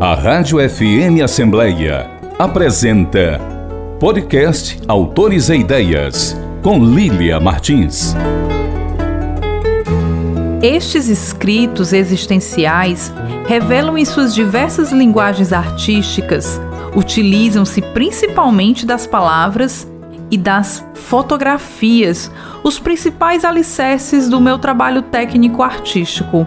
A 0.00 0.14
Rádio 0.14 0.58
FM 0.60 1.24
Assembleia 1.24 2.08
apresenta 2.38 3.40
Podcast 3.98 4.80
Autores 4.86 5.48
e 5.48 5.56
Ideias, 5.56 6.36
com 6.62 6.78
Lília 6.84 7.40
Martins. 7.40 8.14
Estes 10.62 11.08
escritos 11.08 11.92
existenciais 11.92 13.12
revelam 13.48 13.98
em 13.98 14.04
suas 14.04 14.32
diversas 14.32 14.92
linguagens 14.92 15.52
artísticas, 15.52 16.60
utilizam-se 16.94 17.82
principalmente 17.82 18.86
das 18.86 19.04
palavras 19.04 19.84
e 20.30 20.38
das 20.38 20.86
fotografias, 20.94 22.30
os 22.62 22.78
principais 22.78 23.44
alicerces 23.44 24.28
do 24.28 24.40
meu 24.40 24.60
trabalho 24.60 25.02
técnico 25.02 25.60
artístico. 25.60 26.46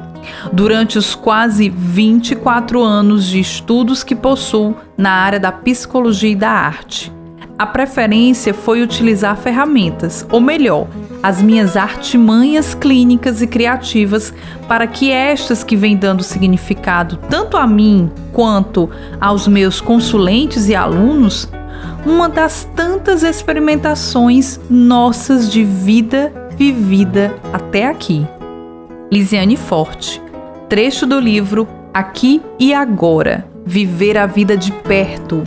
Durante 0.51 0.97
os 0.97 1.15
quase 1.15 1.69
24 1.69 2.81
anos 2.81 3.25
de 3.25 3.39
estudos 3.39 4.03
que 4.03 4.15
possuo 4.15 4.75
na 4.97 5.11
área 5.11 5.39
da 5.39 5.51
psicologia 5.51 6.31
e 6.31 6.35
da 6.35 6.49
arte. 6.49 7.11
A 7.57 7.65
preferência 7.67 8.55
foi 8.55 8.81
utilizar 8.81 9.37
ferramentas, 9.37 10.25
ou 10.31 10.41
melhor, 10.41 10.87
as 11.21 11.41
minhas 11.41 11.77
artimanhas 11.77 12.73
clínicas 12.73 13.41
e 13.41 13.45
criativas 13.45 14.33
para 14.67 14.87
que 14.87 15.11
estas 15.11 15.63
que 15.63 15.75
vêm 15.75 15.95
dando 15.95 16.23
significado 16.23 17.17
tanto 17.29 17.57
a 17.57 17.67
mim 17.67 18.11
quanto 18.33 18.89
aos 19.19 19.47
meus 19.47 19.79
consulentes 19.79 20.67
e 20.69 20.75
alunos 20.75 21.47
uma 22.05 22.27
das 22.27 22.67
tantas 22.75 23.21
experimentações 23.21 24.59
nossas 24.69 25.51
de 25.51 25.63
vida 25.63 26.33
vivida 26.57 27.35
até 27.53 27.87
aqui. 27.87 28.25
Lisiane 29.11 29.57
Forte, 29.57 30.21
trecho 30.69 31.05
do 31.05 31.19
livro 31.19 31.67
Aqui 31.93 32.41
e 32.57 32.73
Agora 32.73 33.45
Viver 33.65 34.17
a 34.17 34.25
Vida 34.25 34.55
de 34.55 34.71
Perto. 34.71 35.43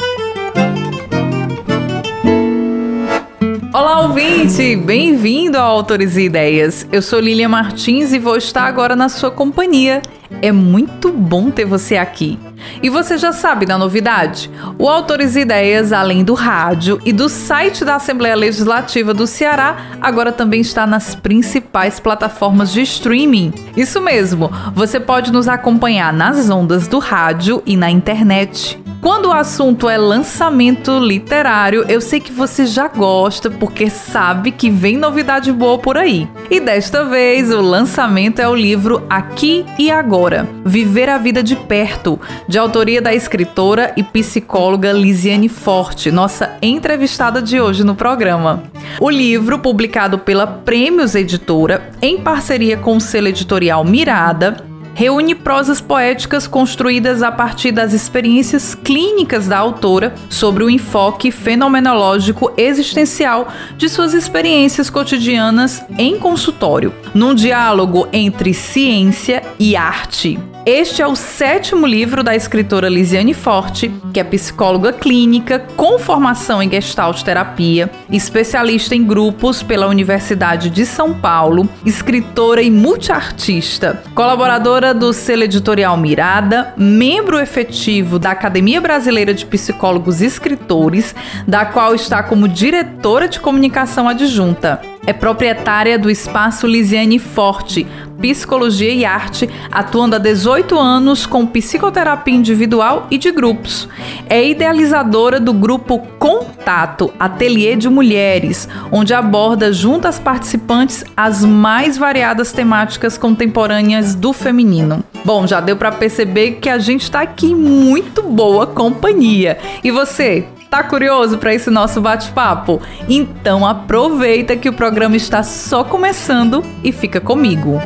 Olá, 3.72 4.02
ouvinte! 4.02 4.76
Bem-vindo 4.76 5.56
ao 5.56 5.78
Autores 5.78 6.14
e 6.18 6.24
Ideias. 6.24 6.86
Eu 6.92 7.00
sou 7.00 7.18
Lilian 7.18 7.48
Martins 7.48 8.12
e 8.12 8.18
vou 8.18 8.36
estar 8.36 8.66
agora 8.66 8.94
na 8.94 9.08
sua 9.08 9.30
companhia. 9.30 10.02
É 10.42 10.52
muito 10.52 11.10
bom 11.10 11.50
ter 11.50 11.64
você 11.64 11.96
aqui. 11.96 12.38
E 12.82 12.88
você 12.88 13.16
já 13.18 13.32
sabe 13.32 13.66
da 13.66 13.78
novidade? 13.78 14.50
O 14.78 14.88
Autores 14.88 15.36
e 15.36 15.40
Ideias, 15.40 15.92
além 15.92 16.22
do 16.24 16.34
rádio 16.34 17.00
e 17.04 17.12
do 17.12 17.28
site 17.28 17.84
da 17.84 17.96
Assembleia 17.96 18.34
Legislativa 18.34 19.14
do 19.14 19.26
Ceará, 19.26 19.76
agora 20.00 20.32
também 20.32 20.60
está 20.60 20.86
nas 20.86 21.14
principais 21.14 21.98
plataformas 21.98 22.72
de 22.72 22.82
streaming. 22.82 23.52
Isso 23.76 24.00
mesmo, 24.00 24.50
você 24.74 25.00
pode 25.00 25.32
nos 25.32 25.48
acompanhar 25.48 26.12
nas 26.12 26.50
ondas 26.50 26.86
do 26.88 26.98
rádio 26.98 27.62
e 27.64 27.76
na 27.76 27.90
internet. 27.90 28.83
Quando 29.05 29.27
o 29.27 29.33
assunto 29.33 29.86
é 29.86 29.98
lançamento 29.98 30.98
literário, 30.98 31.84
eu 31.91 32.00
sei 32.00 32.20
que 32.20 32.33
você 32.33 32.64
já 32.64 32.88
gosta 32.88 33.50
porque 33.50 33.91
sabe 33.91 34.50
que 34.50 34.70
vem 34.70 34.96
novidade 34.96 35.52
boa 35.52 35.77
por 35.77 35.98
aí. 35.98 36.27
E 36.50 36.58
desta 36.58 37.05
vez 37.05 37.52
o 37.52 37.61
lançamento 37.61 38.38
é 38.38 38.48
o 38.48 38.55
livro 38.55 39.05
Aqui 39.11 39.66
e 39.78 39.91
Agora: 39.91 40.48
Viver 40.64 41.11
a 41.11 41.19
Vida 41.19 41.42
de 41.42 41.55
Perto, 41.55 42.19
de 42.48 42.58
autoria 42.58 43.02
da 43.02 43.12
escritora 43.12 43.92
e 43.94 44.02
psicóloga 44.02 44.91
Lisiane 44.91 45.50
Forte, 45.50 46.11
nossa 46.11 46.56
entrevistada 46.62 47.42
de 47.42 47.61
hoje 47.61 47.84
no 47.84 47.94
programa. 47.94 48.62
O 48.98 49.11
livro, 49.11 49.58
publicado 49.58 50.18
pela 50.18 50.46
Prêmios 50.46 51.14
Editora, 51.14 51.91
em 52.00 52.22
parceria 52.22 52.78
com 52.78 52.96
o 52.96 53.00
selo 53.02 53.28
editorial 53.28 53.84
Mirada, 53.84 54.64
reúne 54.94 55.34
prosas 55.34 55.80
poéticas 55.80 56.46
construídas 56.46 57.22
a 57.22 57.30
partir 57.30 57.72
das 57.72 57.92
experiências 57.92 58.74
clínicas 58.74 59.48
da 59.48 59.58
autora 59.58 60.14
sobre 60.30 60.64
o 60.64 60.70
enfoque 60.70 61.30
fenomenológico 61.30 62.52
existencial 62.56 63.48
de 63.76 63.88
suas 63.88 64.14
experiências 64.14 64.88
cotidianas 64.88 65.84
em 65.98 66.18
consultório, 66.18 66.94
num 67.12 67.34
diálogo 67.34 68.08
entre 68.12 68.54
ciência 68.54 69.42
e 69.58 69.77
arte. 69.77 70.53
Este 70.67 71.02
é 71.02 71.07
o 71.07 71.14
sétimo 71.14 71.86
livro 71.86 72.23
da 72.23 72.35
escritora 72.35 72.89
Lisiane 72.89 73.35
Forte, 73.35 73.92
que 74.14 74.19
é 74.19 74.25
psicóloga 74.25 74.95
clínica 74.95 75.58
com 75.77 75.98
formação 75.98 76.63
em 76.63 76.70
Gestalt 76.70 77.23
terapia, 77.23 77.91
especialista 78.08 78.95
em 78.95 79.05
grupos 79.05 79.63
pela 79.63 79.86
Universidade 79.86 80.70
de 80.70 80.86
São 80.86 81.13
Paulo, 81.13 81.69
escritora 81.85 82.63
e 82.63 82.70
multiartista, 82.70 84.02
colaboradora 84.14 84.95
do 84.95 85.13
selo 85.13 85.42
editorial 85.42 85.98
Mirada, 85.98 86.73
membro 86.79 87.39
efetivo 87.39 88.19
da 88.19 88.31
Academia 88.31 88.81
Brasileira 88.81 89.35
de 89.35 89.45
Psicólogos 89.45 90.23
e 90.23 90.27
Escritores, 90.27 91.14
da 91.46 91.67
qual 91.67 91.95
está 91.95 92.23
como 92.23 92.48
diretora 92.48 93.29
de 93.29 93.39
comunicação 93.39 94.08
adjunta. 94.08 94.93
É 95.06 95.12
proprietária 95.12 95.98
do 95.98 96.10
espaço 96.10 96.66
Lisiane 96.66 97.18
Forte, 97.18 97.86
Psicologia 98.18 98.90
e 98.90 99.04
Arte, 99.04 99.50
atuando 99.70 100.16
há 100.16 100.18
18 100.18 100.78
anos 100.78 101.26
com 101.26 101.46
psicoterapia 101.46 102.34
individual 102.34 103.06
e 103.10 103.18
de 103.18 103.30
grupos. 103.30 103.86
É 104.30 104.42
idealizadora 104.42 105.38
do 105.38 105.52
grupo 105.52 105.98
Contato, 106.18 107.12
Ateliê 107.18 107.76
de 107.76 107.90
Mulheres, 107.90 108.66
onde 108.90 109.12
aborda 109.12 109.70
junto 109.74 110.08
às 110.08 110.18
participantes 110.18 111.04
as 111.14 111.44
mais 111.44 111.98
variadas 111.98 112.50
temáticas 112.50 113.18
contemporâneas 113.18 114.14
do 114.14 114.32
feminino. 114.32 115.04
Bom, 115.22 115.46
já 115.46 115.60
deu 115.60 115.76
para 115.76 115.92
perceber 115.92 116.52
que 116.52 116.68
a 116.70 116.78
gente 116.78 117.02
está 117.02 117.20
aqui 117.20 117.48
em 117.52 117.54
muito 117.54 118.22
boa 118.22 118.66
companhia. 118.66 119.58
E 119.82 119.90
você, 119.90 120.46
Tá 120.74 120.83
curioso 120.83 121.39
para 121.39 121.55
esse 121.55 121.70
nosso 121.70 122.01
bate-papo? 122.01 122.83
Então 123.08 123.64
aproveita 123.64 124.57
que 124.57 124.68
o 124.68 124.73
programa 124.73 125.14
está 125.14 125.40
só 125.45 125.85
começando 125.85 126.64
e 126.83 126.90
fica 126.90 127.20
comigo. 127.20 127.80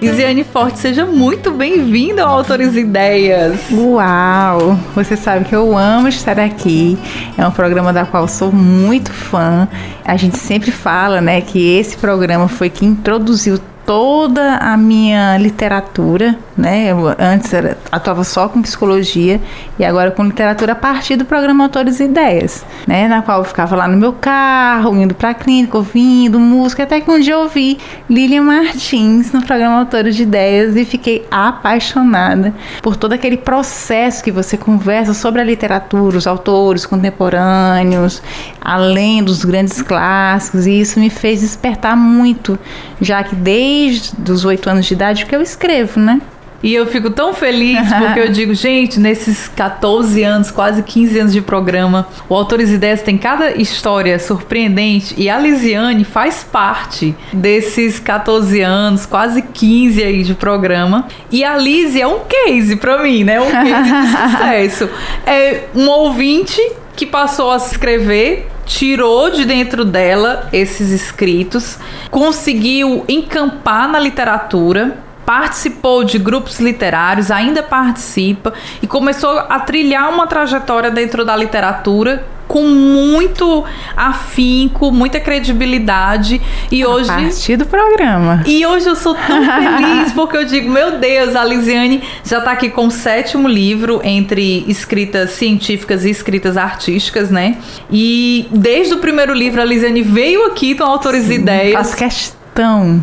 Isiane 0.00 0.42
Forte, 0.42 0.78
seja 0.78 1.04
muito 1.04 1.50
bem-vinda 1.50 2.24
ao 2.24 2.38
Autores 2.38 2.74
Ideias. 2.74 3.60
Uau! 3.70 4.78
Você 4.94 5.18
sabe 5.18 5.44
que 5.44 5.54
eu 5.54 5.76
amo 5.76 6.08
estar 6.08 6.40
aqui. 6.40 6.96
É 7.36 7.46
um 7.46 7.50
programa 7.50 7.92
da 7.92 8.06
qual 8.06 8.26
sou 8.26 8.50
muito 8.50 9.12
fã. 9.12 9.68
A 10.02 10.16
gente 10.16 10.38
sempre 10.38 10.70
fala, 10.70 11.20
né, 11.20 11.42
que 11.42 11.76
esse 11.76 11.98
programa 11.98 12.48
foi 12.48 12.70
que 12.70 12.86
introduziu 12.86 13.58
toda 13.84 14.56
a 14.56 14.76
minha 14.76 15.36
literatura, 15.38 16.36
né? 16.56 16.86
Eu 16.86 17.08
antes 17.18 17.52
era, 17.52 17.76
atuava 17.90 18.24
só 18.24 18.48
com 18.48 18.62
psicologia 18.62 19.40
e 19.78 19.84
agora 19.84 20.10
com 20.10 20.24
literatura 20.24 20.72
a 20.72 20.76
partir 20.76 21.16
do 21.16 21.24
programa 21.24 21.64
Autores 21.64 22.00
e 22.00 22.04
Ideias, 22.04 22.64
né? 22.86 23.08
Na 23.08 23.22
qual 23.22 23.38
eu 23.38 23.44
ficava 23.44 23.74
lá 23.76 23.88
no 23.88 23.96
meu 23.96 24.12
carro, 24.12 24.96
indo 24.96 25.14
para 25.14 25.30
a 25.30 25.34
clínica, 25.34 25.76
ouvindo 25.76 26.38
música, 26.38 26.82
até 26.84 27.00
que 27.00 27.10
um 27.10 27.20
dia 27.20 27.34
eu 27.34 27.40
ouvi 27.40 27.78
Lilian 28.08 28.42
Martins 28.42 29.32
no 29.32 29.42
programa 29.42 29.80
Autores 29.80 30.14
de 30.16 30.22
Ideias 30.22 30.76
e 30.76 30.84
fiquei 30.84 31.26
apaixonada 31.30 32.54
por 32.82 32.96
todo 32.96 33.12
aquele 33.12 33.36
processo 33.36 34.22
que 34.22 34.30
você 34.30 34.56
conversa 34.56 35.14
sobre 35.14 35.40
a 35.40 35.44
literatura, 35.44 36.16
os 36.16 36.26
autores 36.26 36.86
contemporâneos, 36.86 38.22
além 38.60 39.22
dos 39.22 39.44
grandes 39.44 39.82
clássicos, 39.82 40.66
e 40.66 40.80
isso 40.80 41.00
me 41.00 41.10
fez 41.10 41.40
despertar 41.40 41.96
muito, 41.96 42.58
já 43.00 43.22
que 43.24 43.34
desde 43.34 43.72
desde 43.88 44.32
os 44.32 44.44
oito 44.44 44.68
anos 44.68 44.86
de 44.86 44.94
idade 44.94 45.26
que 45.26 45.34
eu 45.34 45.42
escrevo, 45.42 45.98
né? 45.98 46.20
E 46.62 46.72
eu 46.72 46.86
fico 46.86 47.10
tão 47.10 47.34
feliz 47.34 47.80
porque 47.92 48.20
eu 48.20 48.28
digo, 48.30 48.54
gente, 48.54 49.00
nesses 49.00 49.48
14 49.48 50.22
anos, 50.22 50.50
quase 50.50 50.82
15 50.82 51.18
anos 51.18 51.32
de 51.32 51.40
programa, 51.40 52.06
o 52.28 52.34
Autores 52.34 52.70
e 52.70 52.74
Ideias 52.74 53.02
tem 53.02 53.18
cada 53.18 53.50
história 53.50 54.16
surpreendente 54.18 55.12
e 55.18 55.28
a 55.28 55.38
Lisiane 55.38 56.04
faz 56.04 56.44
parte 56.44 57.16
desses 57.32 57.98
14 57.98 58.60
anos, 58.60 59.04
quase 59.04 59.42
15 59.42 60.04
aí 60.04 60.22
de 60.22 60.34
programa. 60.34 61.08
E 61.32 61.42
a 61.42 61.56
Lise 61.56 62.00
é 62.00 62.06
um 62.06 62.20
case 62.20 62.76
para 62.76 63.02
mim, 63.02 63.24
né? 63.24 63.40
Um 63.40 63.50
case 63.50 63.82
de 63.82 64.06
sucesso. 64.30 64.90
É 65.26 65.64
um 65.74 65.88
ouvinte 65.88 66.60
que 66.94 67.06
passou 67.06 67.50
a 67.50 67.56
escrever 67.56 68.51
tirou 68.64 69.30
de 69.30 69.44
dentro 69.44 69.84
dela 69.84 70.48
esses 70.52 70.90
escritos, 70.90 71.78
conseguiu 72.10 73.04
encampar 73.08 73.88
na 73.88 73.98
literatura, 73.98 74.98
participou 75.24 76.04
de 76.04 76.18
grupos 76.18 76.58
literários, 76.60 77.30
ainda 77.30 77.62
participa 77.62 78.52
e 78.82 78.86
começou 78.86 79.38
a 79.38 79.60
trilhar 79.60 80.12
uma 80.12 80.26
trajetória 80.26 80.90
dentro 80.90 81.24
da 81.24 81.36
literatura 81.36 82.24
com 82.52 82.64
muito 82.66 83.64
afinco, 83.96 84.92
muita 84.92 85.18
credibilidade 85.18 86.38
e 86.70 86.82
a 86.82 86.88
hoje 86.88 87.10
a 87.10 87.14
partir 87.14 87.56
do 87.56 87.64
programa. 87.64 88.42
E 88.46 88.66
hoje 88.66 88.86
eu 88.86 88.94
sou 88.94 89.14
tão 89.14 89.40
feliz 89.42 90.12
porque 90.12 90.36
eu 90.36 90.44
digo, 90.44 90.70
meu 90.70 90.98
Deus, 90.98 91.34
a 91.34 91.42
Lisiane 91.42 92.02
já 92.22 92.38
está 92.38 92.52
aqui 92.52 92.68
com 92.68 92.88
o 92.88 92.90
sétimo 92.90 93.48
livro 93.48 94.02
entre 94.04 94.66
escritas 94.68 95.30
científicas 95.30 96.04
e 96.04 96.10
escritas 96.10 96.58
artísticas, 96.58 97.30
né? 97.30 97.56
E 97.90 98.46
desde 98.50 98.92
o 98.92 98.98
primeiro 98.98 99.32
livro 99.32 99.62
a 99.62 99.64
Lisiane 99.64 100.02
veio 100.02 100.44
aqui 100.44 100.74
com 100.74 100.84
Autores 100.84 101.30
e 101.30 101.36
Ideias. 101.36 101.72
Faço 101.72 101.96
questão 101.96 102.42
Então. 102.52 103.02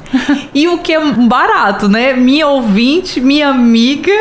e 0.54 0.68
o 0.68 0.78
que 0.78 0.94
é 0.94 1.00
barato, 1.12 1.90
né? 1.90 2.14
Minha 2.14 2.48
ouvinte, 2.48 3.20
minha 3.20 3.50
amiga 3.50 4.12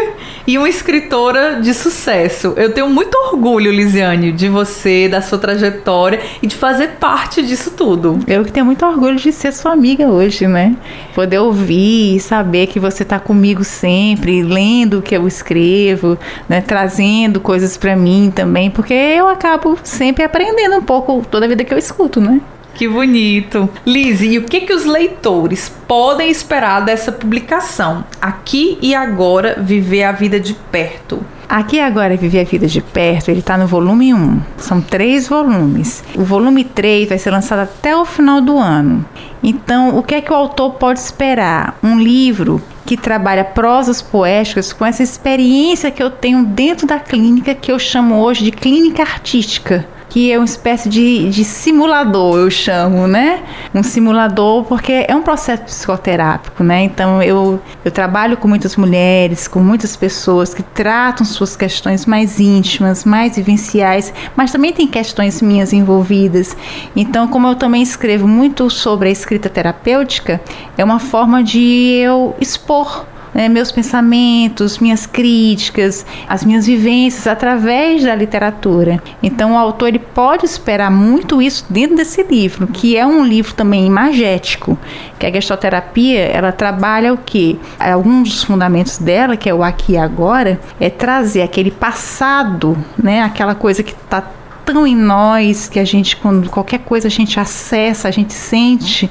e 0.48 0.56
uma 0.56 0.66
escritora 0.66 1.60
de 1.60 1.74
sucesso. 1.74 2.54
Eu 2.56 2.72
tenho 2.72 2.88
muito 2.88 3.14
orgulho, 3.14 3.70
Lisiane, 3.70 4.32
de 4.32 4.48
você, 4.48 5.06
da 5.06 5.20
sua 5.20 5.36
trajetória 5.36 6.22
e 6.40 6.46
de 6.46 6.56
fazer 6.56 6.92
parte 6.98 7.42
disso 7.42 7.72
tudo. 7.72 8.18
Eu 8.26 8.42
que 8.42 8.50
tenho 8.50 8.64
muito 8.64 8.82
orgulho 8.86 9.16
de 9.16 9.30
ser 9.30 9.52
sua 9.52 9.72
amiga 9.72 10.08
hoje, 10.08 10.46
né? 10.46 10.74
Poder 11.14 11.38
ouvir 11.38 12.16
e 12.16 12.20
saber 12.20 12.66
que 12.66 12.80
você 12.80 13.02
está 13.02 13.20
comigo 13.20 13.62
sempre, 13.62 14.42
lendo 14.42 15.00
o 15.00 15.02
que 15.02 15.14
eu 15.14 15.28
escrevo, 15.28 16.16
né? 16.48 16.62
Trazendo 16.62 17.40
coisas 17.40 17.76
para 17.76 17.94
mim 17.94 18.32
também, 18.34 18.70
porque 18.70 18.94
eu 18.94 19.28
acabo 19.28 19.78
sempre 19.84 20.24
aprendendo 20.24 20.76
um 20.76 20.82
pouco 20.82 21.22
toda 21.30 21.44
a 21.44 21.48
vida 21.48 21.62
que 21.62 21.74
eu 21.74 21.78
escuto, 21.78 22.22
né? 22.22 22.40
Que 22.78 22.86
bonito. 22.86 23.68
Lizzie, 23.84 24.34
e 24.34 24.38
o 24.38 24.44
que, 24.44 24.60
que 24.60 24.72
os 24.72 24.84
leitores 24.84 25.68
podem 25.88 26.30
esperar 26.30 26.84
dessa 26.84 27.10
publicação? 27.10 28.04
Aqui 28.22 28.78
e 28.80 28.94
agora, 28.94 29.60
viver 29.60 30.04
a 30.04 30.12
vida 30.12 30.38
de 30.38 30.54
perto. 30.54 31.20
Aqui 31.48 31.80
agora 31.80 32.16
Viver 32.16 32.42
a 32.42 32.44
Vida 32.44 32.68
de 32.68 32.80
Perto, 32.80 33.30
ele 33.30 33.40
está 33.40 33.56
no 33.56 33.66
volume 33.66 34.14
1. 34.14 34.40
São 34.58 34.80
três 34.80 35.26
volumes. 35.26 36.04
O 36.14 36.22
volume 36.22 36.62
3 36.62 37.08
vai 37.08 37.18
ser 37.18 37.32
lançado 37.32 37.60
até 37.60 37.96
o 37.96 38.04
final 38.04 38.40
do 38.40 38.56
ano. 38.58 39.04
Então, 39.42 39.98
o 39.98 40.02
que 40.02 40.14
é 40.14 40.20
que 40.20 40.30
o 40.30 40.36
autor 40.36 40.74
pode 40.74 41.00
esperar? 41.00 41.76
Um 41.82 41.98
livro 41.98 42.62
que 42.86 42.96
trabalha 42.96 43.44
prosas 43.44 44.00
poéticas 44.00 44.72
com 44.72 44.86
essa 44.86 45.02
experiência 45.02 45.90
que 45.90 46.02
eu 46.02 46.10
tenho 46.10 46.44
dentro 46.44 46.86
da 46.86 47.00
clínica, 47.00 47.56
que 47.56 47.72
eu 47.72 47.78
chamo 47.78 48.20
hoje 48.20 48.44
de 48.44 48.52
clínica 48.52 49.02
artística 49.02 49.84
que 50.08 50.32
é 50.32 50.38
uma 50.38 50.44
espécie 50.44 50.88
de, 50.88 51.28
de 51.28 51.44
simulador, 51.44 52.38
eu 52.38 52.50
chamo, 52.50 53.06
né? 53.06 53.42
Um 53.74 53.82
simulador, 53.82 54.64
porque 54.64 55.04
é 55.06 55.14
um 55.14 55.22
processo 55.22 55.62
psicoterápico, 55.64 56.64
né? 56.64 56.82
Então 56.82 57.22
eu, 57.22 57.60
eu 57.84 57.90
trabalho 57.90 58.36
com 58.36 58.48
muitas 58.48 58.76
mulheres, 58.76 59.46
com 59.46 59.60
muitas 59.60 59.96
pessoas 59.96 60.54
que 60.54 60.62
tratam 60.62 61.26
suas 61.26 61.54
questões 61.54 62.06
mais 62.06 62.40
íntimas, 62.40 63.04
mais 63.04 63.36
vivenciais, 63.36 64.12
mas 64.34 64.50
também 64.50 64.72
tem 64.72 64.86
questões 64.86 65.42
minhas 65.42 65.72
envolvidas. 65.72 66.56
Então, 66.96 67.28
como 67.28 67.46
eu 67.48 67.54
também 67.54 67.82
escrevo 67.82 68.26
muito 68.26 68.70
sobre 68.70 69.08
a 69.08 69.12
escrita 69.12 69.48
terapêutica, 69.48 70.40
é 70.76 70.84
uma 70.84 70.98
forma 70.98 71.42
de 71.42 71.98
eu 72.02 72.34
expor 72.40 73.04
né, 73.38 73.48
meus 73.48 73.70
pensamentos, 73.70 74.80
minhas 74.80 75.06
críticas, 75.06 76.04
as 76.28 76.44
minhas 76.44 76.66
vivências 76.66 77.24
através 77.24 78.02
da 78.02 78.12
literatura. 78.12 79.00
Então 79.22 79.52
o 79.52 79.56
autor 79.56 79.86
ele 79.86 80.00
pode 80.00 80.44
esperar 80.44 80.90
muito 80.90 81.40
isso 81.40 81.64
dentro 81.70 81.94
desse 81.94 82.20
livro, 82.24 82.66
que 82.66 82.96
é 82.96 83.06
um 83.06 83.24
livro 83.24 83.54
também 83.54 83.86
imagético, 83.86 84.76
que 85.20 85.24
a 85.24 85.30
gestoterapia 85.30 86.18
ela 86.18 86.50
trabalha 86.50 87.14
o 87.14 87.16
que? 87.16 87.60
Alguns 87.78 88.28
dos 88.28 88.42
fundamentos 88.42 88.98
dela, 88.98 89.36
que 89.36 89.48
é 89.48 89.54
o 89.54 89.62
aqui 89.62 89.92
e 89.92 89.98
agora, 89.98 90.58
é 90.80 90.90
trazer 90.90 91.42
aquele 91.42 91.70
passado, 91.70 92.76
né, 93.00 93.22
aquela 93.22 93.54
coisa 93.54 93.84
que 93.84 93.92
está 93.92 94.20
tão 94.64 94.84
em 94.84 94.96
nós 94.96 95.68
que 95.68 95.78
a 95.78 95.84
gente 95.84 96.16
quando 96.16 96.50
qualquer 96.50 96.80
coisa 96.80 97.06
a 97.06 97.10
gente 97.10 97.38
acessa, 97.38 98.08
a 98.08 98.10
gente 98.10 98.32
sente 98.32 99.08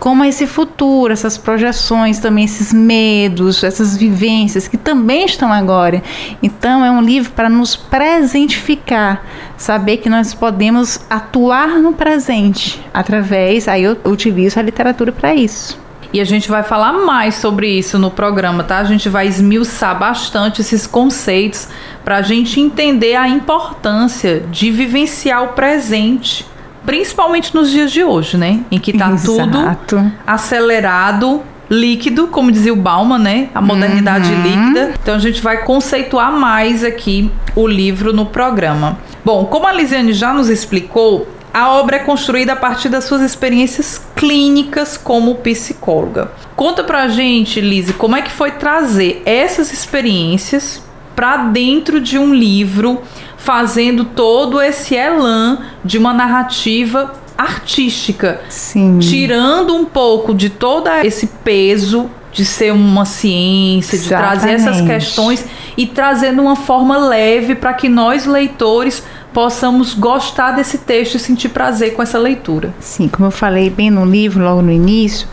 como 0.00 0.24
esse 0.24 0.46
futuro, 0.46 1.12
essas 1.12 1.36
projeções, 1.36 2.18
também 2.18 2.46
esses 2.46 2.72
medos, 2.72 3.62
essas 3.62 3.98
vivências 3.98 4.66
que 4.66 4.78
também 4.78 5.26
estão 5.26 5.52
agora. 5.52 6.02
Então 6.42 6.82
é 6.82 6.90
um 6.90 7.02
livro 7.02 7.30
para 7.32 7.50
nos 7.50 7.76
presentificar, 7.76 9.22
saber 9.58 9.98
que 9.98 10.08
nós 10.08 10.32
podemos 10.32 11.00
atuar 11.10 11.78
no 11.78 11.92
presente 11.92 12.80
através, 12.94 13.68
aí 13.68 13.82
eu 13.84 13.96
utilizo 14.06 14.58
a 14.58 14.62
literatura 14.62 15.12
para 15.12 15.34
isso. 15.34 15.78
E 16.12 16.20
a 16.20 16.24
gente 16.24 16.50
vai 16.50 16.64
falar 16.64 16.92
mais 16.92 17.36
sobre 17.36 17.68
isso 17.68 17.96
no 17.96 18.10
programa, 18.10 18.64
tá? 18.64 18.78
A 18.78 18.84
gente 18.84 19.08
vai 19.08 19.28
esmiuçar 19.28 19.96
bastante 19.96 20.60
esses 20.60 20.84
conceitos 20.84 21.68
para 22.04 22.16
a 22.16 22.22
gente 22.22 22.58
entender 22.58 23.14
a 23.14 23.28
importância 23.28 24.40
de 24.50 24.72
vivenciar 24.72 25.44
o 25.44 25.48
presente 25.48 26.49
Principalmente 26.90 27.54
nos 27.54 27.70
dias 27.70 27.92
de 27.92 28.02
hoje, 28.02 28.36
né? 28.36 28.64
Em 28.68 28.76
que 28.76 28.92
tá 28.92 29.12
Exato. 29.12 29.46
tudo 29.46 30.12
acelerado, 30.26 31.40
líquido, 31.70 32.26
como 32.26 32.50
dizia 32.50 32.72
o 32.72 32.76
Bauman, 32.76 33.16
né? 33.16 33.48
A 33.54 33.60
modernidade 33.60 34.32
uhum. 34.32 34.42
líquida. 34.42 34.94
Então 35.00 35.14
a 35.14 35.18
gente 35.20 35.40
vai 35.40 35.58
conceituar 35.58 36.32
mais 36.32 36.82
aqui 36.82 37.30
o 37.54 37.68
livro 37.68 38.12
no 38.12 38.26
programa. 38.26 38.98
Bom, 39.24 39.44
como 39.44 39.68
a 39.68 39.72
Lisiane 39.72 40.12
já 40.12 40.32
nos 40.32 40.48
explicou, 40.48 41.28
a 41.54 41.70
obra 41.74 41.94
é 41.94 41.98
construída 42.00 42.54
a 42.54 42.56
partir 42.56 42.88
das 42.88 43.04
suas 43.04 43.22
experiências 43.22 44.04
clínicas 44.16 44.96
como 44.96 45.36
psicóloga. 45.36 46.32
Conta 46.56 46.82
pra 46.82 47.06
gente, 47.06 47.60
Lise, 47.60 47.92
como 47.92 48.16
é 48.16 48.22
que 48.22 48.32
foi 48.32 48.50
trazer 48.50 49.22
essas 49.24 49.72
experiências 49.72 50.82
para 51.14 51.36
dentro 51.36 52.00
de 52.00 52.18
um 52.18 52.34
livro 52.34 53.00
fazendo 53.40 54.04
todo 54.04 54.60
esse 54.60 54.94
elan 54.94 55.58
de 55.84 55.98
uma 55.98 56.12
narrativa 56.12 57.12
artística. 57.36 58.40
Sim. 58.48 58.98
Tirando 58.98 59.74
um 59.74 59.84
pouco 59.84 60.34
de 60.34 60.50
todo 60.50 60.88
esse 61.02 61.26
peso 61.26 62.10
de 62.32 62.44
ser 62.44 62.72
uma 62.72 63.04
ciência, 63.04 63.98
de 63.98 64.04
Exatamente. 64.04 64.40
trazer 64.40 64.54
essas 64.54 64.80
questões 64.82 65.44
e 65.76 65.86
trazendo 65.86 66.42
uma 66.42 66.54
forma 66.54 66.96
leve 66.98 67.54
para 67.54 67.72
que 67.72 67.88
nós 67.88 68.24
leitores 68.24 69.02
possamos 69.32 69.94
gostar 69.94 70.52
desse 70.52 70.78
texto 70.78 71.14
e 71.14 71.18
sentir 71.18 71.48
prazer 71.48 71.94
com 71.94 72.02
essa 72.02 72.18
leitura. 72.18 72.74
Sim, 72.78 73.08
como 73.08 73.26
eu 73.26 73.30
falei 73.32 73.70
bem 73.70 73.90
no 73.90 74.04
livro 74.04 74.44
logo 74.44 74.62
no 74.62 74.70
início, 74.70 75.26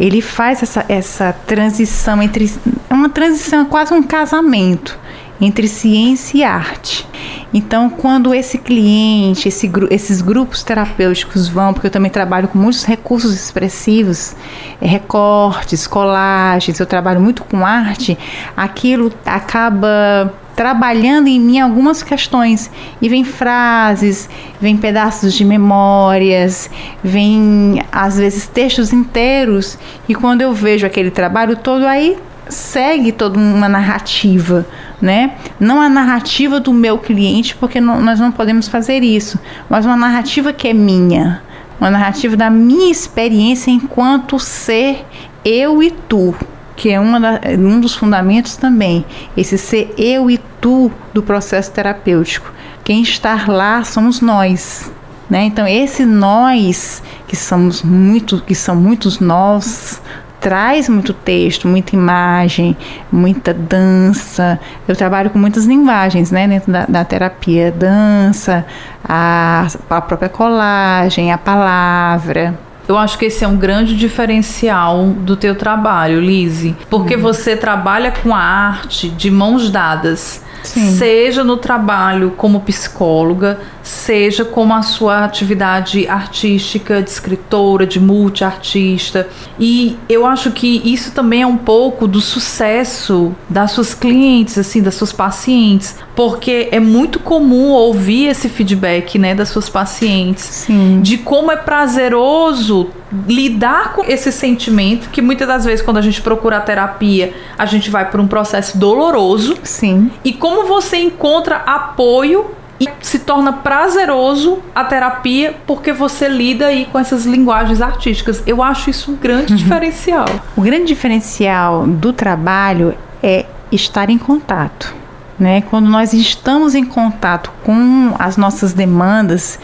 ele 0.00 0.20
faz 0.20 0.62
essa, 0.62 0.84
essa 0.88 1.32
transição 1.46 2.20
entre 2.20 2.52
é 2.90 2.94
uma 2.94 3.08
transição 3.08 3.60
é 3.60 3.64
quase 3.64 3.94
um 3.94 4.02
casamento 4.02 4.98
entre 5.42 5.66
ciência 5.66 6.38
e 6.38 6.44
arte. 6.44 7.04
Então, 7.52 7.90
quando 7.90 8.32
esse 8.32 8.56
cliente, 8.56 9.48
esse, 9.48 9.70
esses 9.90 10.22
grupos 10.22 10.62
terapêuticos 10.62 11.48
vão, 11.48 11.74
porque 11.74 11.88
eu 11.88 11.90
também 11.90 12.10
trabalho 12.10 12.48
com 12.48 12.56
muitos 12.56 12.84
recursos 12.84 13.34
expressivos, 13.34 14.34
é, 14.80 14.86
recortes, 14.86 15.86
colagens, 15.86 16.78
eu 16.78 16.86
trabalho 16.86 17.20
muito 17.20 17.42
com 17.42 17.66
arte, 17.66 18.16
aquilo 18.56 19.12
acaba 19.26 20.32
trabalhando 20.54 21.28
em 21.28 21.40
mim 21.40 21.58
algumas 21.58 22.02
questões 22.02 22.70
e 23.00 23.08
vem 23.08 23.24
frases, 23.24 24.28
vem 24.60 24.76
pedaços 24.76 25.34
de 25.34 25.44
memórias, 25.44 26.70
vem 27.02 27.82
às 27.90 28.18
vezes 28.18 28.46
textos 28.46 28.92
inteiros 28.92 29.78
e 30.08 30.14
quando 30.14 30.42
eu 30.42 30.52
vejo 30.52 30.86
aquele 30.86 31.10
trabalho 31.10 31.56
todo 31.56 31.86
aí 31.86 32.16
segue 32.48 33.12
toda 33.12 33.38
uma 33.38 33.68
narrativa, 33.68 34.66
né? 35.00 35.32
Não 35.58 35.80
a 35.80 35.88
narrativa 35.88 36.60
do 36.60 36.72
meu 36.72 36.98
cliente, 36.98 37.56
porque 37.56 37.80
não, 37.80 38.00
nós 38.00 38.20
não 38.20 38.32
podemos 38.32 38.68
fazer 38.68 39.02
isso, 39.02 39.38
mas 39.68 39.86
uma 39.86 39.96
narrativa 39.96 40.52
que 40.52 40.68
é 40.68 40.72
minha, 40.72 41.42
uma 41.80 41.90
narrativa 41.90 42.36
da 42.36 42.50
minha 42.50 42.90
experiência 42.90 43.70
enquanto 43.70 44.38
ser 44.38 45.04
eu 45.44 45.82
e 45.82 45.90
tu, 45.90 46.34
que 46.76 46.90
é 46.90 47.00
da, 47.00 47.40
um 47.58 47.80
dos 47.80 47.94
fundamentos 47.94 48.56
também, 48.56 49.04
esse 49.36 49.58
ser 49.58 49.92
eu 49.96 50.30
e 50.30 50.38
tu 50.60 50.90
do 51.12 51.22
processo 51.22 51.72
terapêutico. 51.72 52.52
Quem 52.84 53.02
está 53.02 53.44
lá 53.46 53.84
somos 53.84 54.20
nós. 54.20 54.90
Né? 55.28 55.44
Então 55.44 55.66
esse 55.66 56.04
nós 56.04 57.02
que 57.26 57.34
somos 57.34 57.82
muito, 57.82 58.42
que 58.42 58.54
são 58.54 58.76
muitos 58.76 59.18
nós, 59.18 60.02
traz 60.42 60.88
muito 60.88 61.14
texto, 61.14 61.68
muita 61.68 61.94
imagem, 61.94 62.76
muita 63.10 63.54
dança. 63.54 64.58
Eu 64.88 64.96
trabalho 64.96 65.30
com 65.30 65.38
muitas 65.38 65.64
linguagens, 65.64 66.32
né, 66.32 66.48
dentro 66.48 66.72
da, 66.72 66.84
da 66.84 67.04
terapia, 67.04 67.70
dança, 67.70 68.66
a, 69.04 69.68
a 69.88 70.00
própria 70.00 70.28
colagem, 70.28 71.32
a 71.32 71.38
palavra. 71.38 72.58
Eu 72.88 72.98
acho 72.98 73.16
que 73.16 73.26
esse 73.26 73.44
é 73.44 73.48
um 73.48 73.56
grande 73.56 73.96
diferencial 73.96 75.06
do 75.06 75.36
teu 75.36 75.54
trabalho, 75.54 76.20
Lise, 76.20 76.76
porque 76.90 77.14
uhum. 77.14 77.22
você 77.22 77.56
trabalha 77.56 78.10
com 78.10 78.34
a 78.34 78.40
arte 78.40 79.08
de 79.08 79.30
mãos 79.30 79.70
dadas. 79.70 80.44
Sim. 80.62 80.96
seja 80.96 81.42
no 81.42 81.56
trabalho 81.56 82.32
como 82.36 82.60
psicóloga, 82.60 83.60
seja 83.82 84.44
como 84.44 84.72
a 84.74 84.82
sua 84.82 85.24
atividade 85.24 86.06
artística 86.08 87.02
de 87.02 87.10
escritora, 87.10 87.86
de 87.86 87.98
multiartista. 88.00 89.28
E 89.58 89.96
eu 90.08 90.24
acho 90.26 90.52
que 90.52 90.80
isso 90.84 91.12
também 91.12 91.42
é 91.42 91.46
um 91.46 91.56
pouco 91.56 92.06
do 92.06 92.20
sucesso 92.20 93.34
das 93.48 93.72
suas 93.72 93.94
clientes, 93.94 94.56
assim, 94.58 94.82
das 94.82 94.94
suas 94.94 95.12
pacientes, 95.12 95.96
porque 96.14 96.68
é 96.70 96.80
muito 96.80 97.18
comum 97.18 97.70
ouvir 97.70 98.28
esse 98.28 98.48
feedback, 98.48 99.18
né, 99.18 99.34
das 99.34 99.48
suas 99.48 99.68
pacientes, 99.68 100.44
Sim. 100.44 101.00
de 101.02 101.18
como 101.18 101.50
é 101.50 101.56
prazeroso 101.56 102.90
lidar 103.28 103.92
com 103.92 104.02
esse 104.04 104.32
sentimento 104.32 105.10
que 105.10 105.20
muitas 105.20 105.46
das 105.46 105.64
vezes 105.64 105.82
quando 105.82 105.98
a 105.98 106.00
gente 106.00 106.22
procura 106.22 106.56
a 106.56 106.60
terapia, 106.60 107.34
a 107.58 107.66
gente 107.66 107.90
vai 107.90 108.10
por 108.10 108.18
um 108.20 108.26
processo 108.26 108.78
doloroso. 108.78 109.56
Sim. 109.62 110.10
E 110.24 110.32
como 110.32 110.51
você 110.66 110.98
encontra 110.98 111.56
apoio 111.56 112.50
e 112.80 112.88
se 113.00 113.20
torna 113.20 113.52
prazeroso 113.52 114.60
a 114.74 114.84
terapia 114.84 115.54
porque 115.66 115.92
você 115.92 116.28
lida 116.28 116.66
aí 116.66 116.86
com 116.86 116.98
essas 116.98 117.24
linguagens 117.24 117.80
artísticas. 117.80 118.42
Eu 118.46 118.62
acho 118.62 118.90
isso 118.90 119.12
um 119.12 119.16
grande 119.16 119.54
diferencial. 119.56 120.26
O 120.56 120.62
grande 120.62 120.86
diferencial 120.86 121.86
do 121.86 122.12
trabalho 122.12 122.94
é 123.22 123.46
estar 123.70 124.10
em 124.10 124.18
contato. 124.18 124.94
Né? 125.38 125.62
Quando 125.62 125.88
nós 125.88 126.12
estamos 126.12 126.74
em 126.74 126.84
contato 126.84 127.52
com 127.64 128.14
as 128.18 128.36
nossas 128.36 128.72
demandas, 128.72 129.58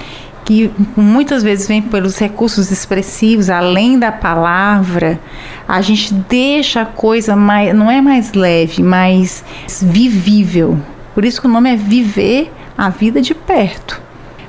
que 0.48 0.70
muitas 0.96 1.42
vezes 1.42 1.68
vem 1.68 1.82
pelos 1.82 2.16
recursos 2.16 2.70
expressivos, 2.70 3.50
além 3.50 3.98
da 3.98 4.10
palavra, 4.10 5.20
a 5.68 5.82
gente 5.82 6.14
deixa 6.14 6.80
a 6.80 6.86
coisa 6.86 7.36
mais, 7.36 7.74
não 7.74 7.90
é 7.90 8.00
mais 8.00 8.32
leve, 8.32 8.82
mais 8.82 9.44
vivível. 9.82 10.80
Por 11.14 11.26
isso 11.26 11.38
que 11.38 11.46
o 11.46 11.50
nome 11.50 11.70
é 11.70 11.76
viver 11.76 12.50
a 12.78 12.88
vida 12.88 13.20
de 13.20 13.34
perto. 13.34 14.00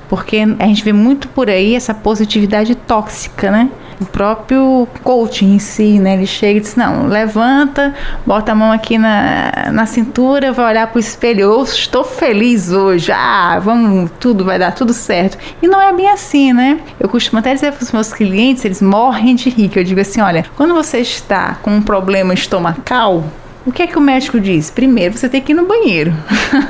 Porque 0.08 0.38
a 0.58 0.68
gente 0.68 0.86
vê 0.86 0.94
muito 0.94 1.28
por 1.28 1.50
aí 1.50 1.76
essa 1.76 1.94
positividade 1.94 2.76
tóxica, 2.76 3.52
né? 3.52 3.70
O 4.00 4.06
próprio 4.06 4.88
coaching 5.04 5.56
em 5.56 5.60
si, 5.60 6.00
né? 6.00 6.14
Ele 6.14 6.26
chega 6.26 6.60
e 6.60 6.62
diz: 6.62 6.76
Não, 6.76 7.08
levanta, 7.08 7.94
bota 8.26 8.54
a 8.54 8.56
mão 8.56 8.72
aqui 8.72 8.98
na, 8.98 9.70
na 9.74 9.86
cintura, 9.86 10.54
vai 10.54 10.72
olhar 10.72 10.88
para 10.88 10.98
o 10.98 11.00
espelho. 11.00 11.42
Eu 11.42 11.64
estou 11.64 12.04
feliz 12.04 12.72
hoje, 12.72 13.12
ah, 13.12 13.60
vamos, 13.60 14.10
tudo 14.20 14.46
vai 14.46 14.58
dar 14.58 14.74
tudo 14.74 14.94
certo. 14.94 15.38
E 15.62 15.68
não 15.68 15.82
é 15.82 15.92
bem 15.92 16.10
assim, 16.10 16.54
né? 16.54 16.80
Eu 17.00 17.10
costumo 17.10 17.40
até 17.40 17.54
dizer 17.54 17.74
para 17.74 17.84
os 17.84 17.92
meus 17.92 18.14
clientes: 18.14 18.64
eles 18.64 18.82
morrem 18.82 19.36
de 19.36 19.50
rir. 19.50 19.70
Que 19.70 19.80
eu 19.80 19.84
digo 19.84 20.00
assim: 20.00 20.22
Olha, 20.22 20.46
quando 20.56 20.74
você 20.74 21.00
está 21.00 21.56
com 21.62 21.72
um 21.72 21.82
problema 21.82 22.34
estomacal, 22.34 23.26
o 23.66 23.72
que 23.72 23.84
é 23.84 23.88
que 23.88 23.98
o 23.98 24.02
médico 24.02 24.40
diz? 24.40 24.72
Primeiro, 24.72 25.18
você 25.18 25.28
tem 25.28 25.42
que 25.42 25.52
ir 25.52 25.56
no 25.56 25.68
banheiro. 25.68 26.14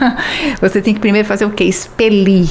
você 0.60 0.82
tem 0.82 0.94
que 0.94 1.00
primeiro 1.00 1.28
fazer 1.28 1.46
o 1.46 1.52
quê? 1.52 1.64
Expelir, 1.64 2.50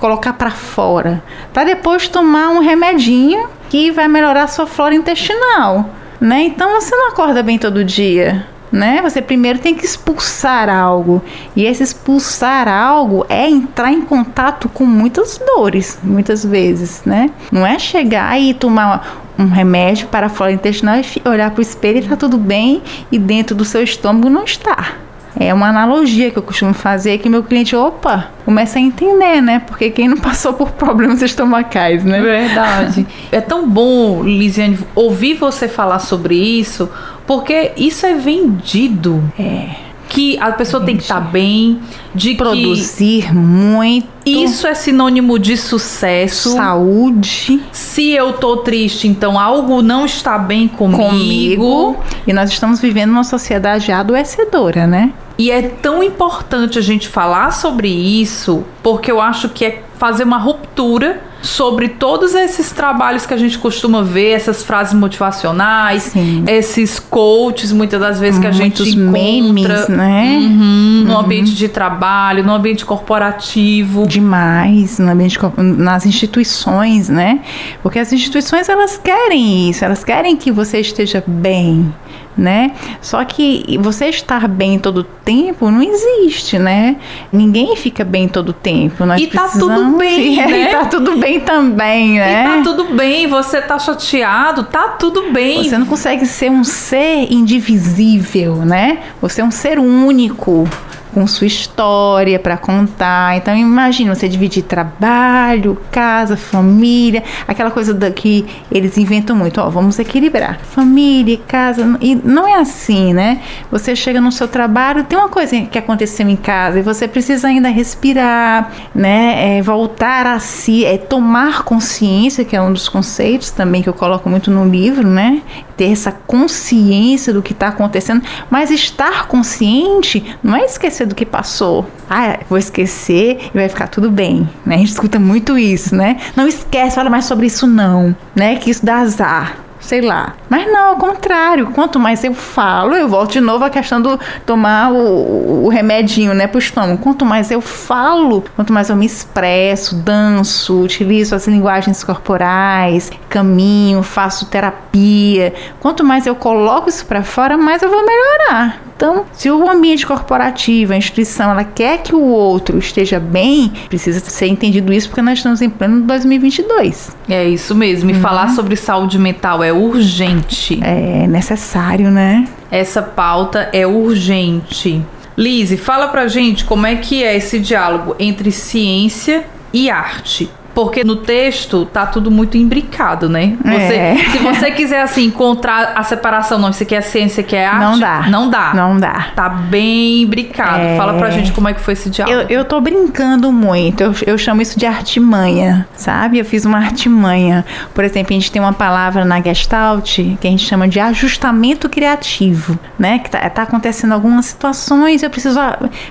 colocar 0.00 0.32
para 0.32 0.50
fora, 0.50 1.22
para 1.52 1.64
depois 1.64 2.08
tomar 2.08 2.50
um 2.50 2.60
remedinho 2.60 3.48
que 3.68 3.90
vai 3.90 4.08
melhorar 4.08 4.44
a 4.44 4.48
sua 4.48 4.66
flora 4.66 4.94
intestinal, 4.94 5.90
né? 6.20 6.42
Então 6.42 6.80
você 6.80 6.96
não 6.96 7.08
acorda 7.08 7.42
bem 7.42 7.58
todo 7.58 7.84
dia, 7.84 8.46
né? 8.72 9.00
Você 9.02 9.20
primeiro 9.20 9.58
tem 9.58 9.74
que 9.74 9.84
expulsar 9.84 10.68
algo. 10.68 11.22
E 11.54 11.64
esse 11.64 11.82
expulsar 11.82 12.66
algo 12.66 13.26
é 13.28 13.48
entrar 13.48 13.92
em 13.92 14.00
contato 14.00 14.68
com 14.68 14.84
muitas 14.84 15.38
dores, 15.38 15.98
muitas 16.02 16.44
vezes, 16.44 17.02
né? 17.04 17.30
Não 17.52 17.66
é 17.66 17.78
chegar 17.78 18.40
e 18.40 18.54
tomar 18.54 19.22
um 19.38 19.46
remédio 19.46 20.08
para 20.08 20.26
a 20.26 20.30
flora 20.30 20.52
intestinal 20.52 20.96
e 20.96 21.28
olhar 21.28 21.50
para 21.50 21.60
o 21.60 21.62
espelho 21.62 21.98
e 21.98 22.00
está 22.00 22.16
tudo 22.16 22.36
bem 22.36 22.82
e 23.12 23.18
dentro 23.18 23.54
do 23.54 23.64
seu 23.64 23.82
estômago 23.82 24.28
não 24.28 24.44
está. 24.44 24.94
É 25.40 25.54
uma 25.54 25.68
analogia 25.68 26.30
que 26.30 26.36
eu 26.36 26.42
costumo 26.42 26.74
fazer 26.74 27.16
que 27.16 27.30
meu 27.30 27.42
cliente, 27.42 27.74
opa, 27.74 28.30
começa 28.44 28.78
a 28.78 28.82
entender, 28.82 29.40
né? 29.40 29.60
Porque 29.60 29.88
quem 29.88 30.06
não 30.06 30.18
passou 30.20 30.52
por 30.52 30.70
problemas 30.72 31.22
estomacais, 31.22 32.04
né? 32.04 32.20
Verdade. 32.20 33.06
é 33.32 33.40
tão 33.40 33.66
bom, 33.66 34.22
Lisiane, 34.22 34.78
ouvir 34.94 35.34
você 35.34 35.66
falar 35.66 35.98
sobre 35.98 36.34
isso, 36.34 36.90
porque 37.26 37.72
isso 37.74 38.04
é 38.04 38.12
vendido. 38.12 39.24
É 39.38 39.90
que 40.10 40.36
a 40.40 40.50
pessoa 40.50 40.84
tem 40.84 40.96
que 40.96 41.04
estar 41.04 41.14
tá 41.14 41.20
bem, 41.20 41.80
de 42.12 42.34
produzir 42.34 43.28
que 43.28 43.32
muito. 43.32 44.08
Isso 44.26 44.66
é 44.66 44.74
sinônimo 44.74 45.38
de 45.38 45.56
sucesso, 45.56 46.50
saúde. 46.50 47.62
Se 47.70 48.10
eu 48.10 48.32
tô 48.32 48.58
triste, 48.58 49.06
então 49.06 49.38
algo 49.38 49.80
não 49.80 50.04
está 50.04 50.36
bem 50.36 50.66
comigo. 50.66 51.08
comigo. 51.08 51.96
E 52.26 52.32
nós 52.32 52.50
estamos 52.50 52.80
vivendo 52.80 53.10
uma 53.10 53.24
sociedade 53.24 53.92
adoecedora, 53.92 54.86
né? 54.86 55.12
E 55.40 55.50
é 55.50 55.62
tão 55.62 56.02
importante 56.02 56.78
a 56.78 56.82
gente 56.82 57.08
falar 57.08 57.50
sobre 57.50 57.88
isso, 57.88 58.62
porque 58.82 59.10
eu 59.10 59.18
acho 59.18 59.48
que 59.48 59.64
é 59.64 59.82
fazer 59.96 60.24
uma 60.24 60.36
ruptura 60.36 61.22
sobre 61.40 61.88
todos 61.88 62.34
esses 62.34 62.70
trabalhos 62.72 63.24
que 63.24 63.32
a 63.32 63.38
gente 63.38 63.58
costuma 63.58 64.02
ver, 64.02 64.32
essas 64.32 64.62
frases 64.62 64.92
motivacionais, 64.92 66.02
Sim. 66.02 66.44
esses 66.46 66.98
coaches, 66.98 67.72
muitas 67.72 67.98
das 67.98 68.20
vezes 68.20 68.38
que 68.38 68.46
a 68.46 68.52
Muitos 68.52 68.86
gente 68.86 68.98
encontra 68.98 69.12
memes, 69.12 69.88
né? 69.88 70.38
Uhum, 70.42 71.04
no 71.06 71.12
uhum. 71.14 71.20
ambiente 71.20 71.54
de 71.54 71.68
trabalho, 71.68 72.44
no 72.44 72.52
ambiente 72.52 72.84
corporativo. 72.84 74.06
Demais, 74.06 74.98
no 74.98 75.10
ambiente 75.10 75.38
nas 75.56 76.04
instituições, 76.04 77.08
né? 77.08 77.40
Porque 77.82 77.98
as 77.98 78.12
instituições 78.12 78.68
elas 78.68 78.98
querem 78.98 79.70
isso, 79.70 79.86
elas 79.86 80.04
querem 80.04 80.36
que 80.36 80.52
você 80.52 80.80
esteja 80.80 81.24
bem 81.26 81.90
né? 82.36 82.72
Só 83.00 83.24
que 83.24 83.78
você 83.80 84.06
estar 84.06 84.48
bem 84.48 84.78
todo 84.78 85.04
tempo 85.04 85.70
não 85.70 85.82
existe, 85.82 86.58
né? 86.58 86.96
Ninguém 87.32 87.76
fica 87.76 88.04
bem 88.04 88.28
todo 88.28 88.52
tempo. 88.52 89.04
Nós 89.04 89.20
e 89.20 89.26
tá 89.26 89.48
tudo 89.48 89.96
bem, 89.96 90.36
né? 90.46 90.62
E 90.62 90.70
tá 90.70 90.84
tudo 90.86 91.16
bem 91.16 91.40
também, 91.40 92.18
né? 92.18 92.42
E 92.42 92.56
tá 92.56 92.62
tudo 92.62 92.94
bem, 92.94 93.26
você 93.26 93.60
tá 93.60 93.78
chateado, 93.78 94.64
tá 94.64 94.88
tudo 94.88 95.30
bem. 95.32 95.62
Você 95.62 95.78
não 95.78 95.86
consegue 95.86 96.26
ser 96.26 96.50
um 96.50 96.64
ser 96.64 97.32
indivisível, 97.32 98.56
né? 98.56 98.98
Você 99.20 99.40
é 99.40 99.44
um 99.44 99.50
ser 99.50 99.78
único 99.78 100.68
com 101.12 101.26
sua 101.26 101.46
história 101.46 102.38
para 102.38 102.56
contar. 102.56 103.36
Então 103.36 103.56
imagina 103.56 104.14
você 104.14 104.28
dividir 104.28 104.62
trabalho, 104.62 105.78
casa, 105.90 106.36
família, 106.36 107.22
aquela 107.46 107.70
coisa 107.70 107.92
da, 107.92 108.10
que 108.10 108.46
eles 108.70 108.96
inventam 108.96 109.36
muito, 109.36 109.60
ó, 109.60 109.68
vamos 109.68 109.98
equilibrar 109.98 110.60
família, 110.62 111.38
casa, 111.46 111.98
e 112.00 112.14
não 112.14 112.46
é 112.46 112.54
assim, 112.54 113.12
né? 113.12 113.40
Você 113.70 113.94
chega 113.94 114.20
no 114.20 114.30
seu 114.30 114.48
trabalho, 114.48 115.04
tem 115.04 115.18
uma 115.18 115.28
coisa 115.28 115.60
que 115.62 115.78
aconteceu 115.78 116.28
em 116.28 116.36
casa 116.36 116.78
e 116.78 116.82
você 116.82 117.06
precisa 117.08 117.48
ainda 117.48 117.68
respirar, 117.68 118.70
né? 118.94 119.58
É, 119.58 119.62
voltar 119.62 120.26
a 120.26 120.38
si, 120.38 120.84
é 120.84 120.96
tomar 120.96 121.62
consciência, 121.62 122.44
que 122.44 122.56
é 122.56 122.62
um 122.62 122.72
dos 122.72 122.88
conceitos 122.88 123.50
também 123.50 123.82
que 123.82 123.88
eu 123.88 123.94
coloco 123.94 124.28
muito 124.28 124.50
no 124.50 124.68
livro, 124.68 125.06
né? 125.06 125.42
Ter 125.76 125.90
essa 125.90 126.12
consciência 126.12 127.32
do 127.32 127.42
que 127.42 127.52
está 127.52 127.68
acontecendo, 127.68 128.22
mas 128.50 128.70
estar 128.70 129.26
consciente 129.26 130.36
não 130.42 130.56
é 130.56 130.64
esquecer 130.64 130.99
do 131.06 131.14
que 131.14 131.26
passou. 131.26 131.86
Ah, 132.08 132.38
vou 132.48 132.58
esquecer 132.58 133.50
e 133.54 133.58
vai 133.58 133.68
ficar 133.68 133.88
tudo 133.88 134.10
bem, 134.10 134.48
né? 134.64 134.76
A 134.76 134.78
gente 134.78 134.92
escuta 134.92 135.18
muito 135.18 135.58
isso, 135.58 135.94
né? 135.94 136.18
Não 136.36 136.46
esquece, 136.46 136.96
fala 136.96 137.10
mais 137.10 137.24
sobre 137.24 137.46
isso 137.46 137.66
não, 137.66 138.14
né? 138.34 138.56
Que 138.56 138.70
isso 138.70 138.84
dá 138.84 138.96
azar 138.96 139.56
sei 139.80 140.00
lá. 140.00 140.34
Mas 140.48 140.70
não, 140.70 140.90
ao 140.90 140.96
contrário. 140.96 141.68
Quanto 141.72 141.98
mais 141.98 142.22
eu 142.22 142.34
falo, 142.34 142.94
eu 142.94 143.08
volto 143.08 143.32
de 143.32 143.40
novo 143.40 143.64
à 143.64 143.70
questão 143.70 144.00
do 144.00 144.18
tomar 144.46 144.92
o, 144.92 145.64
o 145.64 145.68
remedinho, 145.68 146.34
né, 146.34 146.46
pro 146.46 146.58
estômago. 146.58 146.98
Quanto 146.98 147.24
mais 147.24 147.50
eu 147.50 147.60
falo, 147.60 148.44
quanto 148.54 148.72
mais 148.72 148.90
eu 148.90 148.96
me 148.96 149.06
expresso, 149.06 149.96
danço, 149.96 150.82
utilizo 150.82 151.34
as 151.34 151.46
linguagens 151.46 152.04
corporais, 152.04 153.10
caminho, 153.28 154.02
faço 154.02 154.46
terapia. 154.46 155.52
Quanto 155.80 156.04
mais 156.04 156.26
eu 156.26 156.34
coloco 156.34 156.88
isso 156.88 157.04
para 157.06 157.22
fora, 157.22 157.56
mais 157.56 157.82
eu 157.82 157.90
vou 157.90 158.04
melhorar. 158.04 158.89
Então, 159.00 159.24
se 159.32 159.50
o 159.50 159.66
ambiente 159.66 160.06
corporativo, 160.06 160.92
a 160.92 160.96
instituição, 160.96 161.52
ela 161.52 161.64
quer 161.64 162.02
que 162.02 162.14
o 162.14 162.20
outro 162.20 162.76
esteja 162.76 163.18
bem, 163.18 163.72
precisa 163.88 164.20
ser 164.20 164.48
entendido 164.48 164.92
isso 164.92 165.08
porque 165.08 165.22
nós 165.22 165.38
estamos 165.38 165.62
em 165.62 165.70
pleno 165.70 166.02
2022. 166.02 167.16
É 167.26 167.48
isso 167.48 167.74
mesmo. 167.74 168.10
E 168.10 168.12
uhum. 168.12 168.20
falar 168.20 168.48
sobre 168.48 168.76
saúde 168.76 169.18
mental 169.18 169.64
é 169.64 169.72
urgente. 169.72 170.78
É 170.84 171.26
necessário, 171.26 172.10
né? 172.10 172.46
Essa 172.70 173.00
pauta 173.00 173.70
é 173.72 173.86
urgente. 173.86 175.02
Lise, 175.34 175.78
fala 175.78 176.08
pra 176.08 176.28
gente 176.28 176.66
como 176.66 176.86
é 176.86 176.96
que 176.96 177.24
é 177.24 177.34
esse 177.34 177.58
diálogo 177.58 178.14
entre 178.18 178.52
ciência 178.52 179.46
e 179.72 179.88
arte. 179.88 180.50
Porque 180.74 181.04
no 181.04 181.16
texto 181.16 181.84
tá 181.86 182.06
tudo 182.06 182.30
muito 182.30 182.56
imbricado, 182.56 183.28
né? 183.28 183.56
Você, 183.64 183.94
é. 183.94 184.16
Se 184.30 184.38
você 184.38 184.70
quiser, 184.70 185.02
assim, 185.02 185.24
encontrar 185.24 185.92
a 185.94 186.02
separação, 186.02 186.58
não, 186.58 186.70
isso 186.70 186.82
aqui 186.82 186.94
é 186.94 187.00
ciência, 187.00 187.42
que 187.42 187.56
é 187.56 187.66
arte. 187.66 187.80
Não 187.80 187.98
dá. 187.98 188.22
Não 188.28 188.50
dá. 188.50 188.74
Não 188.74 188.98
dá. 188.98 189.28
Tá 189.34 189.48
bem 189.48 190.22
imbricado. 190.22 190.80
É. 190.80 190.96
Fala 190.96 191.14
pra 191.14 191.30
gente 191.30 191.52
como 191.52 191.68
é 191.68 191.74
que 191.74 191.80
foi 191.80 191.94
esse 191.94 192.08
diálogo. 192.08 192.40
Eu, 192.48 192.58
eu 192.58 192.64
tô 192.64 192.80
brincando 192.80 193.50
muito. 193.52 194.02
Eu, 194.02 194.14
eu 194.26 194.38
chamo 194.38 194.62
isso 194.62 194.78
de 194.78 194.86
artimanha, 194.86 195.86
sabe? 195.94 196.38
Eu 196.38 196.44
fiz 196.44 196.64
uma 196.64 196.78
artimanha. 196.78 197.64
Por 197.94 198.04
exemplo, 198.04 198.32
a 198.32 198.38
gente 198.38 198.50
tem 198.50 198.60
uma 198.60 198.72
palavra 198.72 199.24
na 199.24 199.40
Gestalt 199.40 200.18
que 200.40 200.46
a 200.46 200.50
gente 200.50 200.64
chama 200.64 200.88
de 200.88 201.00
ajustamento 201.00 201.88
criativo, 201.88 202.78
né? 202.98 203.18
Que 203.18 203.30
tá, 203.30 203.48
tá 203.50 203.62
acontecendo 203.62 204.12
algumas 204.12 204.46
situações, 204.46 205.22
eu 205.22 205.30
preciso 205.30 205.58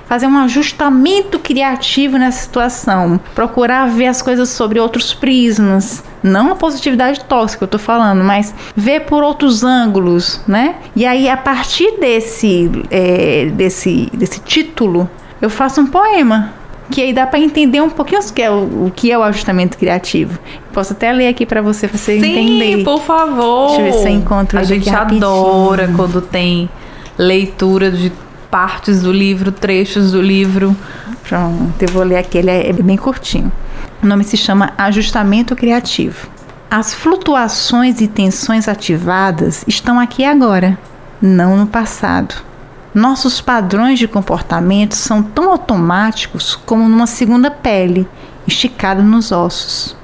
fazer 0.06 0.26
um 0.26 0.38
ajustamento 0.38 1.38
criativo 1.38 2.18
nessa 2.18 2.42
situação. 2.42 3.20
Procurar 3.34 3.86
ver 3.86 4.06
as 4.06 4.22
coisas 4.22 4.49
sobre 4.50 4.78
outros 4.78 5.14
prismas. 5.14 6.02
Não 6.22 6.52
a 6.52 6.54
positividade 6.54 7.24
tóxica, 7.24 7.64
eu 7.64 7.68
tô 7.68 7.78
falando, 7.78 8.22
mas 8.22 8.54
ver 8.76 9.00
por 9.00 9.22
outros 9.22 9.64
ângulos, 9.64 10.40
né? 10.46 10.76
E 10.94 11.06
aí, 11.06 11.28
a 11.28 11.36
partir 11.36 11.98
desse, 11.98 12.70
é, 12.90 13.46
desse, 13.46 14.10
desse 14.12 14.40
título, 14.40 15.08
eu 15.40 15.48
faço 15.48 15.80
um 15.80 15.86
poema 15.86 16.52
que 16.90 17.00
aí 17.00 17.12
dá 17.12 17.26
para 17.26 17.38
entender 17.38 17.80
um 17.80 17.88
pouquinho 17.88 18.20
o 18.20 18.32
que, 18.32 18.42
é 18.42 18.50
o, 18.50 18.86
o, 18.86 18.92
que 18.94 19.12
é 19.12 19.16
o 19.16 19.22
ajustamento 19.22 19.78
criativo. 19.78 20.38
Posso 20.72 20.92
até 20.92 21.12
ler 21.12 21.28
aqui 21.28 21.46
para 21.46 21.62
você, 21.62 21.86
pra 21.86 21.96
você 21.96 22.20
Sim, 22.20 22.38
entender. 22.38 22.78
Sim, 22.78 22.84
por 22.84 23.00
favor. 23.00 23.68
Deixa 23.68 23.80
eu 23.80 23.84
ver 23.84 23.92
se 23.92 24.08
eu 24.08 24.12
encontro 24.12 24.58
A 24.58 24.64
gente 24.64 24.90
adora 24.90 25.90
quando 25.94 26.20
tem 26.20 26.68
leitura 27.16 27.90
de 27.90 28.12
partes 28.50 29.02
do 29.02 29.12
livro, 29.12 29.52
trechos 29.52 30.10
do 30.12 30.20
livro. 30.20 30.76
Pronto, 31.22 31.80
eu 31.80 31.88
vou 31.88 32.02
ler 32.02 32.16
aqui, 32.16 32.38
ele 32.38 32.50
é 32.50 32.72
bem 32.72 32.96
curtinho. 32.96 33.52
O 34.02 34.06
nome 34.06 34.24
se 34.24 34.34
chama 34.34 34.72
Ajustamento 34.78 35.54
Criativo. 35.54 36.30
As 36.70 36.94
flutuações 36.94 38.00
e 38.00 38.08
tensões 38.08 38.66
ativadas 38.66 39.62
estão 39.68 40.00
aqui 40.00 40.24
agora, 40.24 40.78
não 41.20 41.54
no 41.54 41.66
passado. 41.66 42.34
Nossos 42.94 43.42
padrões 43.42 43.98
de 43.98 44.08
comportamento 44.08 44.94
são 44.94 45.22
tão 45.22 45.50
automáticos 45.50 46.54
como 46.64 46.88
numa 46.88 47.06
segunda 47.06 47.50
pele, 47.50 48.08
esticada 48.46 49.02
nos 49.02 49.32
ossos. 49.32 49.94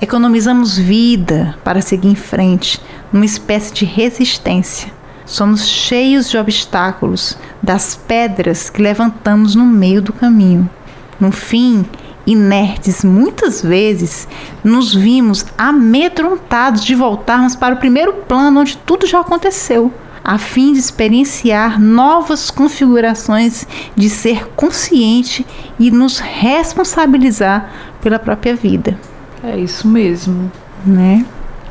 Economizamos 0.00 0.78
vida 0.78 1.58
para 1.64 1.82
seguir 1.82 2.08
em 2.08 2.14
frente, 2.14 2.80
numa 3.12 3.24
espécie 3.24 3.74
de 3.74 3.84
resistência. 3.84 4.92
Somos 5.26 5.66
cheios 5.66 6.30
de 6.30 6.38
obstáculos, 6.38 7.36
das 7.60 7.96
pedras 7.96 8.70
que 8.70 8.80
levantamos 8.80 9.56
no 9.56 9.66
meio 9.66 10.00
do 10.00 10.12
caminho. 10.12 10.70
No 11.18 11.32
fim, 11.32 11.84
inertes 12.26 13.04
muitas 13.04 13.62
vezes, 13.62 14.28
nos 14.62 14.94
vimos 14.94 15.44
amedrontados 15.56 16.84
de 16.84 16.94
voltarmos 16.94 17.56
para 17.56 17.74
o 17.74 17.78
primeiro 17.78 18.12
plano 18.12 18.60
onde 18.60 18.76
tudo 18.78 19.06
já 19.06 19.20
aconteceu, 19.20 19.92
a 20.22 20.38
fim 20.38 20.72
de 20.72 20.78
experienciar 20.78 21.80
novas 21.80 22.50
configurações 22.50 23.66
de 23.96 24.10
ser 24.10 24.46
consciente 24.54 25.46
e 25.78 25.90
nos 25.90 26.18
responsabilizar 26.18 27.70
pela 28.00 28.18
própria 28.18 28.54
vida. 28.54 28.98
É 29.42 29.58
isso 29.58 29.88
mesmo. 29.88 30.50
Né? 30.84 31.24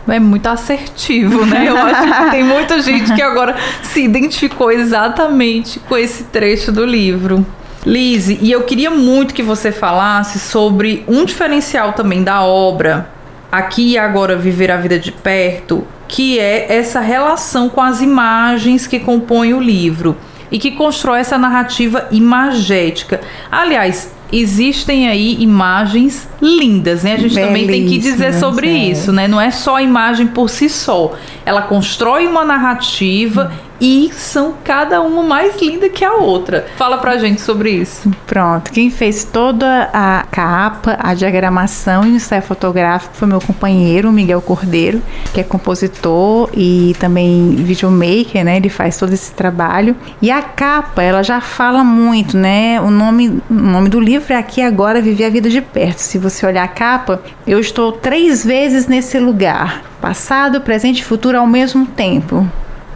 É 0.07 0.19
muito 0.19 0.47
assertivo, 0.47 1.45
né? 1.45 1.69
Eu 1.69 1.77
acho 1.77 2.01
que 2.01 2.31
tem 2.31 2.43
muita 2.43 2.81
gente 2.81 3.13
que 3.13 3.21
agora 3.21 3.55
se 3.83 4.03
identificou 4.03 4.71
exatamente 4.71 5.79
com 5.81 5.95
esse 5.95 6.23
trecho 6.23 6.71
do 6.71 6.83
livro. 6.83 7.45
Lise, 7.85 8.37
e 8.41 8.51
eu 8.51 8.63
queria 8.63 8.91
muito 8.91 9.33
que 9.33 9.43
você 9.43 9.71
falasse 9.71 10.37
sobre 10.39 11.03
um 11.07 11.23
diferencial 11.23 11.93
também 11.93 12.23
da 12.23 12.43
obra, 12.43 13.09
aqui 13.51 13.91
e 13.91 13.97
agora 13.97 14.35
viver 14.35 14.69
a 14.69 14.77
vida 14.77 14.99
de 14.99 15.11
perto, 15.11 15.85
que 16.07 16.39
é 16.39 16.77
essa 16.77 16.99
relação 16.99 17.69
com 17.69 17.81
as 17.81 18.01
imagens 18.01 18.85
que 18.85 18.99
compõem 18.99 19.53
o 19.53 19.59
livro 19.59 20.17
e 20.51 20.57
que 20.57 20.71
constrói 20.71 21.19
essa 21.19 21.37
narrativa 21.37 22.07
imagética. 22.11 23.21
Aliás, 23.51 24.11
existem 24.31 25.07
aí 25.07 25.37
imagens 25.39 26.27
lindas, 26.41 27.03
né? 27.03 27.13
A 27.13 27.17
gente 27.17 27.35
também 27.35 27.67
tem 27.67 27.85
que 27.87 27.97
dizer 27.97 28.33
sobre 28.33 28.67
é. 28.67 28.89
isso, 28.89 29.11
né? 29.11 29.27
Não 29.27 29.39
é 29.39 29.51
só 29.51 29.77
a 29.77 29.81
imagem 29.81 30.27
por 30.27 30.49
si 30.49 30.69
só. 30.69 31.15
Ela 31.45 31.61
constrói 31.63 32.27
uma 32.27 32.43
narrativa 32.43 33.51
e 33.79 34.11
são 34.13 34.55
cada 34.63 35.01
uma 35.01 35.23
mais 35.23 35.59
linda 35.61 35.89
que 35.89 36.03
a 36.03 36.13
outra. 36.13 36.67
Fala 36.77 36.97
pra 36.97 37.17
gente 37.17 37.41
sobre 37.41 37.71
isso. 37.71 38.11
Pronto, 38.25 38.71
quem 38.71 38.89
fez 38.89 39.23
toda 39.23 39.89
a 39.93 40.25
capa, 40.29 40.97
a 40.99 41.13
diagramação 41.13 42.05
e 42.05 42.11
o 42.11 42.15
ensaio 42.15 42.41
fotográfico 42.41 43.15
foi 43.15 43.27
meu 43.27 43.39
companheiro, 43.39 44.11
Miguel 44.11 44.41
Cordeiro, 44.41 45.01
que 45.33 45.39
é 45.39 45.43
compositor 45.43 46.49
e 46.53 46.95
também 46.99 47.55
videomaker, 47.55 48.43
né? 48.43 48.57
Ele 48.57 48.69
faz 48.69 48.97
todo 48.97 49.13
esse 49.13 49.31
trabalho. 49.33 49.95
E 50.21 50.29
a 50.29 50.41
capa, 50.41 51.01
ela 51.01 51.23
já 51.23 51.41
fala 51.41 51.83
muito, 51.83 52.37
né? 52.37 52.79
O 52.81 52.91
nome, 52.91 53.41
o 53.49 53.53
nome 53.53 53.89
do 53.89 53.99
livro 53.99 54.33
é 54.33 54.37
Aqui 54.37 54.61
Agora 54.61 55.01
Viver 55.01 55.25
a 55.25 55.29
Vida 55.29 55.49
de 55.49 55.61
Perto. 55.61 55.99
Se 55.99 56.17
você 56.17 56.45
olhar 56.45 56.63
a 56.63 56.67
capa, 56.67 57.21
eu 57.47 57.59
estou 57.59 57.91
três 57.91 58.43
vezes 58.45 58.87
nesse 58.87 59.19
lugar. 59.19 59.83
Passado, 60.01 60.61
presente 60.61 60.99
e 60.99 61.05
futuro 61.05 61.37
ao 61.37 61.47
mesmo 61.47 61.85
tempo 61.85 62.47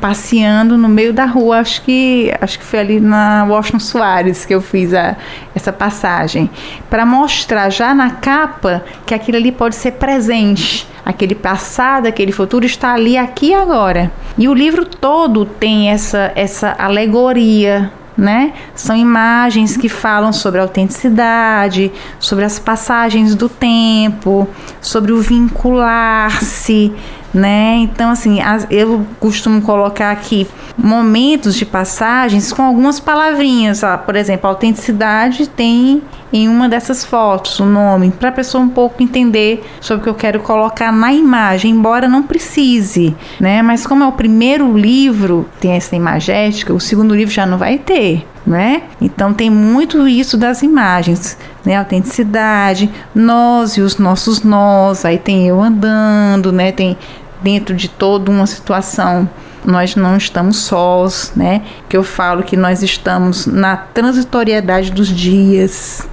passeando 0.03 0.77
no 0.77 0.89
meio 0.89 1.13
da 1.13 1.23
rua. 1.23 1.59
Acho 1.59 1.81
que 1.83 2.29
acho 2.41 2.59
que 2.59 2.65
foi 2.65 2.79
ali 2.79 2.99
na 2.99 3.45
Washington 3.47 3.79
Soares 3.79 4.45
que 4.45 4.53
eu 4.53 4.61
fiz 4.61 4.93
a, 4.93 5.15
essa 5.55 5.71
passagem 5.71 6.49
para 6.89 7.05
mostrar 7.05 7.69
já 7.69 7.93
na 7.93 8.09
capa 8.09 8.83
que 9.05 9.13
aquilo 9.13 9.37
ali 9.37 9.49
pode 9.49 9.75
ser 9.75 9.93
presente. 9.93 10.85
Aquele 11.05 11.35
passado, 11.35 12.05
aquele 12.05 12.33
futuro 12.33 12.65
está 12.65 12.93
ali 12.93 13.17
aqui 13.17 13.51
e 13.51 13.53
agora. 13.53 14.11
E 14.37 14.49
o 14.49 14.53
livro 14.53 14.83
todo 14.83 15.45
tem 15.45 15.89
essa 15.89 16.33
essa 16.35 16.75
alegoria 16.77 17.89
né? 18.15 18.53
São 18.75 18.95
imagens 18.95 19.75
que 19.75 19.89
falam 19.89 20.31
sobre 20.31 20.59
a 20.59 20.63
autenticidade, 20.63 21.91
sobre 22.19 22.45
as 22.45 22.59
passagens 22.59 23.33
do 23.33 23.49
tempo, 23.49 24.47
sobre 24.79 25.11
o 25.11 25.19
vincular-se, 25.19 26.93
né? 27.33 27.77
Então, 27.77 28.11
assim, 28.11 28.39
eu 28.69 29.05
costumo 29.19 29.61
colocar 29.61 30.11
aqui 30.11 30.47
momentos 30.77 31.55
de 31.55 31.65
passagens 31.65 32.53
com 32.53 32.61
algumas 32.61 32.99
palavrinhas. 32.99 33.81
Por 34.05 34.15
exemplo, 34.15 34.49
autenticidade 34.49 35.47
tem 35.47 36.01
em 36.31 36.49
uma 36.49 36.67
dessas 36.67 37.05
fotos 37.05 37.59
o 37.59 37.65
nome, 37.65 38.09
para 38.09 38.29
a 38.29 38.31
pessoa 38.31 38.63
um 38.63 38.69
pouco 38.69 39.03
entender 39.03 39.63
sobre 39.79 40.01
o 40.01 40.03
que 40.03 40.09
eu 40.09 40.15
quero 40.15 40.39
colocar 40.39 40.91
na 40.91 41.13
imagem, 41.13 41.71
embora 41.71 42.07
não 42.07 42.23
precise, 42.23 43.15
né? 43.39 43.61
Mas 43.61 43.85
como 43.85 44.03
é 44.03 44.07
o 44.07 44.11
primeiro 44.11 44.75
livro, 44.75 45.47
tem 45.59 45.73
essa 45.73 45.95
imagética, 45.95 46.73
o 46.73 46.79
segundo 46.79 47.15
livro 47.15 47.31
já 47.31 47.45
não 47.45 47.57
vai 47.57 47.77
ter. 47.77 48.27
Né? 48.45 48.83
Então 48.99 49.33
tem 49.33 49.49
muito 49.49 50.05
isso 50.05 50.35
das 50.35 50.63
imagens, 50.63 51.37
né? 51.63 51.77
Autenticidade, 51.77 52.89
nós 53.15 53.77
e 53.77 53.81
os 53.81 53.97
nossos 53.97 54.43
nós, 54.43 55.05
aí 55.05 55.17
tem 55.17 55.47
eu 55.47 55.61
andando, 55.61 56.51
né? 56.51 56.73
Tem 56.73 56.97
dentro 57.43 57.75
de 57.75 57.87
toda 57.87 58.31
uma 58.31 58.47
situação 58.47 59.29
nós 59.65 59.95
não 59.95 60.17
estamos 60.17 60.57
sós, 60.57 61.31
né? 61.35 61.61
Que 61.87 61.95
eu 61.95 62.03
falo 62.03 62.43
que 62.43 62.57
nós 62.57 62.83
estamos 62.83 63.45
na 63.45 63.77
transitoriedade 63.77 64.91
dos 64.91 65.07
dias, 65.07 66.07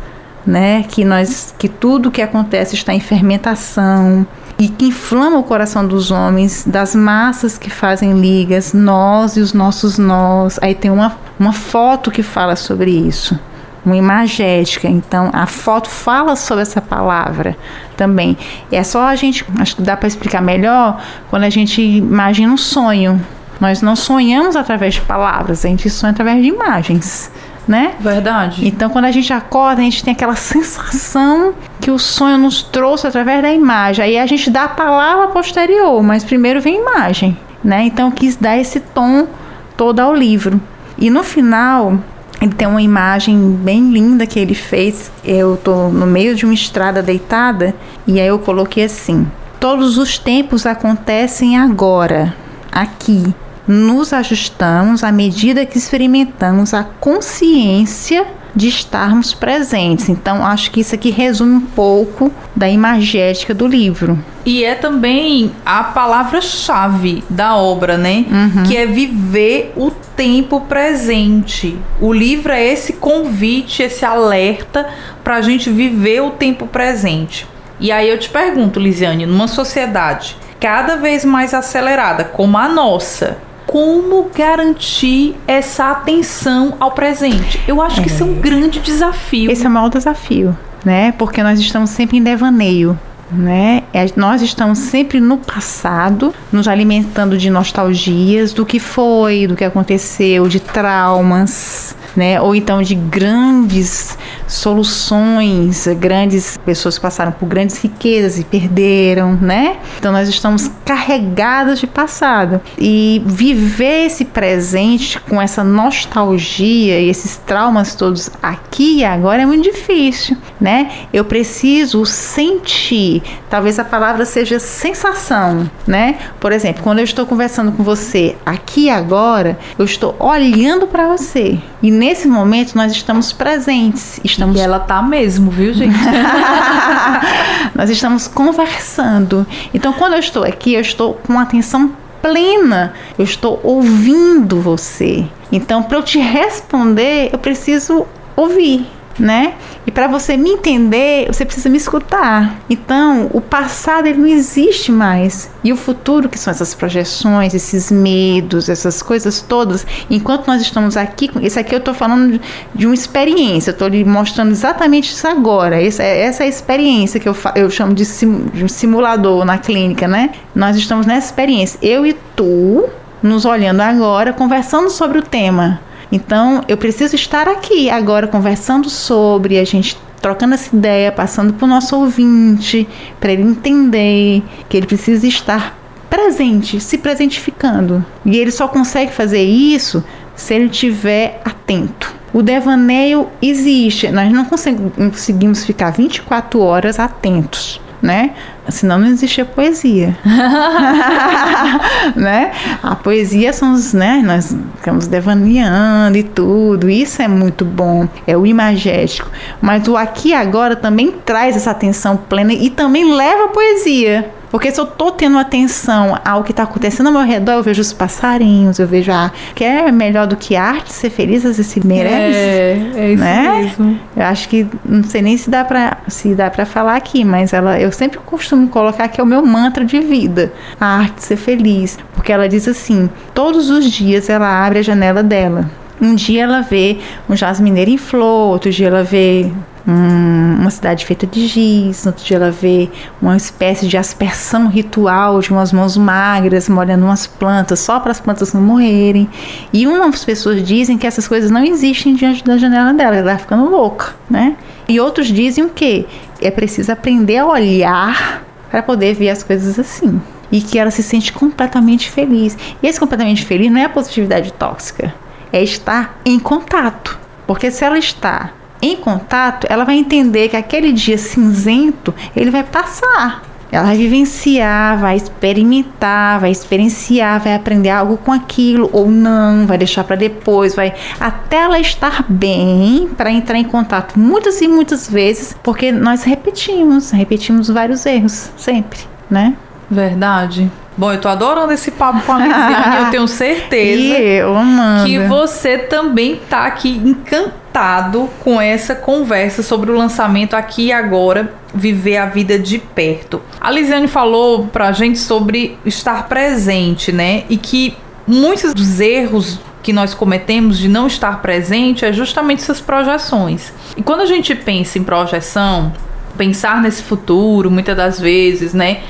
né? 0.46 0.84
Que 0.84 1.04
nós 1.04 1.54
que 1.58 1.68
tudo 1.68 2.10
que 2.10 2.22
acontece 2.22 2.74
está 2.74 2.94
em 2.94 3.00
fermentação 3.00 4.26
e 4.58 4.68
que 4.68 4.86
inflama 4.86 5.38
o 5.38 5.42
coração 5.42 5.86
dos 5.86 6.10
homens, 6.10 6.64
das 6.66 6.94
massas 6.94 7.56
que 7.56 7.70
fazem 7.70 8.20
ligas, 8.20 8.72
nós 8.72 9.36
e 9.36 9.40
os 9.40 9.52
nossos 9.52 9.98
nós. 9.98 10.58
Aí 10.62 10.74
tem 10.74 10.90
uma, 10.90 11.16
uma 11.38 11.52
foto 11.52 12.10
que 12.10 12.22
fala 12.22 12.54
sobre 12.56 12.90
isso 12.90 13.38
uma 13.84 13.96
imagética. 13.96 14.88
Então, 14.88 15.30
a 15.32 15.46
foto 15.46 15.88
fala 15.88 16.36
sobre 16.36 16.62
essa 16.62 16.80
palavra 16.80 17.56
também. 17.96 18.36
É 18.70 18.82
só 18.82 19.02
a 19.02 19.16
gente, 19.16 19.44
acho 19.58 19.76
que 19.76 19.82
dá 19.82 19.96
para 19.96 20.08
explicar 20.08 20.40
melhor 20.40 21.02
quando 21.28 21.44
a 21.44 21.50
gente 21.50 21.80
imagina 21.80 22.52
um 22.52 22.56
sonho. 22.56 23.20
Nós 23.60 23.82
não 23.82 23.94
sonhamos 23.94 24.56
através 24.56 24.94
de 24.94 25.00
palavras, 25.02 25.64
a 25.64 25.68
gente 25.68 25.88
sonha 25.90 26.12
através 26.12 26.42
de 26.42 26.48
imagens. 26.48 27.30
Né? 27.68 27.94
Verdade. 28.00 28.66
Então, 28.66 28.90
quando 28.90 29.04
a 29.04 29.12
gente 29.12 29.32
acorda, 29.32 29.80
a 29.80 29.84
gente 29.84 30.02
tem 30.02 30.12
aquela 30.12 30.34
sensação 30.34 31.54
que 31.80 31.90
o 31.90 31.98
sonho 31.98 32.36
nos 32.36 32.62
trouxe 32.62 33.06
através 33.06 33.42
da 33.42 33.52
imagem. 33.52 34.04
Aí 34.04 34.18
a 34.18 34.26
gente 34.26 34.50
dá 34.50 34.64
a 34.64 34.68
palavra 34.68 35.28
posterior, 35.28 36.02
mas 36.02 36.24
primeiro 36.24 36.60
vem 36.60 36.78
a 36.78 36.80
imagem, 36.80 37.38
né? 37.62 37.84
Então, 37.84 38.08
eu 38.08 38.12
quis 38.12 38.34
dar 38.34 38.58
esse 38.58 38.80
tom 38.80 39.28
todo 39.76 40.00
ao 40.00 40.12
livro. 40.12 40.60
E 40.98 41.10
no 41.10 41.22
final, 41.22 42.00
ele 42.40 42.54
tem 42.54 42.66
uma 42.66 42.80
imagem 42.80 43.52
bem 43.52 43.90
linda 43.90 44.26
que 44.26 44.38
ele 44.38 44.54
fez. 44.54 45.12
Eu 45.24 45.56
tô 45.56 45.88
no 45.88 46.06
meio 46.06 46.34
de 46.34 46.44
uma 46.44 46.54
estrada 46.54 47.02
deitada 47.02 47.74
e 48.06 48.18
aí 48.18 48.26
eu 48.26 48.38
coloquei 48.38 48.84
assim: 48.84 49.26
Todos 49.58 49.98
os 49.98 50.18
tempos 50.18 50.64
acontecem 50.64 51.58
agora, 51.58 52.34
aqui. 52.72 53.34
Nos 53.68 54.12
ajustamos 54.12 55.04
à 55.04 55.12
medida 55.12 55.66
que 55.66 55.78
experimentamos 55.78 56.74
a 56.74 56.82
consciência 56.82 58.26
de 58.54 58.68
estarmos 58.68 59.32
presentes. 59.32 60.08
Então, 60.08 60.44
acho 60.44 60.70
que 60.70 60.80
isso 60.80 60.94
aqui 60.94 61.10
resume 61.10 61.54
um 61.54 61.60
pouco 61.60 62.32
da 62.54 62.68
imagética 62.68 63.54
do 63.54 63.66
livro. 63.66 64.18
E 64.44 64.64
é 64.64 64.74
também 64.74 65.52
a 65.64 65.84
palavra-chave 65.84 67.22
da 67.28 67.54
obra, 67.56 67.96
né? 67.96 68.24
Uhum. 68.30 68.62
Que 68.64 68.76
é 68.76 68.86
viver 68.86 69.72
o 69.76 69.90
tempo 70.20 70.60
presente. 70.60 71.78
O 71.98 72.12
livro 72.12 72.52
é 72.52 72.62
esse 72.62 72.92
convite, 72.92 73.82
esse 73.82 74.04
alerta 74.04 74.86
para 75.24 75.36
a 75.36 75.40
gente 75.40 75.70
viver 75.70 76.20
o 76.20 76.32
tempo 76.32 76.66
presente. 76.66 77.48
E 77.80 77.90
aí 77.90 78.06
eu 78.06 78.18
te 78.18 78.28
pergunto, 78.28 78.78
Lisiane, 78.78 79.24
numa 79.24 79.48
sociedade 79.48 80.36
cada 80.60 80.96
vez 80.96 81.24
mais 81.24 81.54
acelerada 81.54 82.22
como 82.22 82.58
a 82.58 82.68
nossa, 82.68 83.38
como 83.66 84.28
garantir 84.36 85.36
essa 85.46 85.90
atenção 85.90 86.74
ao 86.78 86.90
presente? 86.90 87.58
Eu 87.66 87.80
acho 87.80 88.00
é. 88.00 88.02
que 88.02 88.10
isso 88.10 88.22
é 88.22 88.26
um 88.26 88.34
grande 88.34 88.78
desafio. 88.78 89.50
Esse 89.50 89.64
é 89.64 89.70
o 89.70 89.72
maior 89.72 89.88
desafio, 89.88 90.54
né? 90.84 91.12
Porque 91.12 91.42
nós 91.42 91.58
estamos 91.58 91.88
sempre 91.88 92.18
em 92.18 92.22
devaneio. 92.22 92.98
Né? 93.32 93.84
É, 93.92 94.06
nós 94.16 94.42
estamos 94.42 94.78
sempre 94.78 95.20
no 95.20 95.38
passado, 95.38 96.34
nos 96.50 96.66
alimentando 96.66 97.38
de 97.38 97.48
nostalgias 97.48 98.52
do 98.52 98.66
que 98.66 98.78
foi, 98.78 99.46
do 99.46 99.54
que 99.54 99.64
aconteceu, 99.64 100.48
de 100.48 100.58
traumas, 100.58 101.94
né? 102.16 102.40
Ou 102.40 102.54
então 102.54 102.82
de 102.82 102.94
grandes 102.94 104.16
soluções, 104.46 105.86
grandes 105.98 106.56
pessoas 106.58 106.98
passaram 106.98 107.32
por 107.32 107.46
grandes 107.46 107.80
riquezas 107.82 108.38
e 108.38 108.44
perderam, 108.44 109.34
né? 109.40 109.78
Então 109.98 110.12
nós 110.12 110.28
estamos 110.28 110.70
carregadas 110.84 111.78
de 111.78 111.86
passado 111.86 112.60
e 112.78 113.22
viver 113.24 114.06
esse 114.06 114.24
presente 114.24 115.20
com 115.20 115.40
essa 115.40 115.62
nostalgia 115.62 117.00
e 117.00 117.08
esses 117.08 117.36
traumas 117.36 117.94
todos 117.94 118.30
aqui 118.42 118.98
e 118.98 119.04
agora 119.04 119.42
é 119.42 119.46
muito 119.46 119.64
difícil, 119.64 120.36
né? 120.60 120.90
Eu 121.12 121.24
preciso 121.24 122.04
sentir, 122.04 123.19
talvez 123.48 123.78
a 123.78 123.84
palavra 123.84 124.24
seja 124.24 124.58
sensação, 124.58 125.70
né? 125.86 126.18
Por 126.38 126.52
exemplo, 126.52 126.82
quando 126.82 126.98
eu 126.98 127.04
estou 127.04 127.26
conversando 127.26 127.72
com 127.72 127.82
você 127.82 128.36
aqui 128.44 128.90
agora, 128.90 129.58
eu 129.78 129.84
estou 129.84 130.14
olhando 130.18 130.86
para 130.86 131.06
você 131.08 131.58
e 131.82 131.90
nesse 131.90 132.28
momento 132.28 132.74
nós 132.74 132.92
estamos 132.92 133.32
presentes, 133.32 134.20
estamos 134.24 134.56
e 134.56 134.60
ela 134.60 134.80
tá 134.80 135.02
mesmo, 135.02 135.50
viu, 135.50 135.72
gente? 135.72 135.98
nós 137.74 137.90
estamos 137.90 138.26
conversando. 138.26 139.46
Então, 139.72 139.92
quando 139.92 140.14
eu 140.14 140.20
estou 140.20 140.44
aqui, 140.44 140.74
eu 140.74 140.80
estou 140.80 141.14
com 141.14 141.38
atenção 141.38 141.92
plena. 142.20 142.92
Eu 143.18 143.24
estou 143.24 143.60
ouvindo 143.62 144.60
você. 144.60 145.26
Então, 145.50 145.82
para 145.82 145.98
eu 145.98 146.02
te 146.02 146.18
responder, 146.18 147.30
eu 147.32 147.38
preciso 147.38 148.06
ouvir 148.36 148.86
né? 149.18 149.54
E 149.86 149.90
para 149.90 150.06
você 150.06 150.36
me 150.36 150.50
entender, 150.50 151.26
você 151.26 151.44
precisa 151.44 151.68
me 151.68 151.78
escutar. 151.78 152.60
Então, 152.68 153.30
o 153.32 153.40
passado 153.40 154.06
ele 154.06 154.18
não 154.18 154.26
existe 154.26 154.92
mais. 154.92 155.50
E 155.64 155.72
o 155.72 155.76
futuro, 155.76 156.28
que 156.28 156.38
são 156.38 156.50
essas 156.50 156.74
projeções, 156.74 157.54
esses 157.54 157.90
medos, 157.90 158.68
essas 158.68 159.02
coisas 159.02 159.40
todas, 159.40 159.86
enquanto 160.10 160.46
nós 160.46 160.60
estamos 160.60 160.96
aqui, 160.96 161.30
isso 161.40 161.58
aqui 161.58 161.74
eu 161.74 161.78
estou 161.78 161.94
falando 161.94 162.40
de 162.74 162.86
uma 162.86 162.94
experiência, 162.94 163.70
eu 163.70 163.72
estou 163.72 163.88
lhe 163.88 164.04
mostrando 164.04 164.50
exatamente 164.50 165.12
isso 165.12 165.26
agora. 165.26 165.82
Essa, 165.82 166.02
essa 166.02 166.42
é 166.42 166.46
a 166.46 166.48
experiência 166.48 167.18
que 167.18 167.28
eu, 167.28 167.36
eu 167.54 167.70
chamo 167.70 167.94
de, 167.94 168.04
sim, 168.04 168.46
de 168.52 168.68
simulador 168.68 169.44
na 169.44 169.58
clínica, 169.58 170.06
né? 170.06 170.30
Nós 170.54 170.76
estamos 170.76 171.06
nessa 171.06 171.26
experiência, 171.26 171.78
eu 171.82 172.04
e 172.04 172.14
tu, 172.36 172.88
nos 173.22 173.44
olhando 173.44 173.80
agora, 173.80 174.32
conversando 174.32 174.90
sobre 174.90 175.18
o 175.18 175.22
tema. 175.22 175.80
Então, 176.12 176.62
eu 176.68 176.76
preciso 176.76 177.14
estar 177.14 177.48
aqui 177.48 177.88
agora 177.88 178.26
conversando 178.26 178.90
sobre, 178.90 179.58
a 179.58 179.64
gente 179.64 179.96
trocando 180.20 180.54
essa 180.54 180.74
ideia, 180.74 181.10
passando 181.10 181.54
para 181.54 181.64
o 181.64 181.68
nosso 181.68 181.96
ouvinte, 181.96 182.86
para 183.18 183.32
ele 183.32 183.42
entender 183.42 184.42
que 184.68 184.76
ele 184.76 184.86
precisa 184.86 185.26
estar 185.26 185.78
presente, 186.10 186.80
se 186.80 186.98
presentificando. 186.98 188.04
E 188.24 188.36
ele 188.36 188.50
só 188.50 188.68
consegue 188.68 189.12
fazer 189.12 189.42
isso 189.42 190.04
se 190.34 190.54
ele 190.54 190.66
estiver 190.66 191.40
atento. 191.44 192.14
O 192.32 192.42
devaneio 192.42 193.28
existe, 193.40 194.10
nós 194.10 194.30
não 194.32 194.44
conseguimos 194.44 195.64
ficar 195.64 195.90
24 195.90 196.60
horas 196.60 196.98
atentos 196.98 197.80
né? 198.02 198.32
Senão 198.68 198.98
não 198.98 199.06
existia 199.08 199.44
poesia. 199.44 200.16
né? 202.16 202.52
A 202.82 202.94
poesia 202.94 203.52
são 203.52 203.72
os, 203.72 203.92
né? 203.92 204.22
Nós 204.24 204.56
ficamos 204.76 205.06
devaneando 205.06 206.16
e 206.16 206.22
tudo. 206.22 206.88
Isso 206.88 207.22
é 207.22 207.28
muito 207.28 207.64
bom. 207.64 208.08
É 208.26 208.36
o 208.36 208.46
imagético. 208.46 209.30
Mas 209.60 209.86
o 209.88 209.96
aqui 209.96 210.30
e 210.30 210.34
agora 210.34 210.76
também 210.76 211.10
traz 211.24 211.56
essa 211.56 211.70
atenção 211.70 212.16
plena 212.16 212.52
e 212.52 212.70
também 212.70 213.14
leva 213.14 213.44
a 213.44 213.48
poesia. 213.48 214.30
Porque 214.50 214.70
se 214.70 214.80
eu 214.80 214.86
tô 214.86 215.12
tendo 215.12 215.38
atenção 215.38 216.18
ao 216.24 216.42
que 216.42 216.50
está 216.50 216.64
acontecendo 216.64 217.06
ao 217.06 217.12
meu 217.12 217.22
redor, 217.22 217.52
eu 217.52 217.62
vejo 217.62 217.80
os 217.80 217.92
passarinhos, 217.92 218.78
eu 218.78 218.86
vejo 218.86 219.12
a. 219.12 219.30
Que 219.54 219.64
é 219.64 219.92
melhor 219.92 220.26
do 220.26 220.36
que 220.36 220.56
arte, 220.56 220.92
ser 220.92 221.10
feliz, 221.10 221.46
às 221.46 221.56
vezes 221.56 221.72
se 221.72 221.86
merece. 221.86 222.36
É, 222.36 222.92
é 222.96 223.12
isso 223.12 223.22
né? 223.22 223.62
mesmo. 223.62 224.00
Eu 224.16 224.24
acho 224.24 224.48
que 224.48 224.66
não 224.84 225.04
sei 225.04 225.22
nem 225.22 225.36
se 225.36 225.48
dá 225.48 225.64
para 225.64 225.98
se 226.08 226.34
dá 226.34 226.50
para 226.50 226.66
falar 226.66 226.96
aqui, 226.96 227.24
mas 227.24 227.52
ela 227.52 227.80
eu 227.80 227.92
sempre 227.92 228.18
costumo 228.18 228.68
colocar 228.68 229.06
que 229.08 229.20
é 229.20 229.24
o 229.24 229.26
meu 229.26 229.44
mantra 229.44 229.84
de 229.84 230.00
vida, 230.00 230.52
a 230.80 230.98
arte 230.98 231.22
ser 231.22 231.36
feliz, 231.36 231.98
porque 232.14 232.32
ela 232.32 232.48
diz 232.48 232.66
assim: 232.66 233.08
todos 233.32 233.70
os 233.70 233.90
dias 233.90 234.28
ela 234.28 234.66
abre 234.66 234.80
a 234.80 234.82
janela 234.82 235.22
dela. 235.22 235.70
Um 236.00 236.14
dia 236.14 236.44
ela 236.44 236.62
vê 236.62 236.98
um 237.28 237.36
jasmineiro 237.36 237.90
em 237.90 237.98
flor, 237.98 238.52
outro 238.52 238.70
dia 238.70 238.86
ela 238.86 239.04
vê 239.04 239.50
um, 239.90 240.60
uma 240.60 240.70
cidade 240.70 241.04
feita 241.04 241.26
de 241.26 241.46
giz, 241.46 242.04
no 242.04 242.10
outro 242.10 242.24
dia 242.24 242.36
ela 242.36 242.50
vê 242.50 242.88
uma 243.20 243.36
espécie 243.36 243.86
de 243.88 243.96
aspersão 243.96 244.68
ritual 244.68 245.40
de 245.40 245.50
umas 245.50 245.72
mãos 245.72 245.96
magras 245.96 246.68
molhando 246.68 247.04
umas 247.04 247.26
plantas 247.26 247.80
só 247.80 247.98
para 247.98 248.12
as 248.12 248.20
plantas 248.20 248.52
não 248.52 248.62
morrerem. 248.62 249.28
E 249.72 249.86
umas 249.86 250.24
pessoas 250.24 250.62
dizem 250.62 250.96
que 250.96 251.06
essas 251.06 251.26
coisas 251.26 251.50
não 251.50 251.64
existem 251.64 252.14
diante 252.14 252.44
da 252.44 252.56
janela 252.56 252.94
dela, 252.94 253.16
ela 253.16 253.32
está 253.32 253.38
ficando 253.38 253.68
louca, 253.68 254.14
né? 254.28 254.56
E 254.88 255.00
outros 255.00 255.26
dizem 255.26 255.64
o 255.64 255.70
quê? 255.70 256.06
É 256.40 256.50
preciso 256.50 256.92
aprender 256.92 257.38
a 257.38 257.46
olhar 257.46 258.42
para 258.70 258.82
poder 258.82 259.14
ver 259.14 259.30
as 259.30 259.42
coisas 259.42 259.78
assim. 259.78 260.20
E 260.52 260.60
que 260.60 260.78
ela 260.78 260.90
se 260.90 261.02
sente 261.02 261.32
completamente 261.32 262.10
feliz. 262.10 262.56
E 262.82 262.86
esse 262.86 262.98
completamente 262.98 263.44
feliz 263.44 263.70
não 263.70 263.80
é 263.80 263.84
a 263.84 263.88
positividade 263.88 264.52
tóxica, 264.52 265.14
é 265.52 265.62
estar 265.62 266.18
em 266.24 266.38
contato. 266.40 267.18
Porque 267.46 267.70
se 267.70 267.84
ela 267.84 267.98
está 267.98 268.50
em 268.82 268.96
contato, 268.96 269.66
ela 269.68 269.84
vai 269.84 269.96
entender 269.96 270.48
que 270.48 270.56
aquele 270.56 270.92
dia 270.92 271.18
cinzento 271.18 272.14
ele 272.34 272.50
vai 272.50 272.64
passar. 272.64 273.42
Ela 273.72 273.84
vai 273.84 273.96
vivenciar, 273.96 274.98
vai 274.98 275.16
experimentar, 275.16 276.40
vai 276.40 276.50
experienciar, 276.50 277.40
vai 277.40 277.54
aprender 277.54 277.90
algo 277.90 278.16
com 278.16 278.32
aquilo 278.32 278.90
ou 278.92 279.08
não, 279.08 279.64
vai 279.64 279.78
deixar 279.78 280.02
para 280.02 280.16
depois, 280.16 280.74
vai 280.74 280.92
até 281.20 281.58
ela 281.58 281.78
estar 281.78 282.24
bem 282.28 283.08
para 283.16 283.30
entrar 283.30 283.58
em 283.58 283.64
contato 283.64 284.18
muitas 284.18 284.60
e 284.60 284.66
muitas 284.66 285.08
vezes, 285.08 285.56
porque 285.62 285.92
nós 285.92 286.24
repetimos, 286.24 287.12
repetimos 287.12 287.68
vários 287.68 288.04
erros 288.06 288.50
sempre, 288.56 288.98
né? 289.30 289.54
Verdade. 289.88 290.70
Bom, 291.00 291.10
eu 291.10 291.18
tô 291.18 291.28
adorando 291.28 291.72
esse 291.72 291.92
papo 291.92 292.20
com 292.26 292.32
a 292.32 292.36
Lisiane 292.36 293.04
eu 293.06 293.10
tenho 293.10 293.26
certeza 293.26 294.18
e 294.18 294.36
eu, 294.36 294.54
Amanda. 294.54 295.06
que 295.06 295.18
você 295.20 295.78
também 295.78 296.38
tá 296.50 296.66
aqui 296.66 296.90
encantado 296.90 298.28
com 298.44 298.60
essa 298.60 298.94
conversa 298.94 299.62
sobre 299.62 299.90
o 299.90 299.96
lançamento 299.96 300.52
aqui 300.52 300.88
e 300.88 300.92
agora, 300.92 301.54
viver 301.74 302.18
a 302.18 302.26
vida 302.26 302.58
de 302.58 302.78
perto. 302.78 303.40
A 303.58 303.70
Lisiane 303.70 304.08
falou 304.08 304.66
pra 304.66 304.92
gente 304.92 305.18
sobre 305.18 305.78
estar 305.86 306.28
presente, 306.28 307.10
né? 307.10 307.44
E 307.48 307.56
que 307.56 307.96
muitos 308.26 308.74
dos 308.74 309.00
erros 309.00 309.58
que 309.82 309.94
nós 309.94 310.12
cometemos 310.12 310.78
de 310.78 310.86
não 310.86 311.06
estar 311.06 311.40
presente 311.40 312.04
é 312.04 312.12
justamente 312.12 312.60
essas 312.60 312.78
projeções. 312.78 313.72
E 313.96 314.02
quando 314.02 314.20
a 314.20 314.26
gente 314.26 314.54
pensa 314.54 314.98
em 314.98 315.02
projeção, 315.02 315.94
pensar 316.36 316.82
nesse 316.82 317.02
futuro, 317.02 317.70
muitas 317.70 317.96
das 317.96 318.20
vezes, 318.20 318.74
né? 318.74 319.00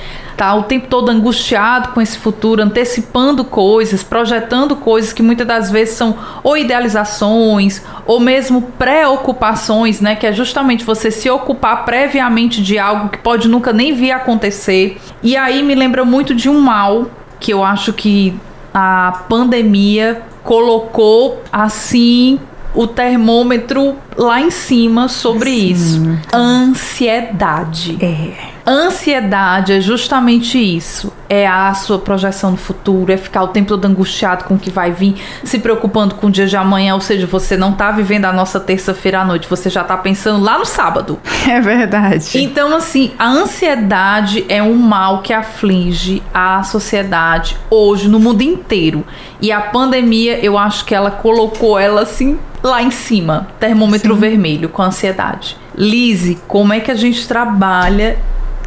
Tá 0.40 0.54
o 0.54 0.62
tempo 0.62 0.86
todo 0.86 1.10
angustiado 1.10 1.90
com 1.90 2.00
esse 2.00 2.16
futuro, 2.16 2.62
antecipando 2.62 3.44
coisas, 3.44 4.02
projetando 4.02 4.74
coisas 4.74 5.12
que 5.12 5.22
muitas 5.22 5.46
das 5.46 5.70
vezes 5.70 5.96
são 5.96 6.16
ou 6.42 6.56
idealizações 6.56 7.82
ou 8.06 8.18
mesmo 8.18 8.62
preocupações, 8.78 10.00
né, 10.00 10.16
que 10.16 10.26
é 10.26 10.32
justamente 10.32 10.82
você 10.82 11.10
se 11.10 11.28
ocupar 11.28 11.84
previamente 11.84 12.62
de 12.62 12.78
algo 12.78 13.10
que 13.10 13.18
pode 13.18 13.48
nunca 13.48 13.70
nem 13.70 13.92
vir 13.92 14.12
a 14.12 14.16
acontecer. 14.16 14.98
E 15.22 15.36
aí 15.36 15.62
me 15.62 15.74
lembra 15.74 16.06
muito 16.06 16.34
de 16.34 16.48
um 16.48 16.58
mal 16.58 17.10
que 17.38 17.52
eu 17.52 17.62
acho 17.62 17.92
que 17.92 18.34
a 18.72 19.24
pandemia 19.28 20.22
colocou 20.42 21.42
assim 21.52 22.40
o 22.74 22.86
termômetro 22.86 23.94
lá 24.16 24.40
em 24.40 24.50
cima 24.50 25.06
sobre 25.06 25.50
Sim. 25.50 25.70
isso. 25.70 26.18
Ansiedade. 26.32 27.98
É. 28.00 28.59
Ansiedade 28.70 29.72
é 29.72 29.80
justamente 29.80 30.56
isso. 30.56 31.12
É 31.28 31.44
a 31.44 31.74
sua 31.74 31.98
projeção 31.98 32.52
no 32.52 32.56
futuro, 32.56 33.10
é 33.10 33.16
ficar 33.16 33.42
o 33.42 33.48
tempo 33.48 33.66
todo 33.66 33.84
angustiado 33.84 34.44
com 34.44 34.54
o 34.54 34.58
que 34.58 34.70
vai 34.70 34.92
vir, 34.92 35.16
se 35.42 35.58
preocupando 35.58 36.14
com 36.14 36.28
o 36.28 36.30
dia 36.30 36.46
de 36.46 36.56
amanhã, 36.56 36.94
ou 36.94 37.00
seja, 37.00 37.26
você 37.26 37.56
não 37.56 37.72
tá 37.72 37.90
vivendo 37.90 38.26
a 38.26 38.32
nossa 38.32 38.60
terça-feira 38.60 39.22
à 39.22 39.24
noite, 39.24 39.48
você 39.48 39.68
já 39.68 39.82
tá 39.82 39.96
pensando 39.96 40.40
lá 40.40 40.56
no 40.56 40.64
sábado. 40.64 41.18
É 41.50 41.60
verdade. 41.60 42.40
Então, 42.40 42.76
assim, 42.76 43.12
a 43.18 43.26
ansiedade 43.26 44.44
é 44.48 44.62
um 44.62 44.76
mal 44.76 45.20
que 45.20 45.32
aflige 45.32 46.22
a 46.32 46.62
sociedade 46.62 47.56
hoje 47.68 48.08
no 48.08 48.20
mundo 48.20 48.42
inteiro. 48.42 49.04
E 49.40 49.50
a 49.50 49.60
pandemia, 49.60 50.38
eu 50.38 50.56
acho 50.56 50.84
que 50.84 50.94
ela 50.94 51.10
colocou 51.10 51.76
ela 51.76 52.02
assim 52.02 52.38
lá 52.62 52.82
em 52.82 52.90
cima, 52.90 53.48
termômetro 53.58 54.14
Sim. 54.14 54.20
vermelho 54.20 54.68
com 54.68 54.82
ansiedade. 54.82 55.56
Lise, 55.74 56.38
como 56.46 56.72
é 56.72 56.78
que 56.78 56.90
a 56.90 56.94
gente 56.94 57.26
trabalha 57.26 58.18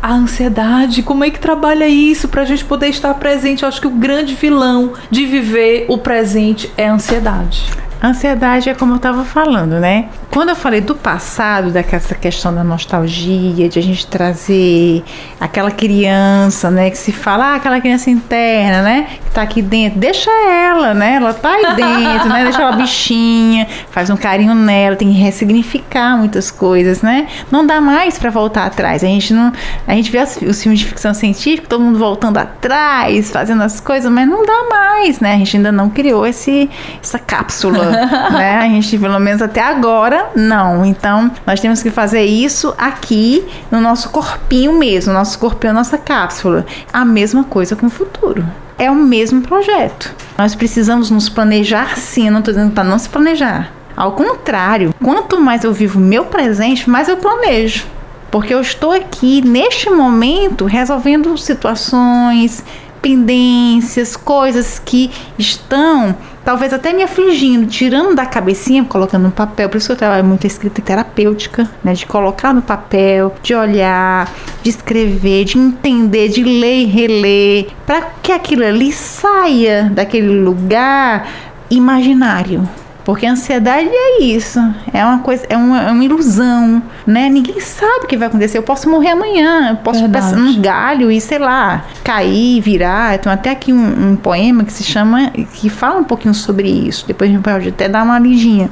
a 0.04 0.14
ansiedade, 0.14 1.02
como 1.02 1.24
é 1.24 1.30
que 1.30 1.40
trabalha 1.40 1.88
isso 1.88 2.28
para 2.28 2.42
a 2.42 2.46
gente 2.46 2.66
poder 2.66 2.90
estar 2.90 3.14
presente? 3.14 3.64
Eu 3.64 3.70
acho 3.70 3.80
que 3.80 3.88
o 3.88 3.92
grande 3.92 4.36
vilão 4.36 4.96
de 5.10 5.26
viver 5.26 5.86
o 5.88 5.98
presente 5.98 6.70
é 6.76 6.90
a 6.90 6.94
ansiedade. 6.94 7.83
Ansiedade 8.06 8.70
é 8.70 8.74
como 8.74 8.92
eu 8.92 8.98
estava 8.98 9.24
falando, 9.24 9.80
né? 9.80 10.10
Quando 10.30 10.50
eu 10.50 10.58
falei 10.58 10.82
do 10.82 10.94
passado, 10.94 11.72
dessa 11.72 12.14
questão 12.14 12.54
da 12.54 12.62
nostalgia, 12.62 13.70
de 13.70 13.80
a 13.80 13.82
gente 13.82 14.06
trazer 14.08 15.02
aquela 15.40 15.72
criança, 15.72 16.70
né? 16.70 16.90
Que 16.90 16.98
se 16.98 17.14
fala, 17.14 17.54
ah, 17.54 17.56
aquela 17.56 17.80
criança 17.80 18.10
interna, 18.10 18.82
né? 18.82 19.08
Que 19.24 19.32
tá 19.32 19.42
aqui 19.42 19.62
dentro, 19.62 20.00
deixa 20.00 20.30
ela, 20.30 20.94
né? 20.94 21.16
Ela 21.16 21.34
tá 21.34 21.52
aí 21.52 21.76
dentro, 21.78 22.28
né? 22.28 22.44
Deixa 22.44 22.62
ela 22.62 22.74
bichinha, 22.74 23.68
faz 23.90 24.10
um 24.10 24.18
carinho 24.18 24.54
nela, 24.54 24.98
tem 24.98 25.08
que 25.08 25.18
ressignificar 25.18 26.18
muitas 26.18 26.52
coisas, 26.52 27.02
né? 27.02 27.28
Não 27.50 27.66
dá 27.66 27.80
mais 27.80 28.18
para 28.18 28.30
voltar 28.30 28.66
atrás. 28.66 29.02
A 29.02 29.08
gente 29.08 29.34
não. 29.34 29.54
A 29.88 29.94
gente 29.94 30.12
vê 30.12 30.20
os 30.20 30.62
filmes 30.62 30.80
de 30.82 30.86
ficção 30.88 31.14
científica, 31.14 31.70
todo 31.70 31.82
mundo 31.82 31.98
voltando 31.98 32.38
atrás, 32.38 33.32
fazendo 33.32 33.64
as 33.64 33.80
coisas, 33.80 34.12
mas 34.12 34.28
não 34.28 34.46
dá 34.46 34.66
mais, 34.70 35.22
né? 35.22 35.36
A 35.36 35.38
gente 35.38 35.56
ainda 35.56 35.72
não 35.72 35.90
criou 35.90 36.28
esse, 36.28 36.70
essa 37.02 37.18
cápsula, 37.18 37.93
né? 38.34 38.58
A 38.58 38.64
gente, 38.64 38.98
pelo 38.98 39.20
menos 39.20 39.42
até 39.42 39.62
agora, 39.62 40.30
não. 40.36 40.86
Então, 40.86 41.32
nós 41.46 41.60
temos 41.60 41.82
que 41.82 41.90
fazer 41.90 42.24
isso 42.24 42.74
aqui 42.78 43.46
no 43.72 43.80
nosso 43.80 44.10
corpinho 44.10 44.78
mesmo, 44.78 45.14
nosso 45.14 45.38
corpinho, 45.40 45.74
nossa 45.74 45.98
cápsula. 45.98 46.66
A 46.92 47.06
mesma 47.06 47.44
coisa 47.44 47.76
com 47.76 47.88
o 47.88 47.90
futuro. 47.90 48.46
É 48.78 48.90
o 48.90 48.96
mesmo 48.96 49.42
projeto. 49.42 50.14
Nós 50.38 50.56
precisamos 50.56 51.10
nos 51.10 51.30
planejar 51.30 51.98
sim, 51.98 52.28
eu 52.28 52.32
não 52.32 52.40
estou 52.40 52.54
dizendo 52.54 52.74
para 52.74 52.84
não 52.84 52.98
se 52.98 53.08
planejar. 53.08 53.72
Ao 53.96 54.14
contrário, 54.14 54.94
quanto 55.02 55.40
mais 55.40 55.64
eu 55.64 55.72
vivo 55.72 56.00
meu 56.00 56.26
presente, 56.26 56.90
mais 56.90 57.08
eu 57.08 57.18
planejo. 57.18 57.86
Porque 58.32 58.52
eu 58.54 58.60
estou 58.60 58.92
aqui 58.92 59.42
neste 59.48 59.92
momento 59.92 60.66
resolvendo 60.66 61.38
situações, 61.38 62.64
pendências, 63.00 64.16
coisas 64.16 64.82
que 64.84 65.12
estão 65.38 66.16
talvez 66.44 66.74
até 66.74 66.94
me 66.94 67.04
afligindo, 67.04 67.68
tirando 67.68 68.16
da 68.16 68.26
cabecinha, 68.26 68.84
colocando 68.84 69.24
no 69.24 69.32
papel. 69.32 69.70
Por 69.70 69.78
isso 69.78 69.88
que 69.88 69.94
eu 69.94 69.98
trabalho 69.98 70.26
muito 70.26 70.46
escrita 70.46 70.82
terapêutica, 70.82 71.70
né? 71.84 71.94
De 71.94 72.06
colocar 72.06 72.54
no 72.54 72.62
papel, 72.62 73.34
de 73.42 73.54
olhar, 73.56 74.32
de 74.62 74.70
escrever, 74.70 75.46
de 75.46 75.58
entender, 75.58 76.30
de 76.30 76.44
ler 76.44 76.82
e 76.82 76.86
reler, 76.86 77.68
para 77.86 78.02
que 78.22 78.32
aquilo 78.32 78.66
ali 78.66 78.92
saia 78.92 79.92
daquele 79.94 80.40
lugar 80.40 81.28
imaginário, 81.70 82.68
porque 83.04 83.26
a 83.26 83.32
ansiedade 83.32 83.90
é 83.92 84.24
isso, 84.24 84.60
é 84.94 85.06
uma 85.06 85.20
coisa, 85.20 85.46
é 85.50 85.58
uma, 85.58 85.82
é 85.82 85.92
uma, 85.92 86.04
ilusão, 86.04 86.82
né? 87.06 87.30
Ninguém 87.30 87.60
sabe 87.60 88.06
o 88.06 88.08
que 88.08 88.16
vai 88.16 88.28
acontecer. 88.28 88.58
Eu 88.58 88.64
posso 88.64 88.90
morrer 88.90 89.10
amanhã, 89.10 89.72
eu 89.72 89.76
posso 89.78 90.08
passar 90.10 90.38
num 90.38 90.62
galho 90.62 91.12
e 91.12 91.20
sei 91.20 91.38
lá, 91.38 91.86
cair, 92.04 92.62
virar. 92.62 93.16
Então 93.16 93.32
até 93.32 93.52
aqui 93.52 93.74
um, 93.74 94.12
um, 94.12 94.16
poema 94.16 94.64
que 94.64 94.72
se 94.72 94.84
chama, 94.84 95.32
que 95.54 95.70
fala 95.70 96.00
um 96.00 96.04
pouquinho 96.04 96.34
sobre 96.34 96.70
isso. 96.70 97.06
Depois 97.06 97.30
a 97.30 97.34
gente 97.34 97.44
pode 97.44 97.70
até 97.70 97.90
dar 97.90 98.04
uma 98.04 98.18
lidinha. 98.18 98.70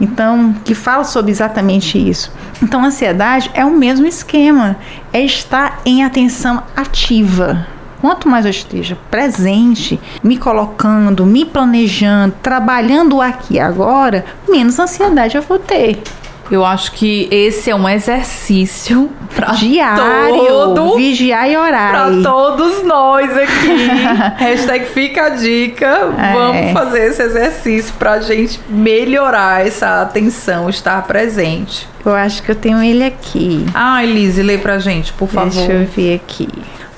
Então, 0.00 0.52
que 0.64 0.74
fala 0.74 1.04
sobre 1.04 1.30
exatamente 1.30 1.96
isso. 1.96 2.32
Então, 2.60 2.82
a 2.82 2.86
ansiedade 2.86 3.50
é 3.54 3.64
o 3.64 3.70
mesmo 3.70 4.04
esquema, 4.04 4.76
é 5.12 5.24
estar 5.24 5.80
em 5.86 6.02
atenção 6.02 6.62
ativa. 6.74 7.66
Quanto 8.02 8.28
mais 8.28 8.44
eu 8.44 8.50
esteja 8.50 8.98
presente, 9.08 10.00
me 10.24 10.36
colocando, 10.36 11.24
me 11.24 11.44
planejando, 11.44 12.34
trabalhando 12.42 13.20
aqui 13.20 13.60
agora, 13.60 14.24
menos 14.48 14.76
ansiedade 14.80 15.36
eu 15.36 15.42
vou 15.42 15.60
ter. 15.60 16.02
Eu 16.50 16.64
acho 16.64 16.90
que 16.92 17.28
esse 17.30 17.70
é 17.70 17.76
um 17.76 17.88
exercício 17.88 19.08
para 19.36 19.52
diário, 19.52 20.48
todo, 20.48 20.96
vigiar 20.96 21.48
e 21.48 21.56
orar. 21.56 21.92
Para 21.92 22.22
todos 22.24 22.82
nós 22.82 23.30
aqui. 23.36 23.86
Hashtag 24.36 24.86
fica 24.86 25.26
a 25.26 25.28
dica. 25.28 26.12
É. 26.18 26.32
Vamos 26.32 26.72
fazer 26.72 27.06
esse 27.06 27.22
exercício 27.22 27.94
para 28.00 28.14
a 28.14 28.20
gente 28.20 28.60
melhorar 28.68 29.64
essa 29.64 30.02
atenção, 30.02 30.68
estar 30.68 31.00
presente. 31.06 31.88
Eu 32.04 32.16
acho 32.16 32.42
que 32.42 32.50
eu 32.50 32.56
tenho 32.56 32.82
ele 32.82 33.04
aqui. 33.04 33.64
Ah, 33.72 34.02
Elise, 34.02 34.42
lê 34.42 34.58
pra 34.58 34.80
gente, 34.80 35.12
por 35.12 35.28
favor. 35.28 35.52
Deixa 35.52 35.72
eu 35.72 35.86
ver 35.86 36.16
aqui. 36.16 36.48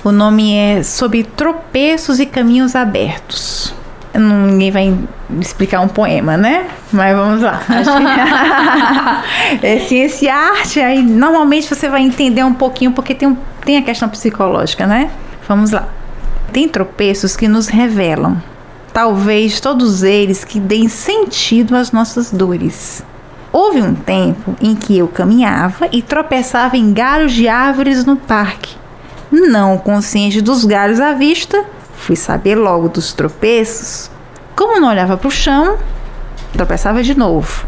O 0.05 0.13
nome 0.13 0.55
é 0.55 0.83
Sobre 0.83 1.25
Tropeços 1.25 2.21
e 2.21 2.27
Caminhos 2.27 2.77
Abertos. 2.77 3.73
Ninguém 4.13 4.71
vai 4.71 4.99
explicar 5.41 5.81
um 5.81 5.89
poema, 5.89 6.37
né? 6.37 6.67
Mas 6.93 7.17
vamos 7.17 7.41
lá. 7.41 7.63
é 9.63 9.79
ciência 9.79 10.27
e 10.27 10.29
arte, 10.29 10.79
aí 10.79 11.03
normalmente 11.03 11.75
você 11.75 11.89
vai 11.89 12.03
entender 12.03 12.45
um 12.45 12.53
pouquinho, 12.53 12.93
porque 12.93 13.15
tem, 13.15 13.29
um, 13.29 13.37
tem 13.65 13.79
a 13.79 13.83
questão 13.83 14.07
psicológica, 14.11 14.87
né? 14.87 15.11
Vamos 15.49 15.71
lá. 15.71 15.89
Tem 16.53 16.69
tropeços 16.69 17.35
que 17.35 17.49
nos 17.49 17.69
revelam, 17.69 18.37
talvez 18.93 19.59
todos 19.59 20.03
eles 20.03 20.45
que 20.45 20.61
deem 20.61 20.87
sentido 20.87 21.75
às 21.75 21.93
nossas 21.93 22.31
dores. 22.31 23.03
Houve 23.51 23.81
um 23.81 23.95
tempo 23.95 24.55
em 24.61 24.75
que 24.75 24.99
eu 24.99 25.09
caminhava 25.09 25.89
e 25.91 26.03
tropeçava 26.03 26.77
em 26.77 26.93
galhos 26.93 27.33
de 27.33 27.49
árvores 27.49 28.05
no 28.05 28.17
parque 28.17 28.84
não 29.31 29.79
consciente 29.79 30.41
dos 30.41 30.65
galhos 30.65 31.01
à 31.01 31.13
vista, 31.13 31.65
fui 31.95 32.17
saber 32.17 32.55
logo 32.55 32.89
dos 32.89 33.13
tropeços. 33.13 34.11
Como 34.55 34.81
não 34.81 34.89
olhava 34.89 35.17
para 35.17 35.29
o 35.29 35.31
chão, 35.31 35.79
tropeçava 36.53 37.03
de 37.03 37.17
novo. 37.17 37.67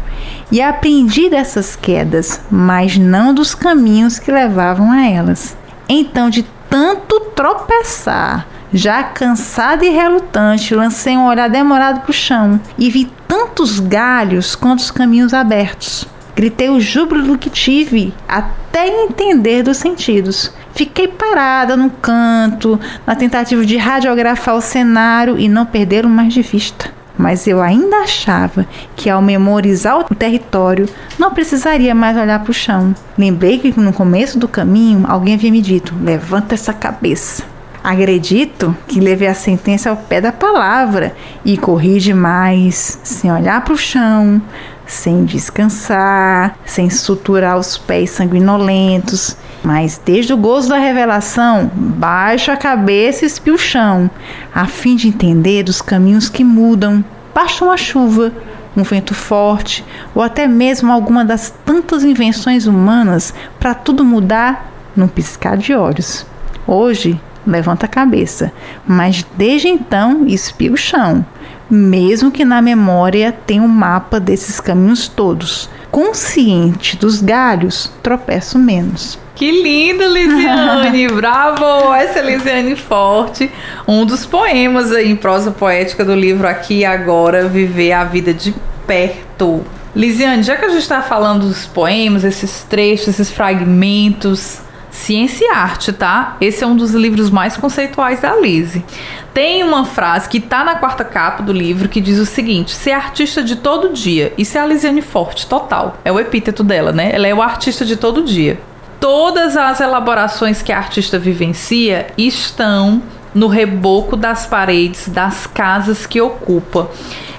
E 0.51 0.61
aprendi 0.61 1.29
dessas 1.29 1.75
quedas, 1.75 2.41
mas 2.49 2.97
não 2.97 3.33
dos 3.33 3.53
caminhos 3.53 4.17
que 4.17 4.31
levavam 4.31 4.91
a 4.91 5.05
elas. 5.05 5.57
Então, 5.89 6.29
de 6.29 6.43
tanto 6.69 7.19
tropeçar, 7.35 8.47
já 8.73 9.03
cansada 9.03 9.85
e 9.85 9.89
relutante, 9.89 10.75
lancei 10.75 11.17
um 11.17 11.25
olhar 11.25 11.49
demorado 11.49 12.01
para 12.01 12.11
o 12.11 12.13
chão 12.13 12.59
e 12.77 12.89
vi 12.89 13.11
tantos 13.27 13.79
galhos 13.79 14.55
quanto 14.55 14.79
os 14.79 14.91
caminhos 14.91 15.33
abertos. 15.33 16.05
Gritei 16.35 16.69
o 16.69 16.79
júbilo 16.79 17.37
que 17.37 17.49
tive 17.49 18.13
até 18.27 18.87
entender 18.87 19.63
dos 19.63 19.77
sentidos. 19.77 20.53
Fiquei 20.77 21.07
parada 21.07 21.75
no 21.75 21.89
canto, 21.89 22.79
na 23.03 23.15
tentativa 23.15 23.65
de 23.65 23.77
radiografar 23.77 24.55
o 24.55 24.61
cenário 24.61 25.39
e 25.39 25.49
não 25.49 25.65
perdê-lo 25.65 26.07
mais 26.07 26.31
de 26.31 26.43
vista. 26.43 26.91
Mas 27.17 27.47
eu 27.47 27.59
ainda 27.63 27.97
achava 28.03 28.63
que 28.95 29.09
ao 29.09 29.19
memorizar 29.19 29.97
o 29.97 30.03
território 30.13 30.87
não 31.17 31.33
precisaria 31.33 31.95
mais 31.95 32.15
olhar 32.15 32.43
para 32.43 32.51
o 32.51 32.53
chão. 32.53 32.93
Lembrei 33.17 33.57
que 33.57 33.73
no 33.79 33.91
começo 33.91 34.37
do 34.37 34.47
caminho 34.47 35.03
alguém 35.07 35.33
havia 35.33 35.51
me 35.51 35.63
dito: 35.63 35.95
levanta 35.99 36.53
essa 36.53 36.71
cabeça. 36.71 37.41
Acredito 37.83 38.77
que 38.87 38.99
levei 38.99 39.29
a 39.29 39.33
sentença 39.33 39.89
ao 39.89 39.97
pé 39.97 40.21
da 40.21 40.31
palavra 40.31 41.15
e 41.43 41.57
corri 41.57 41.99
demais, 41.99 42.99
sem 43.03 43.31
olhar 43.31 43.63
para 43.63 43.73
o 43.73 43.77
chão, 43.77 44.39
sem 44.87 45.25
descansar, 45.25 46.57
sem 46.65 46.89
suturar 46.89 47.57
os 47.57 47.77
pés 47.77 48.09
sanguinolentos. 48.11 49.37
Mas 49.63 50.01
desde 50.03 50.33
o 50.33 50.37
gozo 50.37 50.69
da 50.69 50.77
revelação, 50.77 51.69
baixo 51.73 52.51
a 52.51 52.57
cabeça 52.57 53.25
e 53.25 53.27
espio 53.27 53.55
o 53.55 53.59
chão, 53.59 54.09
a 54.53 54.65
fim 54.65 54.95
de 54.95 55.07
entender 55.07 55.67
os 55.67 55.81
caminhos 55.81 56.29
que 56.29 56.43
mudam. 56.43 57.03
Basta 57.35 57.65
uma 57.65 57.77
chuva, 57.77 58.31
um 58.75 58.83
vento 58.83 59.13
forte 59.13 59.83
ou 60.15 60.21
até 60.21 60.47
mesmo 60.47 60.91
alguma 60.91 61.25
das 61.25 61.53
tantas 61.65 62.03
invenções 62.03 62.65
humanas 62.65 63.33
para 63.59 63.73
tudo 63.73 64.05
mudar 64.05 64.71
num 64.95 65.07
piscar 65.07 65.57
de 65.57 65.73
olhos. 65.73 66.25
Hoje, 66.65 67.19
levanta 67.45 67.85
a 67.85 67.89
cabeça, 67.89 68.51
mas 68.85 69.25
desde 69.37 69.67
então 69.67 70.25
espia 70.27 70.71
o 70.71 70.77
chão, 70.77 71.25
mesmo 71.69 72.31
que 72.31 72.45
na 72.45 72.61
memória 72.61 73.31
tenha 73.31 73.61
um 73.61 73.67
mapa 73.67 74.19
desses 74.19 74.59
caminhos 74.59 75.07
todos. 75.07 75.69
Consciente 75.91 76.97
dos 76.97 77.21
galhos, 77.21 77.91
tropeço 78.03 78.59
menos. 78.59 79.17
Que 79.35 79.51
lindo, 79.51 80.03
Lisiane! 80.03 81.07
Bravo! 81.13 81.93
Essa 81.93 82.19
é 82.19 82.21
Lisiane 82.23 82.75
Forte, 82.75 83.51
um 83.87 84.05
dos 84.05 84.25
poemas 84.25 84.91
em 84.91 85.15
prosa 85.15 85.51
poética 85.51 86.03
do 86.03 86.15
livro 86.15 86.47
Aqui 86.47 86.79
e 86.79 86.85
Agora, 86.85 87.47
Viver 87.47 87.91
a 87.91 88.03
Vida 88.03 88.33
de 88.33 88.53
Perto. 88.87 89.63
Lisiane, 89.95 90.43
já 90.43 90.55
que 90.55 90.65
a 90.65 90.69
gente 90.69 90.81
está 90.81 91.01
falando 91.01 91.47
dos 91.47 91.65
poemas, 91.65 92.23
esses 92.23 92.63
trechos, 92.63 93.09
esses 93.09 93.31
fragmentos, 93.31 94.59
Ciência 94.97 95.45
e 95.45 95.49
Arte, 95.49 95.93
tá? 95.93 96.35
Esse 96.41 96.63
é 96.63 96.67
um 96.67 96.75
dos 96.75 96.91
livros 96.91 97.29
mais 97.29 97.55
conceituais 97.55 98.19
da 98.19 98.35
Lise. 98.35 98.83
Tem 99.31 99.63
uma 99.63 99.85
frase 99.85 100.27
que 100.27 100.39
tá 100.39 100.63
na 100.63 100.75
quarta 100.75 101.05
capa 101.05 101.43
do 101.43 101.53
livro 101.53 101.87
que 101.87 102.01
diz 102.01 102.17
o 102.17 102.25
seguinte: 102.25 102.73
ser 102.73 102.93
artista 102.93 103.43
de 103.43 103.57
todo 103.57 103.93
dia. 103.93 104.33
Isso 104.37 104.57
é 104.57 104.61
a 104.61 104.65
Lisiane 104.65 105.03
Forte, 105.03 105.45
total. 105.45 105.97
É 106.03 106.11
o 106.11 106.19
epíteto 106.19 106.63
dela, 106.63 106.91
né? 106.91 107.11
Ela 107.13 107.27
é 107.27 107.33
o 107.33 107.43
artista 107.43 107.85
de 107.85 107.95
todo 107.95 108.23
dia. 108.23 108.59
Todas 108.99 109.55
as 109.55 109.79
elaborações 109.79 110.63
que 110.63 110.73
a 110.73 110.77
artista 110.77 111.19
vivencia 111.19 112.07
estão 112.17 113.01
no 113.35 113.47
reboco 113.47 114.17
das 114.17 114.47
paredes 114.47 115.07
das 115.07 115.45
casas 115.45 116.07
que 116.07 116.19
ocupa. 116.19 116.89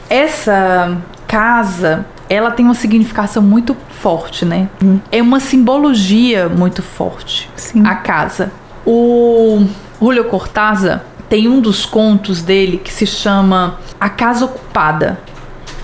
Essa 0.09 0.97
casa 1.27 2.07
ela 2.29 2.51
tem 2.51 2.65
uma 2.65 2.75
significação 2.75 3.43
muito 3.43 3.77
forte, 3.91 4.45
né? 4.45 4.69
Hum. 4.83 4.99
É 5.11 5.23
uma 5.23 5.41
simbologia 5.41 6.49
muito 6.49 6.83
forte. 6.83 7.49
Sim. 7.57 7.87
A 7.87 7.95
casa. 7.95 8.53
O 8.87 9.65
Julio 10.01 10.25
Cortázar 10.25 11.05
tem 11.29 11.49
um 11.49 11.61
dos 11.61 11.85
contos 11.85 12.43
dele 12.43 12.79
que 12.79 12.93
se 12.93 13.07
chama 13.07 13.79
A 14.01 14.09
Casa 14.09 14.45
Ocupada. 14.45 15.19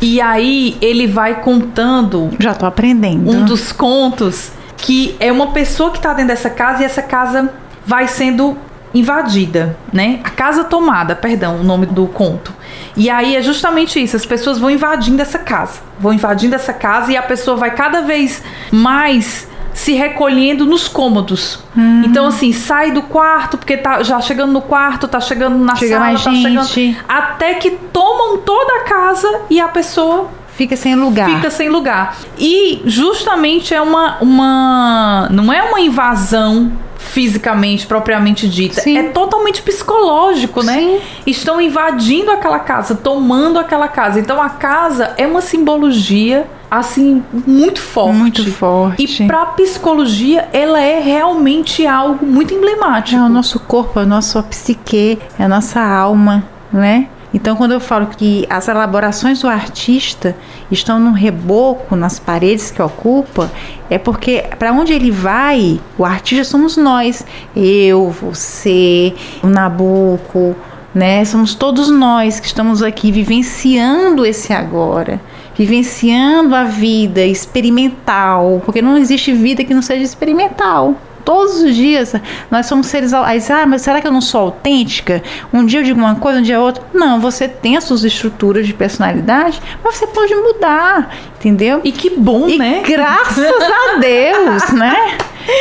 E 0.00 0.20
aí 0.20 0.76
ele 0.80 1.06
vai 1.06 1.40
contando 1.40 2.30
Já 2.38 2.54
tô 2.54 2.66
aprendendo. 2.66 3.30
um 3.30 3.44
dos 3.44 3.72
contos 3.72 4.52
que 4.76 5.16
é 5.18 5.32
uma 5.32 5.48
pessoa 5.48 5.90
que 5.90 6.00
tá 6.00 6.12
dentro 6.12 6.28
dessa 6.28 6.50
casa 6.50 6.82
e 6.82 6.84
essa 6.84 7.00
casa 7.02 7.50
vai 7.86 8.06
sendo 8.06 8.56
invadida, 8.94 9.76
né? 9.92 10.20
A 10.22 10.30
casa 10.30 10.64
tomada, 10.64 11.16
perdão, 11.16 11.60
o 11.60 11.64
nome 11.64 11.86
do 11.86 12.06
conto. 12.06 12.52
E 12.96 13.10
aí 13.10 13.36
é 13.36 13.42
justamente 13.42 14.02
isso, 14.02 14.16
as 14.16 14.24
pessoas 14.26 14.58
vão 14.58 14.70
invadindo 14.70 15.20
essa 15.20 15.38
casa, 15.38 15.80
vão 15.98 16.12
invadindo 16.12 16.54
essa 16.54 16.72
casa 16.72 17.10
e 17.12 17.16
a 17.16 17.22
pessoa 17.22 17.56
vai 17.56 17.74
cada 17.74 18.02
vez 18.02 18.42
mais 18.70 19.48
se 19.72 19.92
recolhendo 19.92 20.64
nos 20.64 20.86
cômodos. 20.86 21.58
Hum. 21.76 22.02
Então 22.06 22.26
assim, 22.26 22.52
sai 22.52 22.92
do 22.92 23.02
quarto 23.02 23.58
porque 23.58 23.76
tá 23.76 24.02
já 24.04 24.20
chegando 24.20 24.52
no 24.52 24.62
quarto, 24.62 25.08
tá 25.08 25.20
chegando 25.20 25.58
na 25.58 25.74
Chega 25.74 25.94
sala, 25.94 26.04
mais 26.06 26.22
tá 26.22 26.30
gente. 26.30 26.66
chegando 26.66 26.96
até 27.08 27.54
que 27.54 27.72
tomam 27.92 28.38
toda 28.38 28.80
a 28.80 28.84
casa 28.84 29.40
e 29.50 29.60
a 29.60 29.66
pessoa 29.68 30.28
Fica 30.56 30.76
sem 30.76 30.94
lugar. 30.94 31.28
fica 31.28 31.50
sem 31.50 31.68
lugar. 31.68 32.16
E 32.38 32.80
justamente 32.84 33.74
é 33.74 33.82
uma, 33.82 34.18
uma. 34.20 35.28
Não 35.32 35.52
é 35.52 35.64
uma 35.64 35.80
invasão 35.80 36.70
fisicamente, 37.14 37.86
propriamente 37.86 38.48
dita. 38.48 38.80
Sim. 38.80 38.98
É 38.98 39.04
totalmente 39.04 39.62
psicológico, 39.62 40.64
né? 40.64 40.74
Sim. 40.74 41.00
Estão 41.24 41.60
invadindo 41.60 42.32
aquela 42.32 42.58
casa, 42.58 42.96
tomando 42.96 43.56
aquela 43.56 43.86
casa. 43.86 44.18
Então 44.18 44.42
a 44.42 44.48
casa 44.50 45.14
é 45.16 45.24
uma 45.24 45.40
simbologia, 45.40 46.44
assim, 46.68 47.22
muito 47.46 47.80
forte. 47.80 48.16
Muito 48.16 48.52
forte. 48.52 49.22
E 49.22 49.26
pra 49.28 49.46
psicologia, 49.46 50.48
ela 50.52 50.80
é 50.80 50.98
realmente 50.98 51.86
algo 51.86 52.26
muito 52.26 52.52
emblemático. 52.52 53.16
É 53.16 53.24
o 53.24 53.28
nosso 53.28 53.60
corpo, 53.60 54.00
é 54.00 54.02
a 54.02 54.06
nossa 54.06 54.42
psique, 54.42 55.16
é 55.38 55.44
a 55.44 55.48
nossa 55.48 55.80
alma, 55.80 56.42
né? 56.72 57.06
Então, 57.34 57.56
quando 57.56 57.72
eu 57.72 57.80
falo 57.80 58.06
que 58.06 58.46
as 58.48 58.68
elaborações 58.68 59.40
do 59.40 59.48
artista 59.48 60.36
estão 60.70 61.00
num 61.00 61.10
reboco 61.10 61.96
nas 61.96 62.16
paredes 62.16 62.70
que 62.70 62.80
ocupa, 62.80 63.50
é 63.90 63.98
porque 63.98 64.44
para 64.56 64.72
onde 64.72 64.92
ele 64.92 65.10
vai, 65.10 65.80
o 65.98 66.04
artista 66.04 66.44
somos 66.44 66.76
nós. 66.76 67.26
Eu, 67.54 68.08
você, 68.10 69.12
o 69.42 69.48
Nabucco, 69.48 70.54
né? 70.94 71.24
Somos 71.24 71.56
todos 71.56 71.90
nós 71.90 72.38
que 72.38 72.46
estamos 72.46 72.84
aqui 72.84 73.10
vivenciando 73.10 74.24
esse 74.24 74.52
agora, 74.52 75.20
vivenciando 75.56 76.54
a 76.54 76.62
vida 76.62 77.24
experimental, 77.26 78.62
porque 78.64 78.80
não 78.80 78.96
existe 78.96 79.32
vida 79.32 79.64
que 79.64 79.74
não 79.74 79.82
seja 79.82 80.04
experimental. 80.04 80.94
Todos 81.24 81.62
os 81.62 81.74
dias 81.74 82.14
nós 82.50 82.66
somos 82.66 82.86
seres. 82.86 83.12
Aí, 83.14 83.40
ah, 83.50 83.66
mas 83.66 83.82
será 83.82 84.00
que 84.00 84.06
eu 84.06 84.12
não 84.12 84.20
sou 84.20 84.40
autêntica? 84.40 85.22
Um 85.52 85.64
dia 85.64 85.80
eu 85.80 85.84
digo 85.84 85.98
uma 85.98 86.16
coisa, 86.16 86.38
um 86.40 86.42
dia 86.42 86.60
outra. 86.60 86.82
Não, 86.92 87.20
você 87.20 87.48
tem 87.48 87.76
as 87.76 87.84
suas 87.84 88.04
estruturas 88.04 88.66
de 88.66 88.74
personalidade, 88.74 89.60
mas 89.82 89.96
você 89.96 90.06
pode 90.06 90.34
mudar, 90.34 91.14
entendeu? 91.38 91.80
E 91.84 91.92
que 91.92 92.10
bom, 92.10 92.48
E 92.48 92.58
né? 92.58 92.82
graças 92.86 93.38
a 93.38 93.96
Deus, 94.00 94.70
né? 94.70 95.16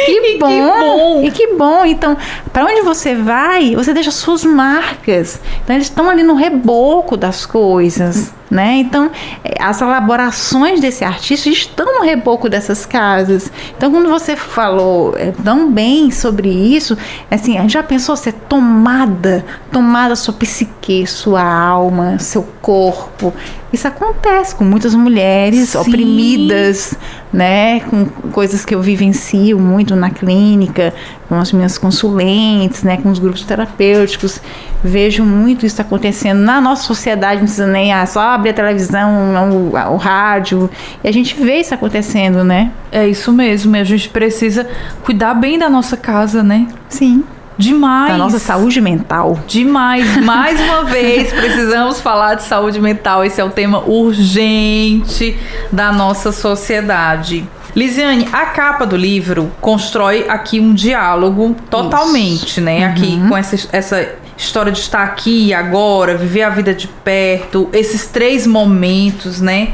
Que 0.05 0.11
E 0.11 0.21
que 0.33 0.37
bom, 0.37 0.67
bom. 0.67 1.23
E 1.23 1.31
que 1.31 1.47
bom. 1.55 1.85
Então, 1.85 2.17
para 2.51 2.65
onde 2.65 2.81
você 2.81 3.15
vai, 3.15 3.75
você 3.75 3.93
deixa 3.93 4.11
suas 4.11 4.43
marcas. 4.43 5.39
Então, 5.63 5.75
eles 5.75 5.87
estão 5.87 6.09
ali 6.09 6.23
no 6.23 6.35
reboco 6.35 7.17
das 7.17 7.45
coisas, 7.45 8.33
né? 8.53 8.77
Então, 8.77 9.09
eh, 9.43 9.55
as 9.59 9.81
elaborações 9.81 10.79
desse 10.79 11.03
artista 11.03 11.49
estão 11.49 11.99
no 11.99 12.05
reboco 12.05 12.47
dessas 12.47 12.85
casas. 12.85 13.51
Então, 13.75 13.89
quando 13.91 14.07
você 14.09 14.35
falou 14.35 15.15
eh, 15.17 15.33
tão 15.43 15.71
bem 15.71 16.11
sobre 16.11 16.49
isso, 16.49 16.95
assim, 17.31 17.57
já 17.67 17.81
pensou 17.81 18.15
ser 18.15 18.33
tomada, 18.33 19.43
tomada 19.71 20.15
sua 20.15 20.35
psique, 20.35 21.07
sua 21.07 21.43
alma, 21.43 22.19
seu 22.19 22.43
corpo? 22.61 23.33
Isso 23.73 23.87
acontece 23.87 24.53
com 24.53 24.63
muitas 24.63 24.93
mulheres 24.93 25.69
Sim. 25.69 25.79
oprimidas, 25.79 26.93
né? 27.33 27.79
Com 27.79 28.05
coisas 28.31 28.63
que 28.63 28.75
eu 28.75 28.81
vivencio 28.83 29.57
muito 29.57 29.95
na 29.95 30.11
clínica, 30.11 30.93
com 31.33 31.39
as 31.39 31.51
minhas 31.51 31.79
consulentes, 31.79 32.83
né? 32.83 32.97
Com 32.97 33.09
os 33.09 33.17
grupos 33.17 33.41
terapêuticos. 33.41 34.39
Vejo 34.83 35.23
muito 35.23 35.65
isso 35.65 35.81
acontecendo 35.81 36.39
na 36.39 36.61
nossa 36.61 36.83
sociedade, 36.83 37.37
não 37.37 37.45
precisa 37.45 37.65
nem 37.65 37.91
ah, 37.91 38.05
só 38.05 38.19
abrir 38.21 38.51
a 38.51 38.53
televisão, 38.53 39.11
o, 39.51 39.93
o 39.93 39.97
rádio. 39.97 40.69
E 41.03 41.07
a 41.07 41.11
gente 41.11 41.33
vê 41.35 41.59
isso 41.59 41.73
acontecendo, 41.73 42.43
né? 42.43 42.71
É 42.91 43.07
isso 43.07 43.33
mesmo. 43.33 43.75
E 43.75 43.79
a 43.79 43.83
gente 43.83 44.09
precisa 44.09 44.67
cuidar 45.03 45.33
bem 45.33 45.57
da 45.57 45.69
nossa 45.69 45.97
casa, 45.97 46.43
né? 46.43 46.67
Sim. 46.87 47.23
Demais. 47.57 48.11
Da 48.11 48.17
nossa 48.17 48.37
saúde 48.37 48.79
mental. 48.79 49.39
Demais. 49.47 50.17
Mais 50.23 50.59
uma 50.59 50.83
vez, 50.83 51.33
precisamos 51.33 51.99
falar 51.99 52.35
de 52.35 52.43
saúde 52.43 52.79
mental. 52.79 53.25
Esse 53.25 53.41
é 53.41 53.43
um 53.43 53.49
tema 53.49 53.83
urgente 53.87 55.35
da 55.71 55.91
nossa 55.91 56.31
sociedade. 56.31 57.47
Lisiane, 57.75 58.27
a 58.31 58.45
capa 58.45 58.85
do 58.85 58.95
livro 58.95 59.51
constrói 59.59 60.25
aqui 60.29 60.59
um 60.59 60.73
diálogo 60.73 61.55
totalmente, 61.69 62.61
né? 62.61 62.85
Aqui 62.85 63.19
com 63.27 63.35
essa, 63.35 63.67
essa 63.71 64.15
história 64.37 64.71
de 64.71 64.79
estar 64.79 65.03
aqui 65.03 65.47
e 65.47 65.53
agora, 65.53 66.15
viver 66.15 66.43
a 66.43 66.49
vida 66.49 66.73
de 66.73 66.87
perto, 66.87 67.69
esses 67.73 68.05
três 68.05 68.45
momentos, 68.45 69.41
né? 69.41 69.73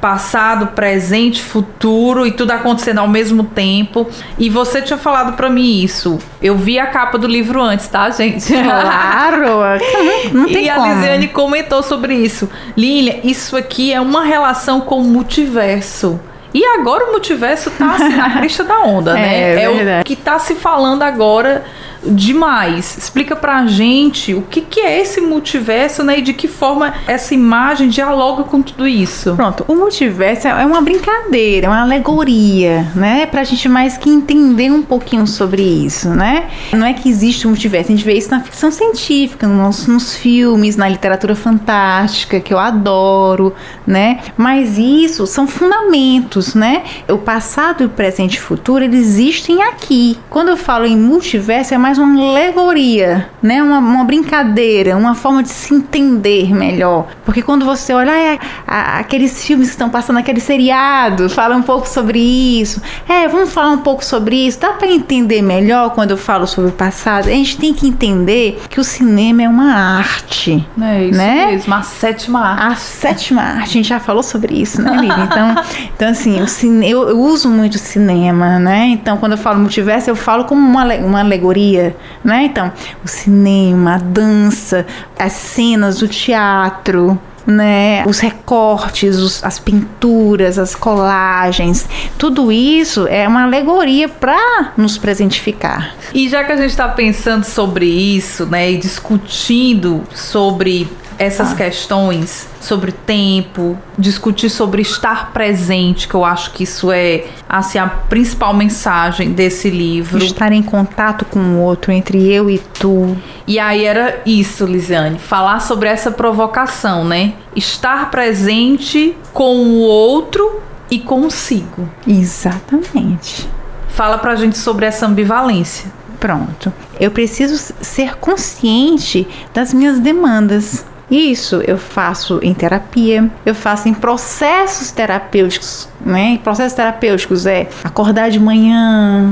Passado, 0.00 0.68
presente, 0.68 1.42
futuro 1.42 2.26
e 2.26 2.30
tudo 2.30 2.50
acontecendo 2.50 2.98
ao 2.98 3.08
mesmo 3.08 3.44
tempo. 3.44 4.06
E 4.38 4.50
você 4.50 4.82
tinha 4.82 4.98
falado 4.98 5.34
pra 5.34 5.48
mim 5.48 5.82
isso. 5.82 6.18
Eu 6.42 6.58
vi 6.58 6.78
a 6.78 6.86
capa 6.86 7.16
do 7.16 7.26
livro 7.26 7.62
antes, 7.62 7.88
tá, 7.88 8.10
gente? 8.10 8.52
Claro! 8.52 9.80
Não 10.32 10.46
tem 10.46 10.64
e 10.64 10.68
a. 10.70 10.76
Lisiane 10.76 11.28
comentou 11.28 11.82
sobre 11.82 12.14
isso. 12.14 12.50
Lilia, 12.76 13.20
isso 13.24 13.56
aqui 13.56 13.94
é 13.94 14.00
uma 14.00 14.24
relação 14.24 14.80
com 14.82 15.00
o 15.00 15.04
multiverso. 15.04 16.20
E 16.54 16.64
agora 16.64 17.06
o 17.06 17.10
multiverso 17.10 17.68
tá 17.72 17.96
assim 17.96 18.16
na 18.16 18.38
crista 18.38 18.62
da 18.62 18.78
onda, 18.82 19.12
né? 19.14 19.60
É, 19.62 19.68
o 19.68 19.74
verdade. 19.74 20.04
que 20.04 20.14
tá 20.14 20.38
se 20.38 20.54
falando 20.54 21.02
agora 21.02 21.64
demais. 22.06 22.96
Explica 22.98 23.36
pra 23.36 23.66
gente 23.66 24.34
o 24.34 24.42
que, 24.42 24.60
que 24.60 24.80
é 24.80 25.00
esse 25.00 25.20
multiverso, 25.20 26.02
né? 26.02 26.18
E 26.18 26.22
de 26.22 26.32
que 26.32 26.48
forma 26.48 26.94
essa 27.06 27.34
imagem 27.34 27.88
dialoga 27.88 28.44
com 28.44 28.60
tudo 28.60 28.86
isso. 28.86 29.34
Pronto, 29.34 29.64
o 29.68 29.74
multiverso 29.74 30.48
é 30.48 30.66
uma 30.66 30.80
brincadeira, 30.80 31.66
é 31.66 31.68
uma 31.68 31.82
alegoria, 31.82 32.86
né? 32.94 33.26
Pra 33.26 33.44
gente 33.44 33.68
mais 33.68 33.96
que 33.96 34.10
entender 34.10 34.70
um 34.70 34.82
pouquinho 34.82 35.26
sobre 35.26 35.62
isso, 35.62 36.10
né? 36.10 36.48
Não 36.72 36.86
é 36.86 36.92
que 36.92 37.08
existe 37.08 37.46
um 37.46 37.50
multiverso, 37.50 37.92
a 37.92 37.94
gente 37.94 38.04
vê 38.04 38.14
isso 38.14 38.30
na 38.30 38.40
ficção 38.40 38.70
científica, 38.70 39.46
nos, 39.46 39.86
nos 39.86 40.16
filmes, 40.16 40.76
na 40.76 40.88
literatura 40.88 41.34
fantástica, 41.34 42.40
que 42.40 42.52
eu 42.52 42.58
adoro, 42.58 43.54
né? 43.86 44.20
Mas 44.36 44.78
isso 44.78 45.26
são 45.26 45.46
fundamentos, 45.46 46.54
né? 46.54 46.82
O 47.08 47.18
passado, 47.18 47.84
o 47.84 47.88
presente 47.88 48.36
e 48.36 48.38
o 48.38 48.42
futuro, 48.42 48.84
eles 48.84 49.04
existem 49.04 49.62
aqui. 49.62 50.18
Quando 50.28 50.48
eu 50.48 50.56
falo 50.56 50.86
em 50.86 50.96
multiverso, 50.96 51.74
é 51.74 51.78
mais 51.78 51.93
uma 51.98 52.20
alegoria, 52.30 53.28
né? 53.42 53.62
Uma, 53.62 53.78
uma 53.78 54.04
brincadeira, 54.04 54.96
uma 54.96 55.14
forma 55.14 55.42
de 55.42 55.48
se 55.48 55.74
entender 55.74 56.52
melhor. 56.54 57.06
Porque 57.24 57.42
quando 57.42 57.64
você 57.64 57.92
olha, 57.92 58.12
ah, 58.12 58.18
é, 58.18 58.38
a- 58.66 58.98
aqueles 58.98 59.44
filmes 59.44 59.68
que 59.68 59.74
estão 59.74 59.88
passando, 59.90 60.18
aquele 60.18 60.40
seriado, 60.40 61.28
fala 61.28 61.56
um 61.56 61.62
pouco 61.62 61.88
sobre 61.88 62.18
isso. 62.18 62.80
É, 63.08 63.28
vamos 63.28 63.52
falar 63.52 63.70
um 63.70 63.78
pouco 63.78 64.04
sobre 64.04 64.36
isso. 64.46 64.60
Dá 64.60 64.72
para 64.72 64.88
entender 64.88 65.42
melhor 65.42 65.90
quando 65.90 66.12
eu 66.12 66.16
falo 66.16 66.46
sobre 66.46 66.70
o 66.70 66.72
passado? 66.72 67.26
A 67.28 67.32
gente 67.32 67.58
tem 67.58 67.74
que 67.74 67.86
entender 67.88 68.60
que 68.70 68.78
o 68.80 68.84
cinema 68.84 69.42
é 69.42 69.48
uma 69.48 69.72
arte. 69.74 70.66
É 70.80 71.04
isso 71.04 71.18
Né? 71.18 71.46
mesmo, 71.46 71.74
a 71.74 71.82
sétima 71.82 72.40
arte. 72.40 72.72
A 72.72 72.76
sétima 72.76 73.42
arte, 73.42 73.62
a 73.62 73.72
gente 73.72 73.88
já 73.88 74.00
falou 74.00 74.22
sobre 74.22 74.54
isso, 74.54 74.80
né, 74.80 74.92
Lívia? 75.00 75.24
Então, 75.30 75.54
então 75.96 76.08
assim, 76.08 76.44
cine, 76.46 76.88
eu, 76.88 77.08
eu 77.08 77.18
uso 77.20 77.48
muito 77.48 77.74
o 77.74 77.78
cinema, 77.78 78.58
né? 78.58 78.86
Então, 78.88 79.16
quando 79.16 79.32
eu 79.32 79.38
falo 79.38 79.58
multiverso, 79.58 80.08
eu 80.08 80.14
falo 80.16 80.44
como 80.44 80.60
uma, 80.64 80.84
uma 80.96 81.20
alegoria, 81.20 81.83
né? 82.22 82.44
Então, 82.44 82.72
o 83.04 83.08
cinema, 83.08 83.94
a 83.94 83.98
dança, 83.98 84.86
as 85.18 85.32
cenas 85.32 85.98
do 85.98 86.08
teatro, 86.08 87.18
né? 87.46 88.02
Os 88.06 88.20
recortes, 88.20 89.16
os- 89.18 89.44
as 89.44 89.58
pinturas, 89.58 90.58
as 90.58 90.74
colagens, 90.74 91.86
tudo 92.16 92.50
isso 92.50 93.06
é 93.06 93.28
uma 93.28 93.42
alegoria 93.42 94.08
para 94.08 94.72
nos 94.78 94.96
presentificar. 94.96 95.94
E 96.14 96.26
já 96.28 96.42
que 96.44 96.52
a 96.52 96.56
gente 96.56 96.70
está 96.70 96.88
pensando 96.88 97.44
sobre 97.44 97.84
isso, 97.86 98.46
né, 98.46 98.72
e 98.72 98.78
discutindo 98.78 100.04
sobre 100.14 100.88
essas 101.24 101.52
Ah. 101.52 101.56
questões, 101.56 102.48
sobre 102.60 102.92
tempo, 102.92 103.76
discutir 103.98 104.50
sobre 104.50 104.82
estar 104.82 105.32
presente, 105.32 106.06
que 106.06 106.14
eu 106.14 106.24
acho 106.24 106.50
que 106.52 106.64
isso 106.64 106.90
é 106.92 107.24
assim 107.48 107.78
a 107.78 107.86
principal 107.86 108.54
mensagem 108.54 109.32
desse 109.32 109.70
livro. 109.70 110.22
Estar 110.22 110.52
em 110.52 110.62
contato 110.62 111.24
com 111.24 111.38
o 111.38 111.60
outro, 111.60 111.92
entre 111.92 112.30
eu 112.32 112.48
e 112.50 112.58
tu. 112.58 113.16
E 113.46 113.58
aí 113.58 113.84
era 113.84 114.20
isso, 114.24 114.64
Lisiane, 114.66 115.18
falar 115.18 115.60
sobre 115.60 115.88
essa 115.88 116.10
provocação, 116.10 117.04
né? 117.04 117.34
Estar 117.54 118.10
presente 118.10 119.16
com 119.32 119.56
o 119.56 119.80
outro 119.80 120.60
e 120.90 120.98
consigo. 120.98 121.88
Exatamente. 122.06 123.48
Fala 123.88 124.18
pra 124.18 124.34
gente 124.34 124.58
sobre 124.58 124.86
essa 124.86 125.06
ambivalência. 125.06 125.90
Pronto. 126.18 126.72
Eu 126.98 127.10
preciso 127.10 127.74
ser 127.80 128.16
consciente 128.16 129.26
das 129.52 129.74
minhas 129.74 129.98
demandas. 130.00 130.84
Isso 131.10 131.62
eu 131.66 131.76
faço 131.76 132.40
em 132.42 132.54
terapia, 132.54 133.30
eu 133.44 133.54
faço 133.54 133.88
em 133.88 133.94
processos 133.94 134.90
terapêuticos, 134.90 135.88
né? 136.04 136.38
Processos 136.42 136.74
terapêuticos 136.74 137.46
é 137.46 137.68
acordar 137.82 138.30
de 138.30 138.38
manhã, 138.38 139.24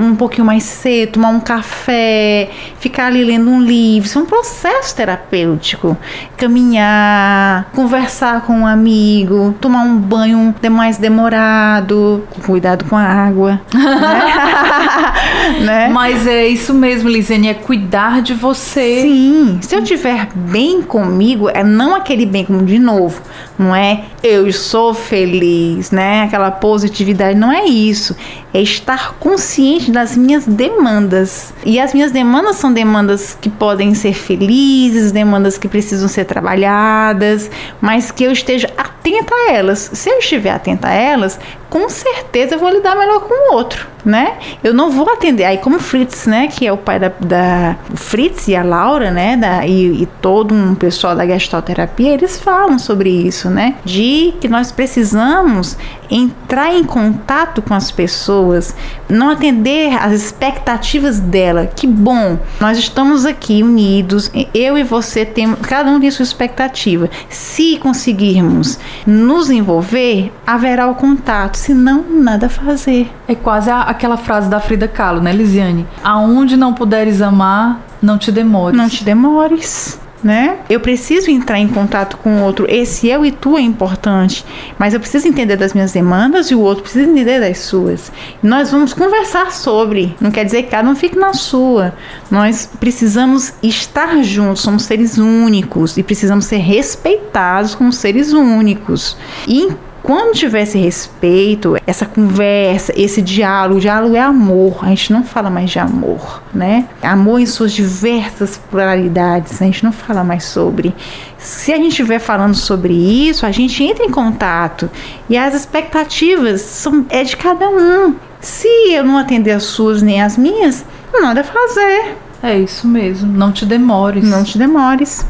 um 0.00 0.14
pouquinho 0.14 0.46
mais 0.46 0.62
cedo, 0.62 1.12
tomar 1.12 1.30
um 1.30 1.40
café, 1.40 2.50
ficar 2.78 3.06
ali 3.06 3.24
lendo 3.24 3.50
um 3.50 3.60
livro. 3.60 4.06
Isso 4.06 4.18
é 4.18 4.22
um 4.22 4.26
processo 4.26 4.94
terapêutico. 4.94 5.96
Caminhar, 6.36 7.70
conversar 7.74 8.42
com 8.42 8.60
um 8.60 8.66
amigo, 8.66 9.54
tomar 9.60 9.82
um 9.82 9.96
banho 9.96 10.54
mais 10.70 10.98
demorado, 10.98 12.22
cuidado 12.44 12.84
com 12.84 12.96
a 12.96 13.02
água. 13.02 13.60
né? 13.74 15.62
né? 15.62 15.88
Mas 15.88 16.26
é 16.26 16.46
isso 16.46 16.74
mesmo, 16.74 17.08
Lisiane, 17.08 17.48
é 17.48 17.54
cuidar 17.54 18.22
de 18.22 18.34
você. 18.34 19.02
Sim, 19.02 19.58
se 19.60 19.74
eu 19.74 19.82
tiver 19.82 20.28
bem 20.34 20.82
comigo, 20.82 21.48
é 21.48 21.64
não 21.64 21.94
aquele 21.94 22.26
bem 22.26 22.44
como 22.44 22.64
de 22.64 22.78
novo, 22.78 23.20
não 23.62 23.74
é 23.74 24.04
eu 24.22 24.52
sou 24.52 24.94
feliz, 24.94 25.90
né? 25.90 26.22
Aquela 26.22 26.50
positividade, 26.50 27.38
não 27.38 27.52
é 27.52 27.64
isso. 27.64 28.16
É 28.52 28.60
estar 28.60 29.14
consciente 29.14 29.90
das 29.90 30.16
minhas 30.16 30.46
demandas. 30.46 31.52
E 31.64 31.80
as 31.80 31.92
minhas 31.92 32.12
demandas 32.12 32.56
são 32.56 32.72
demandas 32.72 33.36
que 33.40 33.48
podem 33.48 33.94
ser 33.94 34.14
felizes, 34.14 35.10
demandas 35.10 35.58
que 35.58 35.68
precisam 35.68 36.08
ser 36.08 36.24
trabalhadas, 36.24 37.50
mas 37.80 38.10
que 38.10 38.24
eu 38.24 38.32
esteja 38.32 38.68
atenta 38.76 39.34
a 39.34 39.52
elas. 39.52 39.90
Se 39.92 40.08
eu 40.08 40.18
estiver 40.18 40.50
atenta 40.50 40.88
a 40.88 40.92
elas, 40.92 41.38
com 41.72 41.88
certeza 41.88 42.54
eu 42.54 42.58
vou 42.58 42.68
lidar 42.68 42.94
melhor 42.94 43.20
com 43.20 43.50
o 43.50 43.54
outro, 43.54 43.88
né? 44.04 44.36
Eu 44.62 44.74
não 44.74 44.90
vou 44.90 45.08
atender. 45.10 45.44
Aí, 45.44 45.56
como 45.56 45.78
Fritz, 45.78 46.26
né, 46.26 46.46
que 46.46 46.66
é 46.66 46.72
o 46.72 46.76
pai 46.76 46.98
da, 46.98 47.10
da 47.18 47.76
Fritz 47.94 48.46
e 48.46 48.54
a 48.54 48.62
Laura, 48.62 49.10
né, 49.10 49.38
da, 49.38 49.66
e, 49.66 50.02
e 50.02 50.06
todo 50.20 50.54
um 50.54 50.74
pessoal 50.74 51.16
da 51.16 51.26
gestalterapia, 51.26 52.12
eles 52.12 52.38
falam 52.38 52.78
sobre 52.78 53.08
isso, 53.08 53.48
né? 53.52 53.76
De 53.84 54.34
que 54.40 54.48
nós 54.48 54.72
precisamos 54.72 55.76
entrar 56.10 56.74
em 56.74 56.84
contato 56.84 57.62
com 57.62 57.72
as 57.72 57.90
pessoas, 57.90 58.74
não 59.08 59.30
atender 59.30 59.94
às 59.94 60.12
expectativas 60.12 61.18
dela. 61.18 61.66
Que 61.66 61.86
bom, 61.86 62.38
nós 62.60 62.76
estamos 62.76 63.24
aqui 63.24 63.62
unidos, 63.62 64.30
eu 64.52 64.76
e 64.76 64.82
você 64.82 65.24
temos, 65.24 65.58
cada 65.60 65.90
um 65.90 65.98
tem 65.98 66.10
sua 66.10 66.22
expectativa. 66.22 67.08
Se 67.28 67.78
conseguirmos 67.78 68.78
nos 69.06 69.50
envolver, 69.50 70.32
haverá 70.46 70.88
o 70.88 70.94
contato, 70.94 71.56
senão 71.56 72.04
nada 72.10 72.46
a 72.46 72.50
fazer. 72.50 73.10
É 73.26 73.34
quase 73.34 73.70
a, 73.70 73.82
aquela 73.82 74.16
frase 74.16 74.50
da 74.50 74.60
Frida 74.60 74.86
Kahlo, 74.86 75.20
né, 75.20 75.32
Lisiane? 75.32 75.86
Aonde 76.04 76.56
não 76.56 76.74
puderes 76.74 77.22
amar, 77.22 77.80
não 78.02 78.18
te 78.18 78.30
demores. 78.30 78.76
Não 78.76 78.88
te 78.88 79.02
demores 79.04 80.01
né? 80.22 80.58
Eu 80.68 80.80
preciso 80.80 81.30
entrar 81.30 81.58
em 81.58 81.68
contato 81.68 82.16
com 82.16 82.36
o 82.36 82.42
outro. 82.42 82.66
Esse 82.68 83.08
eu 83.08 83.24
e 83.24 83.32
tu 83.32 83.56
é 83.56 83.60
importante, 83.60 84.44
mas 84.78 84.94
eu 84.94 85.00
preciso 85.00 85.26
entender 85.26 85.56
das 85.56 85.72
minhas 85.72 85.92
demandas 85.92 86.50
e 86.50 86.54
o 86.54 86.60
outro 86.60 86.84
precisa 86.84 87.08
entender 87.08 87.40
das 87.40 87.58
suas. 87.58 88.12
Nós 88.42 88.70
vamos 88.70 88.92
conversar 88.92 89.52
sobre. 89.52 90.14
Não 90.20 90.30
quer 90.30 90.44
dizer 90.44 90.64
que 90.64 90.70
cada 90.70 90.88
um 90.88 90.94
fique 90.94 91.18
na 91.18 91.32
sua. 91.32 91.94
Nós 92.30 92.70
precisamos 92.78 93.54
estar 93.62 94.22
juntos, 94.22 94.62
somos 94.62 94.84
seres 94.84 95.18
únicos 95.18 95.96
e 95.96 96.02
precisamos 96.02 96.44
ser 96.44 96.58
respeitados 96.58 97.74
como 97.74 97.92
seres 97.92 98.32
únicos. 98.32 99.16
E 99.46 99.68
quando 100.02 100.34
tiver 100.34 100.62
esse 100.62 100.76
respeito, 100.78 101.76
essa 101.86 102.04
conversa, 102.04 102.92
esse 102.96 103.22
diálogo, 103.22 103.78
o 103.78 103.80
diálogo 103.80 104.16
é 104.16 104.20
amor, 104.20 104.80
a 104.82 104.88
gente 104.88 105.12
não 105.12 105.22
fala 105.22 105.48
mais 105.48 105.70
de 105.70 105.78
amor, 105.78 106.42
né? 106.52 106.86
Amor 107.00 107.38
em 107.38 107.46
suas 107.46 107.72
diversas 107.72 108.56
pluralidades, 108.56 109.62
a 109.62 109.64
gente 109.64 109.84
não 109.84 109.92
fala 109.92 110.24
mais 110.24 110.44
sobre. 110.44 110.92
Se 111.38 111.72
a 111.72 111.76
gente 111.76 111.90
estiver 111.90 112.18
falando 112.18 112.54
sobre 112.54 112.92
isso, 112.92 113.46
a 113.46 113.52
gente 113.52 113.82
entra 113.84 114.04
em 114.04 114.10
contato 114.10 114.90
e 115.30 115.36
as 115.36 115.54
expectativas 115.54 116.62
são 116.62 117.06
é 117.08 117.22
de 117.22 117.36
cada 117.36 117.68
um. 117.68 118.16
Se 118.40 118.68
eu 118.90 119.04
não 119.04 119.16
atender 119.16 119.52
as 119.52 119.62
suas 119.62 120.02
nem 120.02 120.20
as 120.20 120.36
minhas, 120.36 120.84
nada 121.12 121.42
a 121.42 121.44
fazer. 121.44 122.16
É 122.42 122.58
isso 122.58 122.88
mesmo, 122.88 123.32
não 123.32 123.52
te 123.52 123.64
demores. 123.64 124.24
Não 124.28 124.42
te 124.42 124.58
demores. 124.58 125.24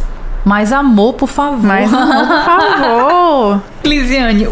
Mais 0.47 0.73
amor, 0.73 1.13
por 1.13 1.29
favor. 1.29 1.63
Mais 1.63 1.93
amor, 1.93 2.27
por 2.27 2.45
favor. 2.45 3.63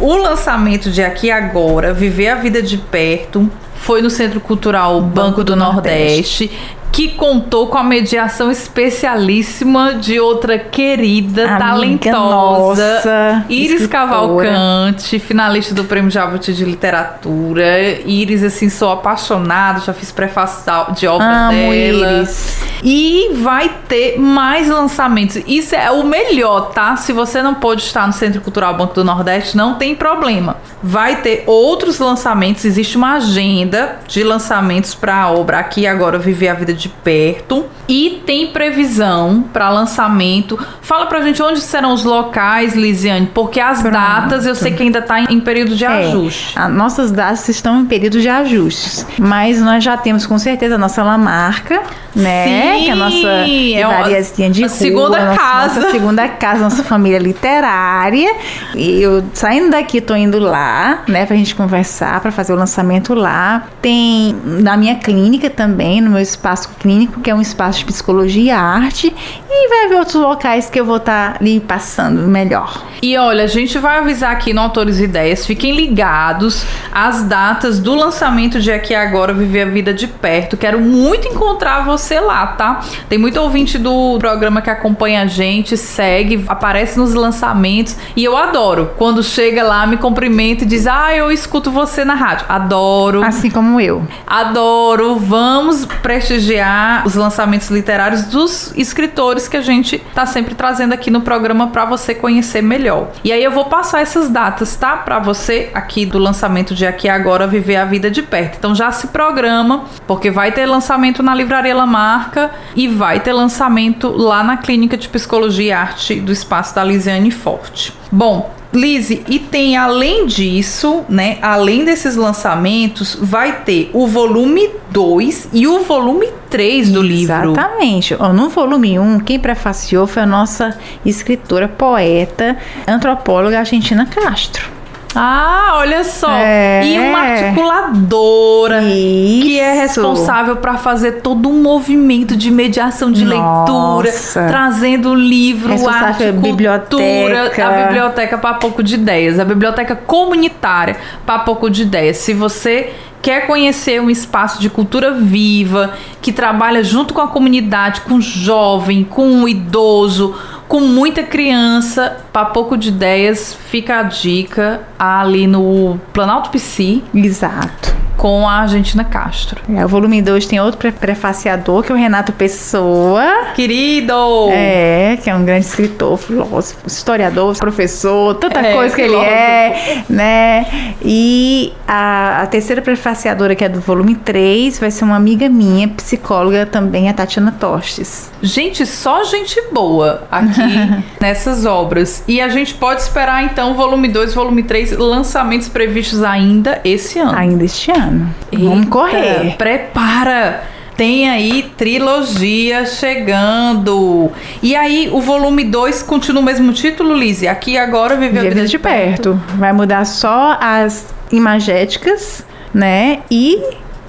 O 0.01 0.17
lançamento 0.17 0.91
de 0.91 1.03
Aqui 1.03 1.31
Agora, 1.31 1.93
Viver 1.93 2.29
a 2.29 2.35
Vida 2.35 2.63
de 2.63 2.77
Perto, 2.77 3.51
foi 3.77 4.03
no 4.03 4.11
Centro 4.11 4.41
Cultural 4.41 5.01
Banco, 5.01 5.15
Banco 5.15 5.45
do, 5.45 5.53
do 5.53 5.57
Nordeste. 5.57 6.45
Nordeste 6.45 6.80
que 6.93 7.11
contou 7.11 7.69
com 7.69 7.79
a 7.79 7.85
mediação 7.85 8.51
especialíssima 8.51 9.95
de 9.95 10.19
outra 10.19 10.59
querida, 10.59 11.45
Amiga 11.45 11.59
talentosa, 11.59 12.95
nossa, 12.95 13.45
Iris 13.49 13.83
escritora. 13.83 13.89
Cavalcante, 13.89 15.19
finalista 15.19 15.75
do 15.75 15.85
Prêmio 15.85 16.11
Jabuti 16.11 16.53
de 16.53 16.65
Literatura. 16.65 18.01
Iris, 18.05 18.43
assim, 18.43 18.69
sou 18.69 18.91
apaixonada, 18.91 19.81
já 19.81 19.93
fiz 19.93 20.11
prefácio 20.11 20.61
de 20.95 21.07
obra 21.07 21.49
Amo 21.49 21.53
dela. 21.53 22.13
Iris. 22.13 22.61
E 22.83 23.31
vai 23.35 23.71
ter 23.89 24.19
mais 24.19 24.69
lançamentos. 24.69 25.41
Isso 25.47 25.75
é 25.75 25.91
o 25.91 26.05
melhor, 26.05 26.71
tá? 26.73 26.97
Se 26.97 27.13
você 27.13 27.43
não 27.43 27.55
pôde 27.55 27.83
estar 27.83 28.07
no 28.07 28.13
Centro 28.13 28.41
Cultural 28.41 28.75
Banco 28.75 28.95
do 28.95 29.05
Nordeste, 29.05 29.57
não 29.57 29.75
tem 29.75 29.95
problema. 29.95 30.57
Vai 30.83 31.17
ter 31.17 31.45
outros 31.47 31.99
lançamentos, 31.99 32.65
existe 32.65 32.97
uma 32.97 33.17
agenda 33.17 33.99
de 34.09 34.25
lançamentos 34.25 34.95
para 34.95 35.15
a 35.15 35.31
obra 35.31 35.59
aqui 35.59 35.87
agora 35.87 36.19
Viver 36.19 36.49
a 36.49 36.55
Vida 36.55 36.73
de 36.73 36.80
perto 36.89 37.67
e 37.89 38.23
tem 38.25 38.49
previsão 38.49 39.43
para 39.53 39.69
lançamento. 39.69 40.59
Fala 40.81 41.07
pra 41.07 41.21
gente 41.23 41.43
onde 41.43 41.61
serão 41.61 41.93
os 41.93 42.05
locais, 42.05 42.75
Lisiane, 42.75 43.31
porque 43.33 43.61
as 43.61 43.81
Pronto. 43.81 43.93
datas 43.93 44.47
eu 44.47 44.55
sei 44.55 44.73
que 44.73 44.83
ainda 44.83 45.03
tá 45.03 45.21
em 45.21 45.41
período 45.41 45.75
de 45.75 45.85
é, 45.85 45.89
ajuste. 45.89 46.59
As 46.59 46.73
nossas 46.73 47.11
datas 47.11 47.49
estão 47.49 47.81
em 47.81 47.85
período 47.87 48.21
de 48.21 48.29
ajustes, 48.29 49.07
mas 49.19 49.61
nós 49.61 49.83
já 49.83 49.97
temos 49.97 50.27
com 50.27 50.39
certeza 50.39 50.77
a 50.77 50.79
nossa 50.79 51.03
Lamarca, 51.03 51.83
né? 52.15 52.45
Sim, 52.45 52.85
que 52.85 52.89
é 52.89 52.93
a 52.93 52.97
nossa 52.97 53.45
livraria 53.45 54.23
de 54.51 54.61
rua, 54.61 54.69
segunda 54.69 55.25
nossa, 55.25 55.39
casa. 55.39 55.81
Nossa 55.81 55.91
segunda 55.93 56.29
casa, 56.29 56.61
nossa 56.61 56.85
família 56.85 57.19
literária. 57.19 58.35
E 58.75 59.03
eu 59.03 59.25
saindo 59.33 59.71
daqui 59.71 60.01
tô 60.01 60.15
indo 60.15 60.39
lá, 60.39 61.03
né, 61.07 61.27
pra 61.27 61.37
gente 61.37 61.55
conversar, 61.55 62.21
para 62.21 62.31
fazer 62.31 62.53
o 62.53 62.57
lançamento 62.57 63.15
lá. 63.15 63.67
Tem 63.81 64.37
na 64.45 64.77
minha 64.77 64.97
clínica 64.97 65.51
também, 65.51 66.01
no 66.01 66.11
meu 66.11 66.21
espaço 66.21 66.70
clínico, 66.79 67.21
que 67.21 67.31
é 67.31 67.35
um 67.35 67.41
espaço 67.41 67.81
de 67.81 67.85
psicologia 67.87 68.43
e 68.43 68.51
arte, 68.51 69.15
e 69.49 69.69
vai 69.69 69.87
haver 69.87 69.99
outros 69.99 70.15
locais 70.15 70.71
que 70.71 70.79
eu 70.79 70.85
vou 70.85 70.97
estar 70.97 71.33
tá 71.33 71.39
ali 71.41 71.61
passando 71.61 72.27
melhor. 72.29 72.83
E 73.03 73.17
olha, 73.17 73.45
a 73.45 73.47
gente 73.47 73.79
vai 73.79 73.99
avisar 73.99 74.33
aqui 74.33 74.53
no 74.53 74.61
Autores 74.61 75.01
Ideias, 75.01 75.47
fiquem 75.47 75.75
ligados 75.75 76.65
às 76.93 77.23
datas 77.23 77.79
do 77.79 77.95
lançamento 77.95 78.61
de 78.61 78.71
Aqui 78.71 78.95
Agora 78.95 79.33
Viver 79.33 79.63
a 79.63 79.71
Vida 79.71 79.95
de 79.95 80.07
Perto. 80.07 80.57
Quero 80.57 80.79
muito 80.81 81.27
encontrar 81.27 81.85
você 81.85 82.21
lá, 82.21 82.47
tá? 82.49 82.81
Tem 83.09 83.19
muito 83.19 83.41
ouvinte 83.41 83.79
do 83.79 84.19
programa 84.19 84.61
que 84.61 84.69
acompanha 84.69 85.23
a 85.23 85.27
gente, 85.27 85.77
segue, 85.77 86.45
aparece 86.47 86.99
nos 86.99 87.15
lançamentos 87.15 87.97
e 88.15 88.23
eu 88.23 88.37
adoro 88.37 88.91
quando 88.97 89.23
chega 89.23 89.63
lá, 89.63 89.87
me 89.87 89.97
cumprimenta 89.97 90.65
e 90.65 90.67
diz: 90.67 90.87
Ah, 90.87 91.15
eu 91.15 91.33
escuto 91.33 91.71
você 91.71 92.05
na 92.05 92.15
rádio. 92.15 92.47
Adoro. 92.49 93.23
Assim 93.25 93.51
como 93.51 93.81
eu. 93.81 94.07
Adoro. 94.27 95.17
Vamos 95.17 95.87
prestigiar 96.03 96.60
os 97.05 97.15
lançamentos 97.15 97.69
literários 97.69 98.25
dos 98.25 98.73
escritores 98.77 99.49
que 99.49 99.57
a 99.57 99.61
gente 99.61 99.99
tá 100.15 100.27
sempre 100.27 100.55
trazendo 100.55 100.93
aqui 100.93 101.11
no 101.11 101.21
programa 101.21 101.69
para 101.69 101.85
você 101.85 102.15
conhecer 102.15 102.63
melhor. 102.63 103.09
E 103.25 103.33
aí 103.33 103.43
eu 103.43 103.51
vou 103.51 103.67
passar 103.67 104.01
essas 104.01 104.29
datas, 104.29 104.77
tá? 104.77 104.97
Para 104.97 105.19
você 105.19 105.71
aqui 105.75 106.05
do 106.07 106.19
lançamento 106.19 106.75
de 106.75 106.87
Aqui 106.87 107.09
Agora 107.09 107.47
Viver 107.47 107.77
a 107.77 107.85
Vida 107.85 108.11
de 108.11 108.23
Perto. 108.23 108.57
Então 108.59 108.75
já 108.75 108.91
se 108.93 109.09
programa, 109.09 109.85
porque 110.07 110.31
vai 110.31 110.53
ter 110.53 110.67
lançamento 110.67 111.23
na 111.23 111.35
Livraria 111.35 111.75
Lamarca 111.75 112.51
e 112.75 112.89
vai 112.89 113.21
ter 113.21 113.33
lançamento 113.33 114.09
lá 114.09 114.43
na 114.43 114.57
Clínica 114.57 114.97
de 114.97 115.09
Psicologia 115.09 115.61
e 115.61 115.73
Arte 115.73 116.21
do 116.21 116.33
Espaço 116.33 116.75
da 116.75 116.83
Lisiane 116.83 117.31
Forte. 117.31 117.93
Bom, 118.11 118.60
Lise, 118.73 119.25
e 119.29 119.39
tem 119.39 119.77
além 119.77 120.27
disso, 120.27 121.05
né? 121.09 121.39
Além 121.43 121.85
desses 121.85 122.15
lançamentos, 122.15 123.17
vai 123.21 123.63
ter 123.63 123.91
o 123.93 124.07
volume 124.07 124.71
2 124.91 125.49
e 125.53 125.67
o 125.67 125.81
volume 125.81 126.29
3 126.49 126.93
do 126.93 127.03
livro. 127.03 127.53
Exatamente. 127.53 128.15
No 128.15 128.49
volume 128.49 128.99
1, 128.99 129.03
um, 129.03 129.19
quem 129.19 129.41
prefaciou 129.41 130.07
foi 130.07 130.23
a 130.23 130.27
nossa 130.27 130.79
escritora, 131.05 131.67
poeta, 131.67 132.57
antropóloga 132.87 133.59
Argentina 133.59 134.07
Castro. 134.07 134.80
Ah, 135.15 135.73
olha 135.75 136.05
só. 136.05 136.31
É. 136.31 136.83
E 136.85 136.99
uma 136.99 137.19
articuladora 137.19 138.83
Isso. 138.83 139.43
que 139.43 139.59
é 139.59 139.73
responsável 139.73 140.57
para 140.57 140.75
fazer 140.77 141.21
todo 141.21 141.49
um 141.49 141.63
movimento 141.63 142.37
de 142.37 142.51
mediação 142.51 143.11
de 143.11 143.25
Nossa. 143.25 144.01
leitura, 144.41 144.49
trazendo 144.49 145.11
o 145.11 145.15
livro, 145.15 145.73
arte, 145.89 146.25
a 146.25 146.33
biblioteca, 146.33 147.67
a 147.67 147.87
biblioteca 147.87 148.39
para 148.39 148.55
pouco 148.55 148.83
de 148.83 148.95
ideias, 148.95 149.39
a 149.39 149.45
biblioteca 149.45 149.97
comunitária 149.97 150.97
para 151.27 151.41
pouco 151.41 151.69
de 151.69 151.83
ideias. 151.83 152.19
Se 152.19 152.33
você 152.33 152.93
quer 153.21 153.47
conhecer 153.47 154.01
um 154.01 154.09
espaço 154.09 154.61
de 154.61 154.71
cultura 154.71 155.13
viva, 155.13 155.93
que 156.23 156.33
trabalha 156.33 156.83
junto 156.83 157.13
com 157.13 157.21
a 157.21 157.29
comunidade, 157.29 158.01
com 158.03 158.15
o 158.15 158.21
jovem, 158.21 159.05
com 159.05 159.43
o 159.43 159.49
idoso, 159.49 160.35
com 160.71 160.79
muita 160.79 161.25
criança, 161.25 162.19
pouco 162.45 162.77
de 162.77 162.91
ideias, 162.91 163.53
fica 163.53 163.99
a 163.99 164.05
dica 164.05 164.81
ali 164.97 165.45
no 165.45 166.01
Planalto 166.13 166.49
PC. 166.51 167.03
Exato 167.13 167.90
com 168.21 168.47
a 168.47 168.61
Argentina 168.61 169.03
Castro. 169.03 169.63
É, 169.75 169.83
o 169.83 169.89
volume 169.89 170.21
2 170.21 170.45
tem 170.45 170.61
outro 170.61 170.77
pre 170.77 170.93
prefaciador, 170.93 171.83
que 171.83 171.91
é 171.91 171.95
o 171.95 171.97
Renato 171.97 172.35
Pessoa. 172.35 173.47
Querido! 173.55 174.13
É, 174.53 175.17
que 175.23 175.31
é 175.31 175.35
um 175.35 175.43
grande 175.43 175.65
escritor, 175.65 176.19
filósofo, 176.19 176.87
historiador, 176.87 177.57
professor, 177.57 178.35
tanta 178.35 178.61
é, 178.61 178.75
coisa 178.75 178.95
que 178.95 179.05
filósofo. 179.05 179.27
ele 179.27 179.35
é, 179.35 180.05
né? 180.11 180.67
E 181.03 181.73
a, 181.89 182.43
a, 182.43 182.47
terceira 182.47 182.83
prefaciadora, 182.83 183.55
que 183.55 183.65
é 183.65 183.71
do 183.71 183.81
volume 183.81 184.15
3, 184.15 184.79
vai 184.79 184.91
ser 184.91 185.05
uma 185.05 185.17
amiga 185.17 185.49
minha, 185.49 185.89
psicóloga 185.89 186.67
também, 186.67 187.09
a 187.09 187.15
Tatiana 187.15 187.53
Tostes. 187.59 188.31
Gente, 188.43 188.85
só 188.85 189.25
gente 189.25 189.59
boa 189.73 190.25
aqui 190.31 191.05
nessas 191.19 191.65
obras. 191.65 192.23
E 192.29 192.39
a 192.39 192.51
gente 192.51 192.75
pode 192.75 193.01
esperar, 193.01 193.43
então, 193.45 193.73
volume 193.73 194.09
2, 194.09 194.35
volume 194.35 194.63
3, 194.63 194.93
lançamentos 194.99 195.71
previstos 195.71 196.23
ainda 196.23 196.83
esse 196.85 197.19
ano. 197.19 197.35
Ainda 197.35 197.65
este 197.65 197.91
ano 197.91 198.10
ano. 198.11 198.35
Eita, 198.53 198.65
Vamos 198.65 198.89
correr. 198.89 199.57
Prepara! 199.57 200.63
Tem 200.97 201.31
aí 201.31 201.73
trilogia 201.79 202.85
chegando. 202.85 204.31
E 204.63 204.77
aí, 204.77 205.09
o 205.11 205.21
volume 205.21 205.65
2 205.65 206.03
continua 206.03 206.43
o 206.43 206.45
mesmo 206.45 206.73
título, 206.75 207.15
Lizzie? 207.15 207.49
Aqui 207.49 207.79
agora 207.79 208.17
Viver 208.17 208.39
a 208.41 208.43
Vida, 208.43 208.67
de 208.67 208.79
perto. 208.79 209.31
perto. 209.39 209.43
Vai 209.57 209.73
mudar 209.73 210.05
só 210.05 210.59
as 210.61 211.07
imagéticas, 211.33 212.45
né? 212.75 213.21
E 213.31 213.63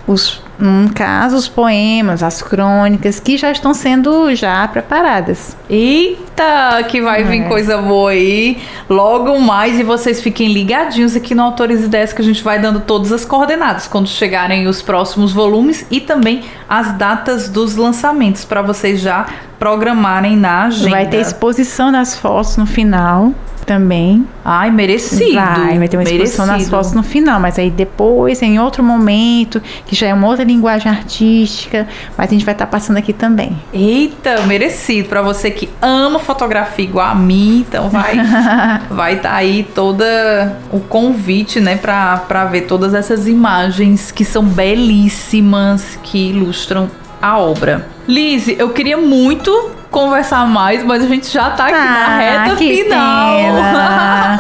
os 0.08 0.42
num 0.62 0.88
caso, 0.88 1.36
os 1.36 1.48
poemas, 1.48 2.22
as 2.22 2.42
crônicas, 2.42 3.20
que 3.20 3.36
já 3.36 3.52
estão 3.52 3.74
sendo 3.74 4.34
já 4.36 4.68
preparadas. 4.68 5.58
Eita, 5.68 6.84
que 6.88 7.02
vai 7.02 7.22
é. 7.22 7.24
vir 7.24 7.48
coisa 7.48 7.80
boa 7.80 8.12
aí 8.12 8.62
logo 8.88 9.40
mais 9.40 9.80
e 9.80 9.84
vocês 9.84 10.22
fiquem 10.22 10.54
ligadinhos 10.54 11.16
aqui 11.16 11.34
no 11.34 11.42
Autores 11.42 11.84
Ideias 11.84 12.14
que 12.14 12.22
a 12.22 12.26
gente 12.26 12.44
vai 12.44 12.60
dando 12.60 12.82
todas 12.82 13.12
as 13.12 13.26
coordenadas 13.26 13.88
quando 13.88 14.08
chegarem 14.08 14.68
os 14.68 14.84
próximos 14.84 15.34
volumes 15.34 15.84
e 15.90 16.00
também 16.00 16.44
as 16.70 16.94
datas 16.94 17.50
dos 17.50 17.76
lançamentos 17.76 18.46
para 18.46 18.62
vocês 18.62 19.02
já 19.02 19.26
programarem 19.58 20.38
na 20.38 20.66
agenda. 20.66 20.92
Vai 20.92 21.08
ter 21.08 21.22
exposição 21.22 21.92
das 21.92 22.16
fotos 22.16 22.56
no 22.58 22.68
final 22.68 23.34
também. 23.66 24.28
Ai, 24.44 24.72
merecido. 24.72 25.36
Vai, 25.36 25.78
vai 25.78 25.88
ter 25.88 25.98
uma 25.98 26.04
exposição 26.04 26.46
merecido. 26.46 26.52
nas 26.52 26.70
fotos 26.70 26.94
no 26.94 27.04
final, 27.04 27.40
mas 27.40 27.58
aí 27.58 27.70
depois, 27.70 28.42
em 28.42 28.60
outro 28.60 28.84
momento, 28.84 29.62
que 29.86 29.96
já 29.96 30.08
é 30.08 30.14
uma 30.14 30.28
outra 30.28 30.44
linguagem 30.44 30.92
artística, 30.92 31.88
mas 32.18 32.30
a 32.30 32.34
gente 32.34 32.46
vai 32.46 32.54
estar 32.54 32.66
tá 32.66 32.72
passando 32.72 32.98
aqui 32.98 33.14
também. 33.14 33.58
Eita, 33.74 34.42
merecido. 34.42 35.10
Para 35.10 35.22
você 35.22 35.52
que 35.52 35.70
ama 35.82 36.20
fotografia 36.20 36.86
igual 36.86 37.08
a 37.08 37.16
mim, 37.16 37.66
então 37.68 37.90
vai 37.90 38.16
vai 38.90 39.14
estar 39.16 39.30
tá 39.30 39.36
aí 39.36 39.64
toda 39.76 40.58
o 40.72 40.80
convite, 40.80 41.60
né, 41.60 41.76
para 41.76 42.46
ver 42.46 42.62
todas 42.62 42.94
essas 42.94 43.28
imagens 43.28 44.12
que 44.12 44.26
são 44.26 44.44
belíssimas, 44.44 46.00
que 46.04 46.30
ilustram 46.30 46.90
a 47.22 47.38
obra. 47.38 47.88
Lise, 48.08 48.56
eu 48.58 48.70
queria 48.70 48.98
muito 48.98 49.81
conversar 49.92 50.48
mais, 50.48 50.84
mas 50.84 51.04
a 51.04 51.08
gente 51.08 51.32
já 51.32 51.52
tá 51.52 51.66
aqui 51.66 51.76
ah, 51.76 52.08
na 52.08 52.18
reta 52.18 52.56
final. 52.56 53.54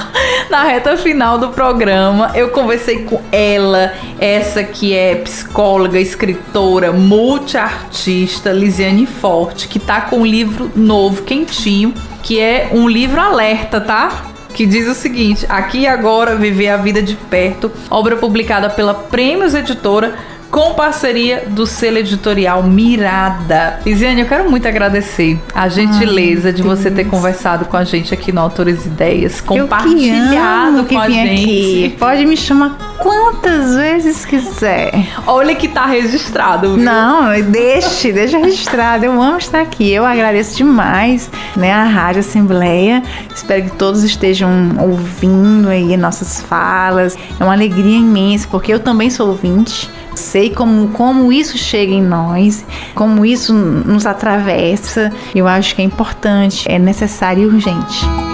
na 0.49 0.63
reta 0.63 0.97
final 0.97 1.37
do 1.37 1.49
programa. 1.49 2.31
Eu 2.33 2.49
conversei 2.49 3.03
com 3.03 3.21
ela, 3.31 3.93
essa 4.17 4.63
que 4.63 4.95
é 4.95 5.15
psicóloga, 5.15 5.99
escritora, 5.99 6.93
multiartista, 6.93 8.51
Lisiane 8.51 9.05
Forte, 9.05 9.67
que 9.67 9.77
tá 9.77 10.01
com 10.01 10.19
um 10.19 10.25
livro 10.25 10.71
novo, 10.73 11.23
quentinho, 11.23 11.93
que 12.23 12.39
é 12.39 12.69
um 12.71 12.87
livro 12.87 13.19
alerta, 13.19 13.81
tá? 13.81 14.31
que 14.53 14.65
diz 14.65 14.87
o 14.87 14.93
seguinte: 14.93 15.45
Aqui 15.49 15.79
e 15.79 15.87
agora 15.87 16.35
viver 16.35 16.69
a 16.69 16.77
vida 16.77 17.01
de 17.01 17.15
perto, 17.15 17.71
obra 17.89 18.15
publicada 18.17 18.69
pela 18.69 18.93
Prêmios 18.93 19.53
Editora 19.53 20.15
com 20.51 20.73
parceria 20.73 21.45
do 21.47 21.65
selo 21.65 21.97
editorial 21.97 22.61
Mirada. 22.61 23.79
Lisiane, 23.85 24.21
eu 24.21 24.27
quero 24.27 24.51
muito 24.51 24.67
agradecer 24.67 25.39
a 25.55 25.69
gentileza 25.69 26.49
Ai, 26.49 26.53
de 26.53 26.61
você 26.61 26.89
Deus. 26.89 26.95
ter 26.95 27.09
conversado 27.09 27.65
com 27.65 27.77
a 27.77 27.85
gente 27.85 28.13
aqui 28.13 28.31
no 28.33 28.41
Autores 28.41 28.85
Ideias, 28.85 29.39
compartilhado 29.39 30.83
com 30.83 30.99
a 30.99 31.09
gente. 31.09 31.85
Aqui. 31.85 31.95
Pode 31.97 32.25
me 32.25 32.35
chamar 32.35 32.90
quantas 33.01 33.75
vezes 33.75 34.23
quiser. 34.25 34.91
Olha 35.25 35.55
que 35.55 35.67
tá 35.67 35.85
registrado. 35.85 36.75
Viu? 36.75 36.83
Não, 36.83 37.29
deixe, 37.49 38.11
deixa 38.11 38.37
registrado. 38.37 39.05
Eu 39.05 39.21
amo 39.21 39.37
estar 39.37 39.61
aqui. 39.61 39.91
Eu 39.91 40.05
agradeço 40.05 40.55
demais, 40.55 41.29
né, 41.55 41.73
a 41.73 41.83
Rádio 41.83 42.19
Assembleia. 42.19 43.03
Espero 43.33 43.63
que 43.63 43.75
todos 43.75 44.03
estejam 44.03 44.51
ouvindo 44.79 45.67
aí 45.67 45.97
nossas 45.97 46.41
falas. 46.41 47.17
É 47.39 47.43
uma 47.43 47.53
alegria 47.53 47.97
imensa, 47.97 48.47
porque 48.49 48.73
eu 48.73 48.79
também 48.79 49.09
sou 49.09 49.29
ouvinte 49.29 49.89
sei 50.13 50.49
como, 50.49 50.89
como 50.89 51.31
isso 51.31 51.57
chega 51.57 51.93
em 51.93 52.01
nós, 52.01 52.65
como 52.93 53.25
isso 53.25 53.53
nos 53.53 54.05
atravessa. 54.05 55.11
Eu 55.33 55.47
acho 55.47 55.73
que 55.75 55.81
é 55.81 55.85
importante, 55.85 56.69
é 56.69 56.77
necessário 56.77 57.43
e 57.43 57.45
urgente. 57.45 58.30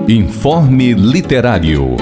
Informe 0.09 0.95
Literário. 0.95 1.97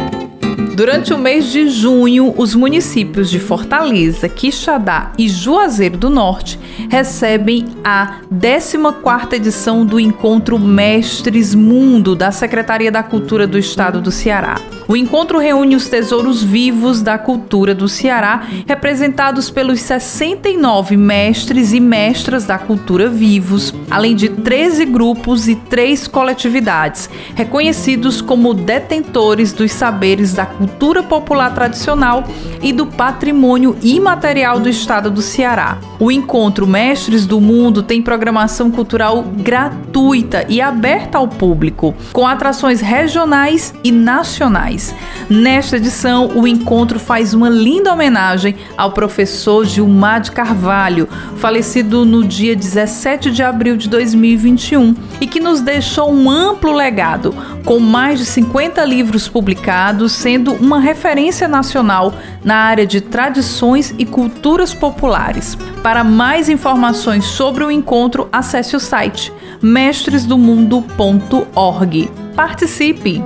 Durante 0.59 1.14
o 1.14 1.18
mês 1.18 1.52
de 1.52 1.68
junho, 1.68 2.34
os 2.36 2.54
municípios 2.54 3.30
de 3.30 3.38
Fortaleza, 3.38 4.28
Quixadá 4.28 5.12
e 5.16 5.28
Juazeiro 5.28 5.96
do 5.96 6.11
Norte 6.11 6.59
recebem 6.88 7.66
a 7.84 8.20
14ª 8.32 9.34
edição 9.34 9.86
do 9.86 10.00
Encontro 10.00 10.59
Mestres 10.59 11.54
Mundo 11.54 12.16
da 12.16 12.32
Secretaria 12.32 12.90
da 12.90 13.04
Cultura 13.04 13.46
do 13.46 13.56
Estado 13.56 14.00
do 14.00 14.11
Ceará. 14.11 14.56
O 14.88 14.96
encontro 14.96 15.38
reúne 15.38 15.76
os 15.76 15.86
tesouros 15.86 16.42
vivos 16.42 17.02
da 17.02 17.18
cultura 17.18 17.74
do 17.74 17.86
Ceará, 17.90 18.44
representados 18.66 19.50
pelos 19.50 19.82
69 19.82 20.96
mestres 20.96 21.74
e 21.74 21.78
mestras 21.80 22.46
da 22.46 22.56
cultura 22.56 23.06
vivos, 23.06 23.74
além 23.90 24.16
de 24.16 24.30
13 24.30 24.86
grupos 24.86 25.46
e 25.46 25.56
3 25.56 26.09
coletividades, 26.09 27.11
reconhecidos 27.34 28.22
como 28.22 28.54
detentores 28.54 29.52
dos 29.52 29.72
saberes 29.72 30.32
da 30.32 30.46
cultura 30.49 31.03
popular 31.03 31.55
tradicional 31.55 32.24
e 32.62 32.72
do 32.72 32.86
patrimônio 32.86 33.76
imaterial 33.82 34.59
do 34.59 34.68
estado 34.68 35.11
do 35.11 35.22
Ceará. 35.22 35.78
O 35.99 36.11
encontro 36.11 36.66
Mestres 36.66 37.26
do 37.26 37.40
Mundo 37.40 37.82
tem 37.82 38.01
programação 38.01 38.70
cultural 38.70 39.22
gratuita 39.22 40.44
e 40.49 40.61
aberta 40.61 41.18
ao 41.18 41.26
público, 41.26 41.94
com 42.12 42.26
atrações 42.26 42.80
regionais 42.80 43.74
e 43.82 43.90
nacionais. 43.90 44.94
Nesta 45.28 45.76
edição, 45.76 46.30
o 46.34 46.46
encontro 46.46 46.99
faz 46.99 47.34
uma 47.34 47.49
linda 47.49 47.92
homenagem 47.92 48.55
ao 48.76 48.92
professor 48.92 49.64
Gilmar 49.64 50.20
de 50.20 50.32
Carvalho, 50.32 51.09
falecido 51.36 52.05
no 52.05 52.24
dia 52.24 52.55
17 52.55 53.30
de 53.30 53.42
abril 53.42 53.76
de 53.76 53.88
2021 53.88 54.94
e 55.20 55.26
que 55.26 55.40
nos 55.40 55.61
deixou 55.61 56.12
um 56.12 56.30
amplo 56.30 56.72
legado, 56.72 57.34
com 57.68 57.78
mais 57.78 58.18
de 58.18 58.24
50 58.24 58.82
livros 58.86 59.28
publicados, 59.28 60.12
sendo 60.12 60.54
uma 60.54 60.80
referência 60.80 61.46
nacional 61.46 62.14
na 62.42 62.56
área 62.56 62.86
de 62.86 63.02
tradições 63.02 63.94
e 63.98 64.06
culturas 64.06 64.72
populares. 64.72 65.54
Para 65.82 66.02
mais 66.02 66.48
informações 66.48 67.26
sobre 67.26 67.62
o 67.62 67.70
encontro, 67.70 68.26
acesse 68.32 68.74
o 68.74 68.80
site 68.80 69.30
mestresdomundo.org. 69.60 72.10
Participe! 72.34 73.22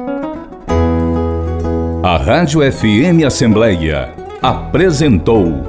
A 2.03 2.16
Rádio 2.16 2.62
FM 2.72 3.24
Assembleia 3.24 4.12
apresentou 4.43 5.62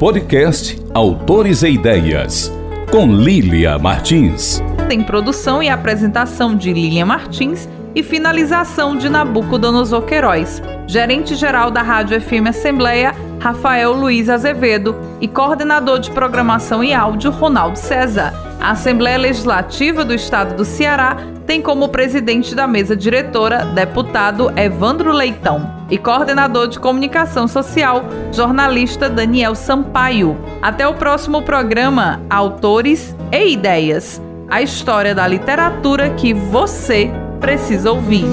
podcast 0.00 0.82
Autores 0.92 1.62
e 1.62 1.68
Ideias 1.68 2.52
com 2.90 3.06
Lília 3.06 3.78
Martins. 3.78 4.60
Tem 4.88 5.00
produção 5.02 5.62
e 5.62 5.68
apresentação 5.68 6.56
de 6.56 6.72
Lília 6.72 7.06
Martins 7.06 7.68
e 7.96 8.02
finalização 8.02 8.94
de 8.94 9.08
Nabucodonosor 9.08 10.02
Queiroz. 10.02 10.62
Gerente-geral 10.86 11.70
da 11.70 11.80
Rádio 11.80 12.20
FM 12.20 12.46
Assembleia, 12.50 13.14
Rafael 13.40 13.92
Luiz 13.92 14.28
Azevedo, 14.28 14.94
e 15.18 15.26
coordenador 15.26 15.98
de 15.98 16.10
programação 16.10 16.84
e 16.84 16.92
áudio, 16.92 17.30
Ronaldo 17.30 17.78
César. 17.78 18.34
A 18.60 18.72
Assembleia 18.72 19.16
Legislativa 19.16 20.04
do 20.04 20.12
Estado 20.12 20.54
do 20.54 20.64
Ceará 20.64 21.16
tem 21.46 21.62
como 21.62 21.88
presidente 21.88 22.54
da 22.54 22.66
mesa 22.66 22.94
diretora 22.94 23.64
deputado 23.64 24.52
Evandro 24.58 25.10
Leitão 25.10 25.74
e 25.88 25.96
coordenador 25.96 26.68
de 26.68 26.78
comunicação 26.78 27.48
social, 27.48 28.04
jornalista 28.30 29.08
Daniel 29.08 29.54
Sampaio. 29.54 30.36
Até 30.60 30.86
o 30.86 30.94
próximo 30.94 31.40
programa 31.42 32.20
Autores 32.28 33.16
e 33.32 33.52
Ideias 33.52 34.20
a 34.48 34.62
história 34.62 35.14
da 35.14 35.26
literatura 35.26 36.10
que 36.10 36.32
você 36.32 37.10
precisa 37.40 37.90
ouvir. 37.92 38.26